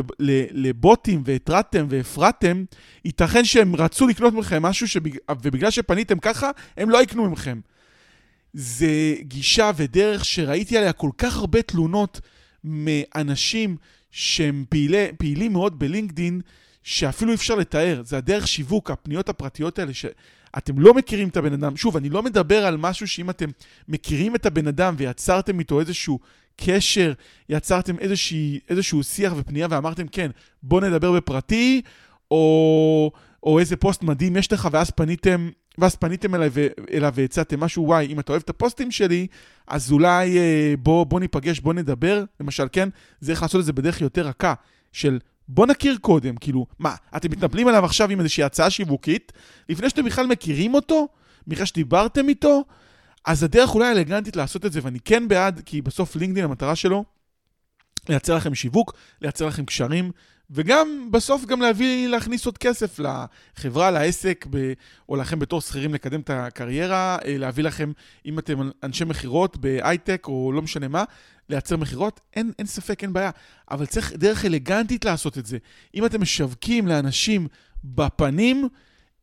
לבוטים 0.51 1.21
והתרעתם 1.25 1.85
והפרעתם, 1.89 2.63
ייתכן 3.05 3.45
שהם 3.45 3.75
רצו 3.75 4.07
לקנות 4.07 4.33
מכם 4.33 4.61
משהו 4.61 4.87
שבג... 4.87 5.17
ובגלל 5.41 5.71
שפניתם 5.71 6.19
ככה, 6.19 6.51
הם 6.77 6.89
לא 6.89 7.03
יקנו 7.03 7.29
מכם. 7.29 7.59
זה 8.53 9.15
גישה 9.21 9.71
ודרך 9.75 10.25
שראיתי 10.25 10.77
עליה 10.77 10.93
כל 10.93 11.09
כך 11.17 11.37
הרבה 11.37 11.61
תלונות 11.61 12.21
מאנשים 12.63 13.77
שהם 14.11 14.65
פעילי, 14.69 15.07
פעילים 15.17 15.53
מאוד 15.53 15.79
בלינקדין, 15.79 16.41
שאפילו 16.83 17.31
אי 17.31 17.35
אפשר 17.35 17.55
לתאר. 17.55 18.01
זה 18.05 18.17
הדרך 18.17 18.47
שיווק, 18.47 18.91
הפניות 18.91 19.29
הפרטיות 19.29 19.79
האלה, 19.79 19.93
שאתם 19.93 20.79
לא 20.79 20.93
מכירים 20.93 21.27
את 21.27 21.37
הבן 21.37 21.53
אדם. 21.53 21.77
שוב, 21.77 21.97
אני 21.97 22.09
לא 22.09 22.23
מדבר 22.23 22.65
על 22.65 22.77
משהו 22.77 23.07
שאם 23.07 23.29
אתם 23.29 23.49
מכירים 23.87 24.35
את 24.35 24.45
הבן 24.45 24.67
אדם 24.67 24.95
ויצרתם 24.97 25.59
איתו 25.59 25.79
איזשהו 25.79 26.19
קשר, 26.65 27.13
יצרתם 27.49 27.99
איזושהי, 27.99 28.59
איזשהו 28.69 29.03
שיח 29.03 29.33
ופנייה 29.37 29.67
ואמרתם, 29.69 30.07
כן, 30.07 30.31
בוא 30.63 30.81
נדבר 30.81 31.11
בפרטי, 31.11 31.81
או, 32.31 33.11
או 33.43 33.59
איזה 33.59 33.75
פוסט 33.75 34.03
מדהים 34.03 34.37
יש 34.37 34.53
לך, 34.53 34.67
ואז 34.71 34.91
פניתם, 34.91 35.49
ואז 35.77 35.95
פניתם 35.95 36.35
אליי 36.35 36.49
ו, 36.51 36.67
אליו 36.93 37.13
והצעתם 37.15 37.59
משהו, 37.59 37.87
וואי, 37.87 38.05
אם 38.05 38.19
אתה 38.19 38.31
אוהב 38.31 38.41
את 38.45 38.49
הפוסטים 38.49 38.91
שלי, 38.91 39.27
אז 39.67 39.91
אולי 39.91 40.37
אה, 40.37 40.73
בוא, 40.79 41.05
בוא 41.05 41.19
ניפגש, 41.19 41.59
בוא 41.59 41.73
נדבר, 41.73 42.23
למשל, 42.39 42.67
כן, 42.71 42.89
זה 43.19 43.31
איך 43.31 43.41
לעשות 43.41 43.59
את 43.59 43.65
זה 43.65 43.73
בדרך 43.73 44.01
יותר 44.01 44.27
רכה, 44.27 44.53
של 44.91 45.19
בוא 45.47 45.65
נכיר 45.65 45.97
קודם, 46.01 46.35
כאילו, 46.35 46.65
מה, 46.79 46.95
אתם 47.17 47.31
מתנפלים 47.31 47.67
עליו 47.67 47.85
עכשיו 47.85 48.09
עם 48.09 48.19
איזושהי 48.19 48.43
הצעה 48.43 48.69
שיווקית, 48.69 49.31
לפני 49.69 49.89
שאתם 49.89 50.05
בכלל 50.05 50.27
מכירים 50.27 50.73
אותו, 50.73 51.07
בכלל 51.47 51.65
שדיברתם 51.65 52.29
איתו, 52.29 52.63
אז 53.25 53.43
הדרך 53.43 53.75
אולי 53.75 53.91
אלגנטית 53.91 54.35
לעשות 54.35 54.65
את 54.65 54.71
זה, 54.71 54.79
ואני 54.83 54.99
כן 54.99 55.27
בעד, 55.27 55.61
כי 55.65 55.81
בסוף 55.81 56.15
לינקדאין 56.15 56.45
המטרה 56.45 56.75
שלו 56.75 57.03
לייצר 58.09 58.35
לכם 58.35 58.55
שיווק, 58.55 58.93
לייצר 59.21 59.47
לכם 59.47 59.65
קשרים 59.65 60.11
וגם 60.51 61.07
בסוף 61.11 61.45
גם 61.45 61.61
להביא, 61.61 62.07
להכניס 62.07 62.45
עוד 62.45 62.57
כסף 62.57 62.99
לחברה, 62.99 63.91
לעסק, 63.91 64.45
ב, 64.49 64.73
או 65.09 65.15
לכם 65.15 65.39
בתור 65.39 65.61
שכירים 65.61 65.93
לקדם 65.93 66.21
את 66.21 66.29
הקריירה, 66.29 67.17
אה, 67.25 67.37
להביא 67.37 67.63
לכם, 67.63 67.91
אם 68.25 68.39
אתם 68.39 68.69
אנשי 68.83 69.05
מכירות 69.05 69.57
בהייטק 69.57 70.25
או 70.27 70.51
לא 70.51 70.61
משנה 70.61 70.87
מה, 70.87 71.03
לייצר 71.49 71.77
מכירות, 71.77 72.19
אין, 72.35 72.51
אין 72.59 72.67
ספק, 72.67 73.03
אין 73.03 73.13
בעיה. 73.13 73.31
אבל 73.71 73.85
צריך 73.85 74.13
דרך 74.13 74.45
אלגנטית 74.45 75.05
לעשות 75.05 75.37
את 75.37 75.45
זה. 75.45 75.57
אם 75.95 76.05
אתם 76.05 76.21
משווקים 76.21 76.87
לאנשים 76.87 77.47
בפנים, 77.83 78.67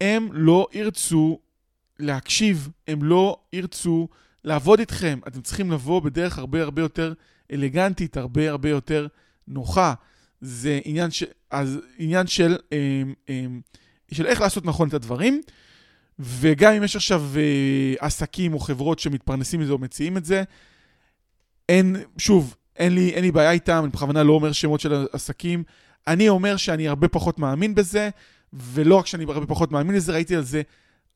הם 0.01 0.29
לא 0.33 0.67
ירצו 0.73 1.39
להקשיב, 1.99 2.69
הם 2.89 3.03
לא 3.03 3.39
ירצו 3.53 4.09
לעבוד 4.45 4.79
איתכם. 4.79 5.19
אתם 5.29 5.41
צריכים 5.41 5.71
לבוא 5.71 6.01
בדרך 6.01 6.39
הרבה 6.39 6.63
הרבה 6.63 6.83
יותר 6.83 7.13
אלגנטית, 7.53 8.17
הרבה 8.17 8.51
הרבה 8.51 8.69
יותר 8.69 9.07
נוחה. 9.49 9.95
זה 10.41 10.81
עניין, 10.85 11.11
ש... 11.11 11.25
אז 11.51 11.79
עניין 11.99 12.27
של, 12.27 12.57
אה, 12.73 13.03
אה, 13.29 13.47
של 14.13 14.27
איך 14.27 14.41
לעשות 14.41 14.65
נכון 14.65 14.89
את 14.89 14.95
הדברים. 14.95 15.41
וגם 16.19 16.73
אם 16.73 16.85
יש 16.85 16.97
עכשיו 16.97 17.25
אה, 17.37 18.07
עסקים 18.07 18.55
או 18.55 18.59
חברות 18.59 18.99
שמתפרנסים 18.99 19.61
מזה 19.61 19.73
או 19.73 19.79
מציעים 19.79 20.17
את 20.17 20.25
זה, 20.25 20.43
אין, 21.69 21.97
שוב, 22.19 22.57
אין 22.77 22.95
לי, 22.95 23.11
אין 23.11 23.25
לי 23.25 23.33
בעיה 23.33 23.51
איתם, 23.51 23.81
אני 23.85 23.93
בכוונה 23.93 24.23
לא 24.23 24.33
אומר 24.33 24.53
שמות 24.53 24.81
של 24.81 25.07
עסקים. 25.13 25.63
אני 26.07 26.29
אומר 26.29 26.57
שאני 26.57 26.89
הרבה 26.89 27.09
פחות 27.09 27.39
מאמין 27.39 27.75
בזה, 27.75 28.11
ולא 28.53 28.95
רק 28.95 29.07
שאני 29.07 29.25
הרבה 29.25 29.47
פחות 29.47 29.73
מאמין 29.73 29.97
לזה, 29.97 30.13
ראיתי 30.13 30.37
על 30.37 30.43
זה 30.43 30.63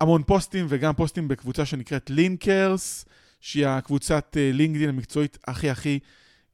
המון 0.03 0.23
פוסטים, 0.23 0.67
וגם 0.69 0.95
פוסטים 0.95 1.29
בקבוצה 1.29 1.65
שנקראת 1.65 2.11
לינקרס, 2.11 3.05
שהיא 3.41 3.67
הקבוצת 3.67 4.37
לינקדאין 4.53 4.89
המקצועית 4.89 5.39
הכי 5.47 5.71
הכי 5.71 5.99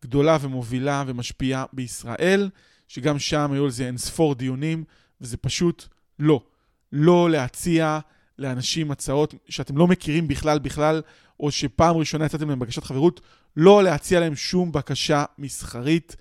גדולה 0.03 0.39
ומובילה 0.41 1.05
ומשפיעה 1.07 1.65
בישראל, 1.73 2.51
שגם 2.89 3.19
שם 3.19 3.53
היו 3.53 3.65
על 3.65 3.71
זה 3.71 3.87
אין 3.87 3.99
ספור 3.99 4.35
דיונים, 4.35 4.85
וזה 5.21 5.37
פשוט 5.37 5.85
לא. 6.19 6.43
לא 6.93 7.31
להציע 7.31 7.99
לאנשים 8.39 8.91
הצעות 8.91 9.35
שאתם 9.49 9.77
לא 9.77 9.87
מכירים 9.87 10.29
בכלל 10.29 10.59
בכלל, 10.59 11.03
או 11.41 11.51
שפעם 11.51 11.97
ראשונה 11.97 12.27
יצאתם 12.27 12.49
להם 12.49 12.59
בקשת 12.59 12.85
חברות, 12.85 13.21
לא 13.57 13.83
להציע 13.83 14.21
להם 14.21 14.37
שום 14.37 14.73
בקשה 14.73 15.25
מסחרית. 15.39 16.17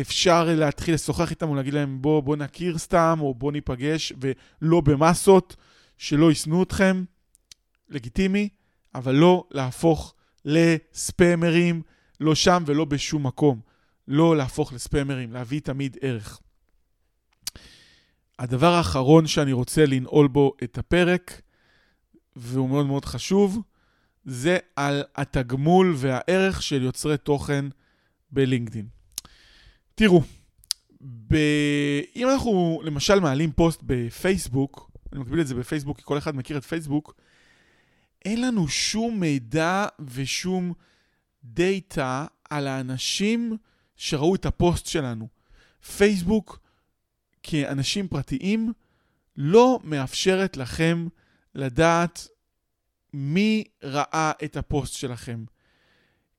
אפשר 0.00 0.44
להתחיל 0.44 0.94
לשוחח 0.94 1.30
איתם 1.30 1.48
או 1.48 1.54
להגיד 1.54 1.74
להם 1.74 2.02
בוא, 2.02 2.22
בוא 2.22 2.36
נכיר 2.36 2.78
סתם, 2.78 3.18
או 3.20 3.34
בוא 3.34 3.52
ניפגש, 3.52 4.12
ולא 4.20 4.80
במסות, 4.80 5.56
שלא 5.98 6.32
ישנאו 6.32 6.62
אתכם. 6.62 7.04
לגיטימי, 7.88 8.48
אבל 8.94 9.14
לא 9.14 9.44
להפוך 9.50 10.14
לספמרים, 10.44 11.82
לא 12.20 12.34
שם 12.34 12.62
ולא 12.66 12.84
בשום 12.84 13.26
מקום. 13.26 13.60
לא 14.08 14.36
להפוך 14.36 14.72
לספמרים, 14.72 15.32
להביא 15.32 15.60
תמיד 15.60 15.96
ערך. 16.00 16.40
הדבר 18.38 18.72
האחרון 18.72 19.26
שאני 19.26 19.52
רוצה 19.52 19.86
לנעול 19.86 20.28
בו 20.28 20.52
את 20.64 20.78
הפרק, 20.78 21.40
והוא 22.36 22.68
מאוד 22.68 22.86
מאוד 22.86 23.04
חשוב, 23.04 23.62
זה 24.24 24.58
על 24.76 25.02
התגמול 25.16 25.94
והערך 25.96 26.62
של 26.62 26.82
יוצרי 26.82 27.18
תוכן 27.18 27.64
בלינקדין. 28.30 28.86
תראו, 29.94 30.22
ב... 31.28 31.36
אם 32.16 32.28
אנחנו 32.28 32.80
למשל 32.84 33.20
מעלים 33.20 33.52
פוסט 33.52 33.80
בפייסבוק, 33.82 34.90
אני 35.14 35.22
מקביל 35.22 35.40
את 35.40 35.46
זה 35.46 35.54
בפייסבוק 35.54 35.96
כי 35.96 36.02
כל 36.06 36.18
אחד 36.18 36.36
מכיר 36.36 36.56
את 36.58 36.64
פייסבוק, 36.64 37.14
אין 38.24 38.40
לנו 38.40 38.68
שום 38.68 39.20
מידע 39.20 39.86
ושום 40.00 40.72
דאטה 41.44 42.26
על 42.50 42.66
האנשים 42.66 43.56
שראו 43.96 44.34
את 44.34 44.46
הפוסט 44.46 44.86
שלנו. 44.86 45.28
פייסבוק, 45.96 46.58
כאנשים 47.42 48.08
פרטיים, 48.08 48.72
לא 49.36 49.80
מאפשרת 49.84 50.56
לכם 50.56 51.08
לדעת 51.54 52.28
מי 53.12 53.64
ראה 53.82 54.32
את 54.44 54.56
הפוסט 54.56 54.94
שלכם. 54.94 55.44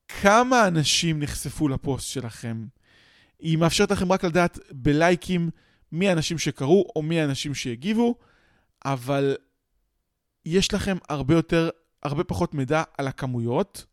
כמה 0.08 0.68
אנשים 0.68 1.22
נחשפו 1.22 1.68
לפוסט 1.68 2.08
שלכם. 2.08 2.66
היא 3.38 3.58
מאפשרת 3.58 3.90
לכם 3.90 4.12
רק 4.12 4.24
לדעת 4.24 4.58
בלייקים 4.70 5.50
מי 5.92 6.08
האנשים 6.08 6.38
שקראו 6.38 6.92
או 6.96 7.02
מי 7.02 7.20
האנשים 7.20 7.54
שהגיבו, 7.54 8.18
אבל 8.86 9.36
יש 10.44 10.74
לכם 10.74 10.96
הרבה 11.08 11.34
יותר, 11.34 11.70
הרבה 12.02 12.24
פחות 12.24 12.54
מידע 12.54 12.82
על 12.98 13.08
הכמויות 13.08 13.86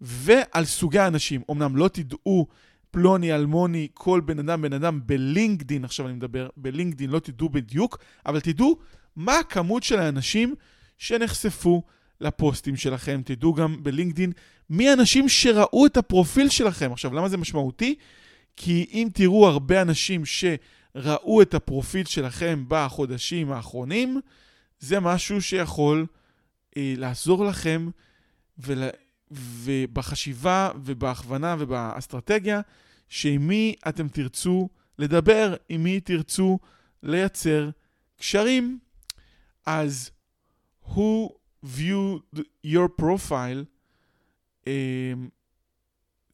ועל 0.00 0.64
סוגי 0.64 0.98
האנשים. 0.98 1.42
אמנם 1.50 1.76
לא 1.76 1.88
תדעו 1.88 2.46
פלוני, 2.90 3.34
אלמוני, 3.34 3.88
כל 3.94 4.20
בן 4.20 4.38
אדם, 4.38 4.62
בן 4.62 4.72
אדם 4.72 5.00
בלינקדין, 5.06 5.84
עכשיו 5.84 6.06
אני 6.06 6.14
מדבר, 6.14 6.48
בלינקדין 6.56 7.10
לא 7.10 7.18
תדעו 7.18 7.48
בדיוק, 7.48 7.98
אבל 8.26 8.40
תדעו 8.40 8.78
מה 9.16 9.38
הכמות 9.38 9.82
של 9.82 9.98
האנשים 9.98 10.54
שנחשפו 10.98 11.82
לפוסטים 12.20 12.76
שלכם. 12.76 13.22
תדעו 13.24 13.54
גם 13.54 13.82
בלינקדין 13.82 14.32
מי 14.70 14.88
האנשים 14.88 15.28
שראו 15.28 15.86
את 15.86 15.96
הפרופיל 15.96 16.48
שלכם. 16.48 16.92
עכשיו, 16.92 17.14
למה 17.14 17.28
זה 17.28 17.36
משמעותי? 17.36 17.94
כי 18.56 18.86
אם 18.92 19.08
תראו 19.14 19.48
הרבה 19.48 19.82
אנשים 19.82 20.24
שראו 21.02 21.42
את 21.42 21.54
הפרופיל 21.54 22.06
שלכם 22.06 22.64
בחודשים 22.68 23.52
האחרונים, 23.52 24.20
זה 24.78 25.00
משהו 25.00 25.42
שיכול 25.42 26.06
אה, 26.76 26.94
לעזור 26.96 27.44
לכם 27.44 27.88
ול... 28.58 28.82
ובחשיבה 29.30 30.70
ובהכוונה 30.84 31.56
ובאסטרטגיה, 31.58 32.60
שעם 33.08 33.48
מי 33.48 33.74
אתם 33.88 34.08
תרצו 34.08 34.68
לדבר, 34.98 35.54
עם 35.68 35.84
מי 35.84 36.00
תרצו 36.00 36.58
לייצר 37.02 37.70
קשרים. 38.16 38.78
אז 39.66 40.10
who 40.88 41.28
viewed 41.64 42.38
your 42.66 42.88
profile 43.00 43.64
um, 44.64 44.68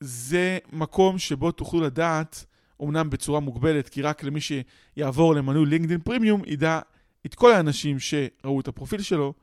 זה 0.01 0.59
מקום 0.73 1.19
שבו 1.19 1.53
תוכלו 1.53 1.81
לדעת, 1.81 2.45
אמנם 2.83 3.11
בצורה 3.11 3.41
מוגבלת, 3.41 3.89
כי 3.89 4.03
רק 4.03 4.23
למי 4.23 4.41
שיעבור 4.41 5.35
למנוי 5.35 5.67
לינקדאין 5.67 6.01
פרימיום 6.01 6.43
ידע 6.47 6.81
את 7.27 7.35
כל 7.35 7.53
האנשים 7.53 7.97
שראו 7.99 8.61
את 8.61 8.69
הפרופיל 8.69 9.03
שלו. 9.03 9.35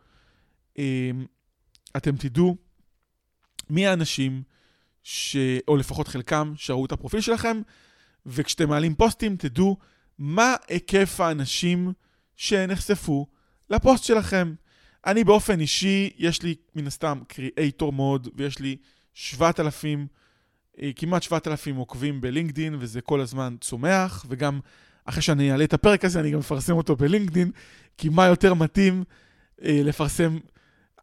um, 0.78 0.80
אתם 1.98 2.16
תדעו 2.16 2.58
מי 3.70 3.88
האנשים, 3.88 4.44
ש... 5.04 5.38
או 5.68 5.78
לפחות 5.78 6.08
חלקם, 6.08 6.54
שראו 6.56 6.86
את 6.86 6.92
הפרופיל 6.92 7.22
שלכם, 7.22 7.62
וכשאתם 8.26 8.70
מעלים 8.70 8.96
פוסטים, 8.96 9.36
תדעו 9.36 9.78
מה 10.18 10.56
היקף 10.68 11.20
האנשים 11.20 11.94
שנחשפו 12.36 13.28
לפוסט 13.70 14.04
שלכם. 14.04 14.54
אני 15.06 15.24
באופן 15.24 15.60
אישי, 15.60 16.10
יש 16.18 16.44
לי 16.44 16.56
מן 16.76 16.88
הסתם 16.88 17.20
קריאייטור 17.28 17.94
מוד, 17.94 18.28
ויש 18.36 18.60
לי 18.60 18.78
7,000, 19.14 20.00
אה, 20.00 20.06
כמעט 20.96 21.24
7,000 21.24 21.76
עוקבים 21.76 22.22
בלינקדין, 22.22 22.76
וזה 22.80 23.02
כל 23.02 23.22
הזמן 23.22 23.56
צומח, 23.62 24.26
וגם 24.30 24.60
אחרי 25.06 25.22
שאני 25.22 25.52
אעלה 25.52 25.64
את 25.64 25.74
הפרק 25.74 26.06
הזה, 26.06 26.20
אני 26.20 26.32
גם 26.32 26.40
אפרסם 26.40 26.74
אותו 26.74 26.96
בלינקדין, 26.96 27.52
כי 27.98 28.10
מה 28.10 28.26
יותר 28.26 28.54
מתאים 28.54 29.04
אה, 29.64 29.82
לפרסם 29.84 30.38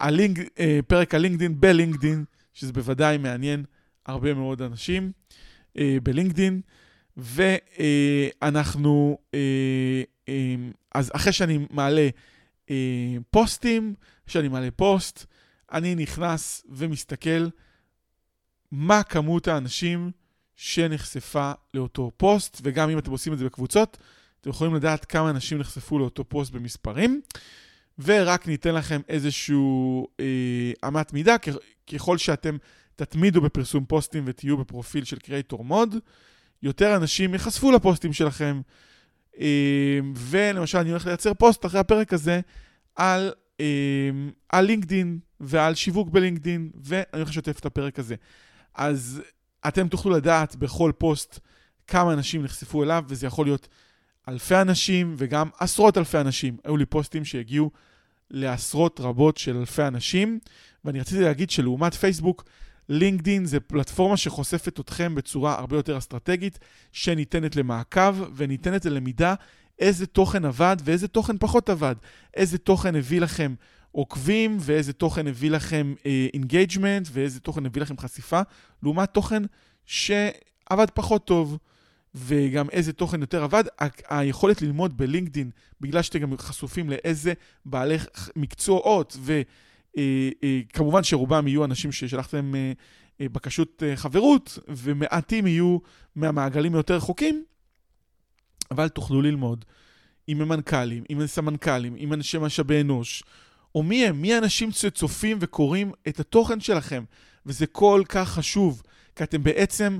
הלינק, 0.00 0.38
אה, 0.58 0.80
פרק 0.86 1.14
הלינקדין 1.14 1.60
בלינקדין, 1.60 2.24
שזה 2.52 2.72
בוודאי 2.72 3.18
מעניין 3.18 3.64
הרבה 4.06 4.34
מאוד 4.34 4.62
אנשים 4.62 5.12
אה, 5.78 5.96
בלינקדין, 6.02 6.60
ואנחנו, 7.16 9.18
אה, 9.34 10.02
אה, 10.28 10.54
אז 10.94 11.10
אחרי 11.14 11.32
שאני 11.32 11.66
מעלה 11.70 12.08
אה, 12.70 13.16
פוסטים, 13.30 13.94
כשאני 14.26 14.48
מעלה 14.48 14.70
פוסט, 14.70 15.26
אני 15.72 15.94
נכנס 15.94 16.64
ומסתכל 16.68 17.48
מה 18.74 19.02
כמות 19.02 19.48
האנשים 19.48 20.10
שנחשפה 20.56 21.52
לאותו 21.74 22.12
פוסט, 22.16 22.60
וגם 22.62 22.90
אם 22.90 22.98
אתם 22.98 23.10
עושים 23.10 23.32
את 23.32 23.38
זה 23.38 23.44
בקבוצות, 23.44 23.98
אתם 24.40 24.50
יכולים 24.50 24.74
לדעת 24.74 25.04
כמה 25.04 25.30
אנשים 25.30 25.58
נחשפו 25.58 25.98
לאותו 25.98 26.24
פוסט 26.24 26.52
במספרים. 26.52 27.20
ורק 27.98 28.48
ניתן 28.48 28.74
לכם 28.74 29.00
איזשהו 29.08 30.06
אה, 30.20 30.88
אמת 30.88 31.12
מידה, 31.12 31.36
ככל 31.92 32.18
שאתם 32.18 32.56
תתמידו 32.96 33.40
בפרסום 33.40 33.84
פוסטים 33.84 34.24
ותהיו 34.26 34.56
בפרופיל 34.56 35.04
של 35.04 35.18
creator 35.18 35.64
mode, 35.64 35.96
יותר 36.62 36.96
אנשים 36.96 37.32
ייחשפו 37.32 37.72
לפוסטים 37.72 38.12
שלכם. 38.12 38.60
אה, 39.40 39.98
ולמשל, 40.16 40.78
אני 40.78 40.90
הולך 40.90 41.06
לייצר 41.06 41.34
פוסט 41.34 41.66
אחרי 41.66 41.80
הפרק 41.80 42.12
הזה 42.12 42.40
על, 42.96 43.32
אה, 43.60 44.10
על 44.48 44.64
לינקדין 44.64 45.18
ועל 45.40 45.74
שיווק 45.74 46.08
בלינקדין, 46.08 46.70
ואני 46.82 47.04
הולך 47.12 47.28
לשתף 47.28 47.58
את 47.60 47.66
הפרק 47.66 47.98
הזה. 47.98 48.14
אז 48.74 49.22
אתם 49.68 49.88
תוכלו 49.88 50.12
לדעת 50.12 50.56
בכל 50.56 50.92
פוסט 50.98 51.40
כמה 51.86 52.12
אנשים 52.12 52.42
נחשפו 52.42 52.82
אליו, 52.82 53.04
וזה 53.08 53.26
יכול 53.26 53.46
להיות 53.46 53.68
אלפי 54.28 54.56
אנשים 54.56 55.14
וגם 55.18 55.48
עשרות 55.58 55.98
אלפי 55.98 56.18
אנשים. 56.18 56.56
היו 56.64 56.76
לי 56.76 56.86
פוסטים 56.86 57.24
שהגיעו 57.24 57.70
לעשרות 58.30 59.00
רבות 59.00 59.36
של 59.36 59.56
אלפי 59.56 59.82
אנשים, 59.82 60.38
ואני 60.84 61.00
רציתי 61.00 61.22
להגיד 61.22 61.50
שלעומת 61.50 61.94
פייסבוק, 61.94 62.44
לינקדין 62.88 63.44
זה 63.44 63.60
פלטפורמה 63.60 64.16
שחושפת 64.16 64.80
אתכם 64.80 65.14
בצורה 65.14 65.58
הרבה 65.58 65.76
יותר 65.76 65.98
אסטרטגית, 65.98 66.58
שניתנת 66.92 67.56
למעקב 67.56 68.16
וניתנת 68.36 68.84
ללמידה 68.84 69.34
איזה 69.78 70.06
תוכן 70.06 70.44
עבד 70.44 70.76
ואיזה 70.84 71.08
תוכן 71.08 71.38
פחות 71.38 71.68
עבד. 71.68 71.94
איזה 72.34 72.58
תוכן 72.58 72.96
הביא 72.96 73.20
לכם 73.20 73.54
עוקבים 73.94 74.56
ואיזה 74.60 74.92
תוכן 74.92 75.26
הביא 75.26 75.50
לכם 75.50 75.94
engagement 76.34 77.06
אה, 77.06 77.10
ואיזה 77.12 77.40
תוכן 77.40 77.66
הביא 77.66 77.82
לכם 77.82 77.98
חשיפה, 77.98 78.40
לעומת 78.82 79.14
תוכן 79.14 79.42
שעבד 79.86 80.90
פחות 80.94 81.26
טוב. 81.26 81.58
וגם 82.14 82.70
איזה 82.70 82.92
תוכן 82.92 83.20
יותר 83.20 83.44
עבד, 83.44 83.64
היכולת 84.08 84.62
ללמוד 84.62 84.96
בלינקדין, 84.96 85.50
בגלל 85.80 86.02
שאתם 86.02 86.18
גם 86.18 86.38
חשופים 86.38 86.90
לאיזה 86.90 87.32
בעלי 87.64 87.96
מקצועות, 88.36 89.16
וכמובן 89.22 90.94
אה, 90.94 90.98
אה, 90.98 91.04
שרובם 91.04 91.48
יהיו 91.48 91.64
אנשים 91.64 91.92
ששלחתם 91.92 92.54
אה, 92.54 93.28
בקשות 93.28 93.82
חברות, 93.94 94.58
ומעטים 94.68 95.46
יהיו 95.46 95.78
מהמעגלים 96.16 96.74
היותר 96.74 96.96
רחוקים, 96.96 97.44
אבל 98.70 98.88
תוכלו 98.88 99.22
ללמוד 99.22 99.64
עם 100.26 100.40
המנכ"לים, 100.40 101.04
עם 101.08 101.20
הסמנכ"לים, 101.20 101.94
עם 101.96 102.12
אנשי 102.12 102.38
משאבי 102.38 102.80
אנוש, 102.80 103.22
או 103.74 103.82
מי 103.82 104.06
הם? 104.06 104.22
מי 104.22 104.34
האנשים 104.34 104.70
שצופים 104.70 105.38
וקוראים 105.40 105.92
את 106.08 106.20
התוכן 106.20 106.60
שלכם? 106.60 107.04
וזה 107.46 107.66
כל 107.66 108.02
כך 108.08 108.28
חשוב, 108.28 108.82
כי 109.16 109.24
אתם 109.24 109.42
בעצם 109.42 109.98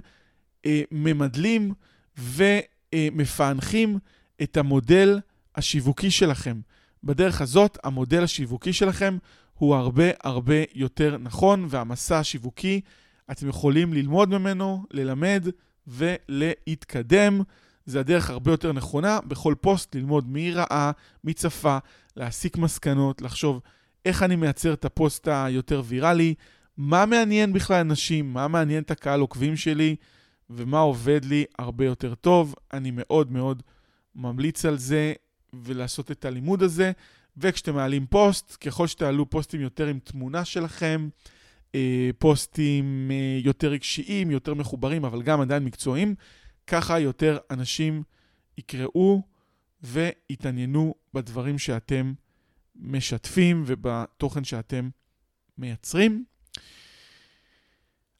אה, 0.67 0.83
ממדלים 0.91 1.75
ומפענחים 2.19 3.99
את 4.43 4.57
המודל 4.57 5.21
השיווקי 5.55 6.11
שלכם. 6.11 6.61
בדרך 7.05 7.41
הזאת, 7.41 7.79
המודל 7.85 8.23
השיווקי 8.23 8.73
שלכם 8.73 9.19
הוא 9.55 9.75
הרבה 9.75 10.05
הרבה 10.25 10.55
יותר 10.75 11.19
נכון, 11.19 11.67
והמסע 11.69 12.19
השיווקי, 12.19 12.81
אתם 13.31 13.49
יכולים 13.49 13.93
ללמוד 13.93 14.29
ממנו, 14.29 14.85
ללמד 14.91 15.49
ולהתקדם. 15.87 17.41
זה 17.87 18.01
הדרך 18.01 18.31
הרבה 18.31 18.51
יותר 18.51 18.73
נכונה, 18.73 19.19
בכל 19.27 19.55
פוסט 19.61 19.95
ללמוד 19.95 20.29
מי 20.29 20.53
ראה, 20.53 20.91
מי 21.25 21.35
צפה, 21.35 21.79
להסיק 22.17 22.57
מסקנות, 22.57 23.23
לחשוב 23.23 23.61
איך 24.05 24.23
אני 24.23 24.37
מייצר 24.37 24.73
את 24.73 24.85
הפוסט 24.85 25.29
היותר 25.29 25.83
ויראלי, 25.85 26.35
מה 26.77 27.07
מעניין 27.07 27.53
בכלל 27.53 27.81
אנשים, 27.81 28.33
מה 28.33 28.49
מעניין 28.49 28.83
את 28.83 28.91
הקהל 28.91 29.21
עוקבים 29.21 29.57
שלי, 29.57 29.97
ומה 30.51 30.79
עובד 30.79 31.25
לי 31.25 31.45
הרבה 31.59 31.85
יותר 31.85 32.15
טוב. 32.15 32.55
אני 32.73 32.91
מאוד 32.95 33.33
מאוד 33.33 33.63
ממליץ 34.15 34.65
על 34.65 34.79
זה 34.79 35.13
ולעשות 35.53 36.11
את 36.11 36.25
הלימוד 36.25 36.63
הזה. 36.63 36.93
וכשאתם 37.37 37.75
מעלים 37.75 38.07
פוסט, 38.07 38.57
ככל 38.61 38.87
שתעלו 38.87 39.31
פוסטים 39.31 39.61
יותר 39.61 39.87
עם 39.87 39.99
תמונה 39.99 40.45
שלכם, 40.45 41.09
אה, 41.75 42.11
פוסטים 42.19 43.11
אה, 43.11 43.41
יותר 43.43 43.69
רגשיים, 43.71 44.31
יותר 44.31 44.55
מחוברים, 44.55 45.05
אבל 45.05 45.23
גם 45.23 45.41
עדיין 45.41 45.65
מקצועיים, 45.65 46.15
ככה 46.67 47.01
יותר 47.01 47.39
אנשים 47.51 48.03
יקראו 48.59 49.23
ויתעניינו 49.83 50.95
בדברים 51.15 51.59
שאתם 51.59 52.15
משתפים 52.77 53.63
ובתוכן 53.67 54.45
שאתם 54.45 54.89
מייצרים. 55.59 56.25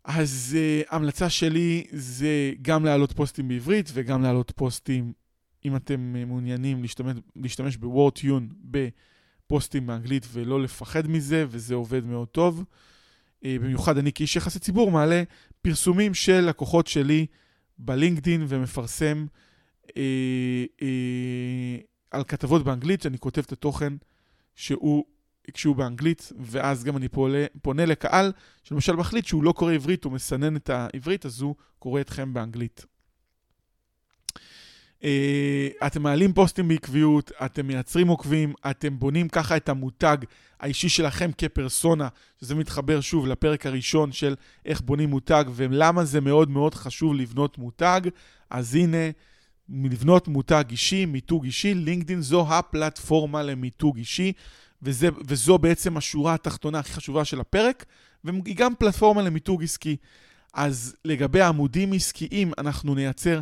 אז 0.05 0.57
uh, 0.57 0.87
המלצה 0.91 1.31
שלי 1.31 1.87
זה 1.93 2.53
גם 2.63 2.85
להעלות 2.85 3.13
פוסטים 3.13 3.49
בעברית 3.49 3.91
וגם 3.93 4.23
להעלות 4.23 4.53
פוסטים, 4.57 5.13
אם 5.65 5.77
אתם 5.77 6.15
uh, 6.15 6.27
מעוניינים 6.27 6.83
להשתמש, 6.83 7.17
להשתמש 7.37 7.77
ב-WordTune 7.77 8.55
בפוסטים 8.61 9.87
באנגלית 9.87 10.27
ולא 10.33 10.63
לפחד 10.63 11.07
מזה, 11.07 11.45
וזה 11.49 11.75
עובד 11.75 12.05
מאוד 12.05 12.29
טוב. 12.29 12.65
Uh, 12.65 13.47
במיוחד 13.47 13.99
אני 13.99 14.13
כאיש 14.13 14.37
יחסי 14.37 14.59
ציבור 14.59 14.91
מעלה 14.91 15.23
פרסומים 15.63 16.15
של 16.15 16.41
לקוחות 16.41 16.87
שלי 16.87 17.27
בלינקדין 17.79 18.45
ומפרסם 18.49 19.27
uh, 19.83 19.89
uh, 19.89 20.85
על 22.11 22.25
כתבות 22.25 22.65
באנגלית, 22.65 23.03
שאני 23.03 23.19
כותב 23.19 23.43
את 23.47 23.53
התוכן 23.53 23.93
שהוא 24.55 25.05
כשהוא 25.53 25.77
באנגלית, 25.77 26.33
ואז 26.41 26.85
גם 26.85 26.97
אני 26.97 27.09
פונה, 27.09 27.39
פונה 27.63 27.87
לקהל 27.87 28.33
שלמשל 28.63 28.97
מחליט 28.97 29.27
שהוא 29.27 29.45
לא 29.45 29.53
קורא 29.53 29.73
עברית, 29.73 30.05
הוא 30.05 30.13
מסנן 30.13 30.57
את 30.57 30.71
העברית, 30.71 31.27
אז 31.27 31.41
הוא 31.41 31.55
קורא 31.79 32.01
אתכם 32.01 32.35
באנגלית. 32.35 32.87
Uh, 35.05 35.87
אתם 35.87 36.03
מעלים 36.03 36.33
פוסטים 36.33 36.69
בעקביות, 36.69 37.33
אתם 37.45 37.67
מייצרים 37.67 38.09
עוקבים, 38.09 38.53
אתם 38.71 38.99
בונים 38.99 39.29
ככה 39.29 39.57
את 39.57 39.69
המותג 39.69 40.17
האישי 40.61 40.89
שלכם 40.89 41.31
כפרסונה, 41.39 42.09
שזה 42.41 42.55
מתחבר 42.55 43.01
שוב 43.01 43.27
לפרק 43.27 43.67
הראשון 43.67 44.13
של 44.13 44.35
איך 44.67 44.81
בונים 44.81 45.11
מותג 45.11 45.45
ולמה 45.55 46.05
זה 46.05 46.21
מאוד 46.21 46.51
מאוד 46.51 46.75
חשוב 46.75 47.15
לבנות 47.15 47.59
מותג. 47.59 48.01
אז 48.51 48.75
הנה, 48.75 49.11
לבנות 49.69 50.29
מותג 50.29 50.65
אישי, 50.71 51.07
מיתוג 51.07 51.45
אישי, 51.45 51.75
לינקדאין 51.75 52.21
זו 52.21 52.47
הפלטפורמה 52.55 53.43
למיתוג 53.43 53.97
אישי. 53.97 54.33
וזה, 54.83 55.09
וזו 55.27 55.59
בעצם 55.59 55.97
השורה 55.97 56.35
התחתונה 56.35 56.79
הכי 56.79 56.93
חשובה 56.93 57.25
של 57.25 57.41
הפרק, 57.41 57.85
והיא 58.25 58.57
גם 58.57 58.73
פלטפורמה 58.79 59.23
למיתוג 59.23 59.63
עסקי. 59.63 59.97
אז 60.55 60.97
לגבי 61.05 61.43
עמודים 61.43 61.93
עסקיים, 61.93 62.53
אנחנו 62.59 62.95
נייצר 62.95 63.41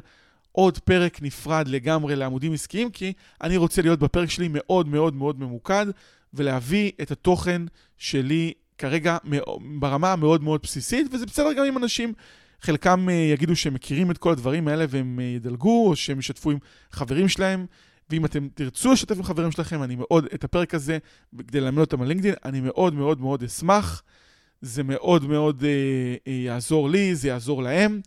עוד 0.53 0.79
פרק 0.79 1.23
נפרד 1.23 1.69
לגמרי 1.69 2.17
לעמודים 2.17 2.53
עסקיים, 2.53 2.91
כי 2.91 3.13
אני 3.43 3.57
רוצה 3.57 3.83
להיות 3.83 3.99
בפרק 3.99 4.31
שלי 4.31 4.49
מאוד 4.51 4.89
מאוד 4.89 5.15
מאוד 5.15 5.41
ממוקד, 5.41 5.87
ולהביא 6.35 6.93
את 7.03 7.11
התוכן 7.11 7.63
שלי 7.99 8.53
כרגע 8.79 9.17
ברמה 9.79 10.13
המאוד 10.13 10.43
מאוד 10.43 10.61
בסיסית, 10.63 11.07
וזה 11.13 11.27
בסדר 11.27 11.53
גם 11.53 11.65
אם 11.65 11.79
אנשים, 11.79 12.13
חלקם 12.61 13.09
אה, 13.09 13.15
יגידו 13.15 13.57
שהם 13.57 13.75
מכירים 13.75 14.11
את 14.11 14.19
כל 14.19 14.33
הדברים 14.33 14.69
האלה 14.69 14.85
והם 14.89 15.21
אה, 15.21 15.25
ידלגו, 15.25 15.89
או 15.89 15.97
שהם 15.97 16.19
ישתפו 16.19 16.51
עם 16.51 16.59
חברים 16.91 17.29
שלהם. 17.29 17.67
ואם 18.11 18.25
אתם 18.25 18.49
תרצו 18.55 18.93
לשתף 18.93 19.17
עם 19.17 19.23
חברים 19.23 19.53
שלכם, 19.53 19.83
אני 19.83 19.97
מאוד, 19.97 20.27
את 20.35 20.45
הפרק 20.45 20.75
הזה, 20.75 20.99
כדי 21.49 21.61
ללמד 21.61 21.79
אותם 21.79 22.03
על 22.03 22.09
לינקדאין, 22.09 22.35
אני 22.45 22.61
מאוד 22.61 22.95
מאוד 22.95 23.21
מאוד 23.21 23.43
אשמח. 23.43 24.03
זה 24.63 24.83
מאוד 24.83 25.27
מאוד 25.27 25.65
אה, 25.65 26.15
אה, 26.27 26.33
יעזור 26.33 26.91
לי, 26.91 27.15
זה 27.15 27.29
יעזור 27.29 27.63
להם, 27.63 28.01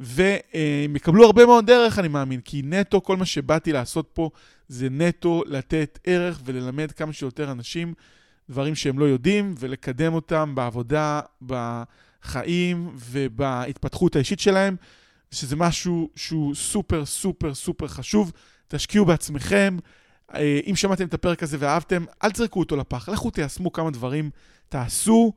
והם 0.00 0.96
יקבלו 0.96 1.24
הרבה 1.24 1.46
מאוד 1.46 1.66
דרך, 1.66 1.98
אני 1.98 2.08
מאמין, 2.08 2.40
כי 2.40 2.62
נטו, 2.64 3.02
כל 3.02 3.16
מה 3.16 3.24
שבאתי 3.24 3.72
לעשות 3.72 4.10
פה, 4.12 4.30
זה 4.68 4.88
נטו 4.90 5.42
לתת 5.46 5.98
ערך 6.04 6.40
וללמד 6.44 6.92
כמה 6.92 7.12
שיותר 7.12 7.52
אנשים 7.52 7.94
דברים 8.50 8.74
שהם 8.74 8.98
לא 8.98 9.04
יודעים, 9.04 9.54
ולקדם 9.58 10.14
אותם 10.14 10.54
בעבודה, 10.54 11.20
בחיים 11.42 12.90
ובהתפתחות 12.94 14.16
האישית 14.16 14.40
שלהם, 14.40 14.76
שזה 15.30 15.56
משהו 15.56 16.10
שהוא 16.16 16.54
סופר 16.54 17.04
סופר 17.04 17.54
סופר 17.54 17.88
חשוב. 17.88 18.32
תשקיעו 18.68 19.04
בעצמכם. 19.04 19.76
אה, 20.34 20.60
אם 20.70 20.76
שמעתם 20.76 21.06
את 21.06 21.14
הפרק 21.14 21.42
הזה 21.42 21.56
ואהבתם, 21.60 22.04
אל 22.24 22.30
תזרקו 22.30 22.60
אותו 22.60 22.76
לפח. 22.76 23.08
לכו 23.08 23.30
תיישמו 23.30 23.72
כמה 23.72 23.90
דברים, 23.90 24.30
תעשו 24.68 25.32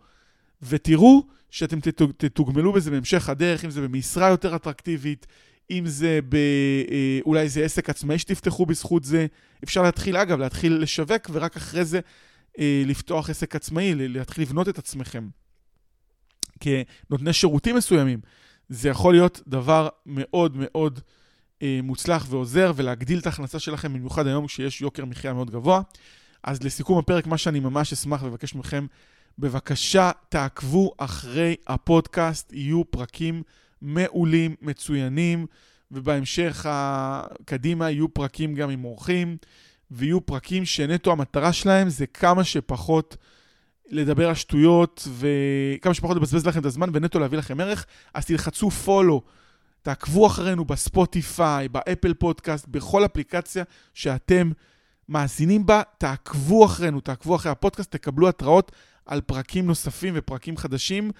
ותראו 0.61 1.23
שאתם 1.55 1.79
תתוגמלו 2.17 2.73
בזה 2.73 2.91
בהמשך 2.91 3.29
הדרך, 3.29 3.65
אם 3.65 3.69
זה 3.69 3.81
במשרה 3.81 4.29
יותר 4.29 4.55
אטרקטיבית, 4.55 5.27
אם 5.71 5.83
זה 5.87 6.19
ב... 6.29 6.35
אה, 6.35 7.19
אולי 7.25 7.41
איזה 7.41 7.65
עסק 7.65 7.89
עצמאי 7.89 8.19
שתפתחו 8.19 8.65
בזכות 8.65 9.03
זה. 9.03 9.25
אפשר 9.63 9.81
להתחיל, 9.81 10.17
אגב, 10.17 10.39
להתחיל 10.39 10.73
לשווק, 10.73 11.29
ורק 11.33 11.57
אחרי 11.57 11.85
זה 11.85 11.99
אה, 12.59 12.83
לפתוח 12.85 13.29
עסק 13.29 13.55
עצמאי, 13.55 13.95
להתחיל 13.95 14.41
לבנות 14.41 14.69
את 14.69 14.77
עצמכם 14.77 15.27
כנותני 16.59 17.33
שירותים 17.33 17.75
מסוימים. 17.75 18.19
זה 18.69 18.89
יכול 18.89 19.13
להיות 19.13 19.41
דבר 19.47 19.89
מאוד 20.05 20.51
מאוד... 20.55 20.99
אה, 21.61 21.79
מוצלח 21.83 22.27
ועוזר 22.29 22.71
ולהגדיל 22.75 23.19
את 23.19 23.25
ההכנסה 23.25 23.59
שלכם, 23.59 23.93
במיוחד 23.93 24.27
היום 24.27 24.47
כשיש 24.47 24.81
יוקר 24.81 25.05
מחיה 25.05 25.33
מאוד 25.33 25.51
גבוה. 25.51 25.81
אז 26.43 26.63
לסיכום 26.63 26.97
הפרק, 26.97 27.27
מה 27.27 27.37
שאני 27.37 27.59
ממש 27.59 27.93
אשמח 27.93 28.23
לבקש 28.23 28.55
מכם, 28.55 28.85
בבקשה 29.39 30.11
תעקבו 30.29 30.93
אחרי 30.97 31.55
הפודקאסט, 31.67 32.53
יהיו 32.53 32.91
פרקים 32.91 33.43
מעולים, 33.81 34.55
מצוינים, 34.61 35.45
ובהמשך 35.91 36.65
קדימה 37.45 37.91
יהיו 37.91 38.13
פרקים 38.13 38.55
גם 38.55 38.69
עם 38.69 38.85
אורחים, 38.85 39.37
ויהיו 39.91 40.25
פרקים 40.25 40.65
שנטו 40.65 41.11
המטרה 41.11 41.53
שלהם 41.53 41.89
זה 41.89 42.07
כמה 42.07 42.43
שפחות 42.43 43.17
לדבר 43.89 44.27
על 44.27 44.35
שטויות, 44.35 45.07
וכמה 45.17 45.93
שפחות 45.93 46.17
לבזבז 46.17 46.45
לכם 46.45 46.59
את 46.59 46.65
הזמן, 46.65 46.89
ונטו 46.93 47.19
להביא 47.19 47.37
לכם 47.37 47.59
ערך, 47.59 47.85
אז 48.13 48.25
תלחצו 48.25 48.69
follow. 48.85 49.19
תעקבו 49.81 50.27
אחרינו 50.27 50.65
בספוטיפיי, 50.65 51.69
באפל 51.69 52.13
פודקאסט, 52.13 52.67
בכל 52.67 53.05
אפליקציה 53.05 53.63
שאתם 53.93 54.51
מאזינים 55.09 55.65
בה, 55.65 55.81
תעקבו 55.97 56.65
אחרינו, 56.65 57.01
תעקבו 57.01 57.35
אחרי 57.35 57.51
הפודקאסט, 57.51 57.91
תקבלו 57.91 58.29
התראות 58.29 58.71
על 59.05 59.21
פרקים 59.21 59.67
נוספים 59.67 60.13
ופרקים 60.17 60.57
חדשים, 60.57 61.11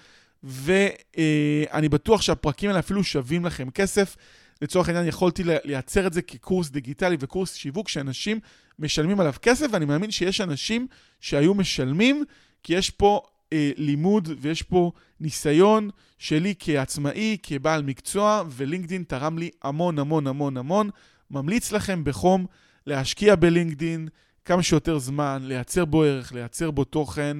ואני 0.42 1.88
בטוח 1.88 2.22
שהפרקים 2.22 2.70
האלה 2.70 2.78
אפילו 2.80 3.04
שווים 3.04 3.44
לכם 3.44 3.70
כסף. 3.70 4.16
לצורך 4.62 4.88
העניין 4.88 5.06
יכולתי 5.06 5.42
לייצר 5.64 6.06
את 6.06 6.12
זה 6.12 6.22
כקורס 6.22 6.70
דיגיטלי 6.70 7.16
וקורס 7.20 7.54
שיווק 7.54 7.88
שאנשים 7.88 8.40
משלמים 8.78 9.20
עליו 9.20 9.34
כסף, 9.42 9.66
ואני 9.72 9.84
מאמין 9.84 10.10
שיש 10.10 10.40
אנשים 10.40 10.86
שהיו 11.20 11.54
משלמים, 11.54 12.24
כי 12.62 12.74
יש 12.74 12.90
פה 12.90 13.22
אה, 13.52 13.70
לימוד 13.76 14.28
ויש 14.40 14.62
פה 14.62 14.92
ניסיון 15.20 15.90
שלי 16.18 16.54
כעצמאי, 16.58 17.36
כבעל 17.42 17.82
מקצוע, 17.82 18.42
ולינקדין 18.50 19.04
תרם 19.08 19.38
לי 19.38 19.50
המון 19.62 19.98
המון 19.98 20.26
המון 20.26 20.56
המון. 20.56 20.90
ממליץ 21.30 21.72
לכם 21.72 22.04
בחום 22.04 22.46
להשקיע 22.86 23.36
בלינקדין 23.36 24.08
כמה 24.44 24.62
שיותר 24.62 24.98
זמן, 24.98 25.42
לייצר 25.44 25.84
בו 25.84 26.02
ערך, 26.02 26.32
לייצר 26.32 26.70
בו 26.70 26.84
תוכן. 26.84 27.36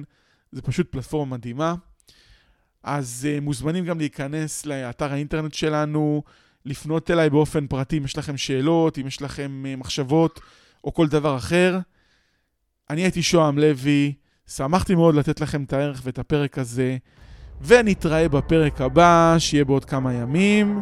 זה 0.51 0.61
פשוט 0.61 0.91
פלטפורמה 0.91 1.37
מדהימה. 1.37 1.75
אז 2.83 3.27
uh, 3.27 3.41
מוזמנים 3.41 3.85
גם 3.85 3.97
להיכנס 3.97 4.65
לאתר 4.65 5.13
האינטרנט 5.13 5.53
שלנו, 5.53 6.23
לפנות 6.65 7.11
אליי 7.11 7.29
באופן 7.29 7.67
פרטי 7.67 7.97
אם 7.97 8.05
יש 8.05 8.17
לכם 8.17 8.37
שאלות, 8.37 8.97
אם 8.97 9.07
יש 9.07 9.21
לכם 9.21 9.63
uh, 9.65 9.79
מחשבות 9.79 10.39
או 10.83 10.93
כל 10.93 11.07
דבר 11.07 11.37
אחר. 11.37 11.79
אני 12.89 13.01
הייתי 13.01 13.23
שוהם 13.23 13.59
לוי, 13.59 14.13
שמחתי 14.47 14.95
מאוד 14.95 15.15
לתת 15.15 15.41
לכם 15.41 15.63
את 15.63 15.73
הערך 15.73 16.01
ואת 16.03 16.19
הפרק 16.19 16.57
הזה, 16.57 16.97
ונתראה 17.61 18.29
בפרק 18.29 18.81
הבא, 18.81 19.35
שיהיה 19.39 19.65
בעוד 19.65 19.85
כמה 19.85 20.13
ימים, 20.13 20.81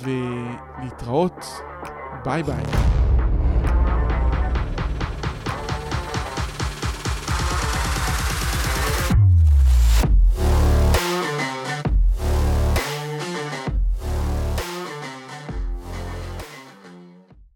ולהתראות. 0.00 1.44
ביי 2.24 2.42
ביי. 2.42 2.95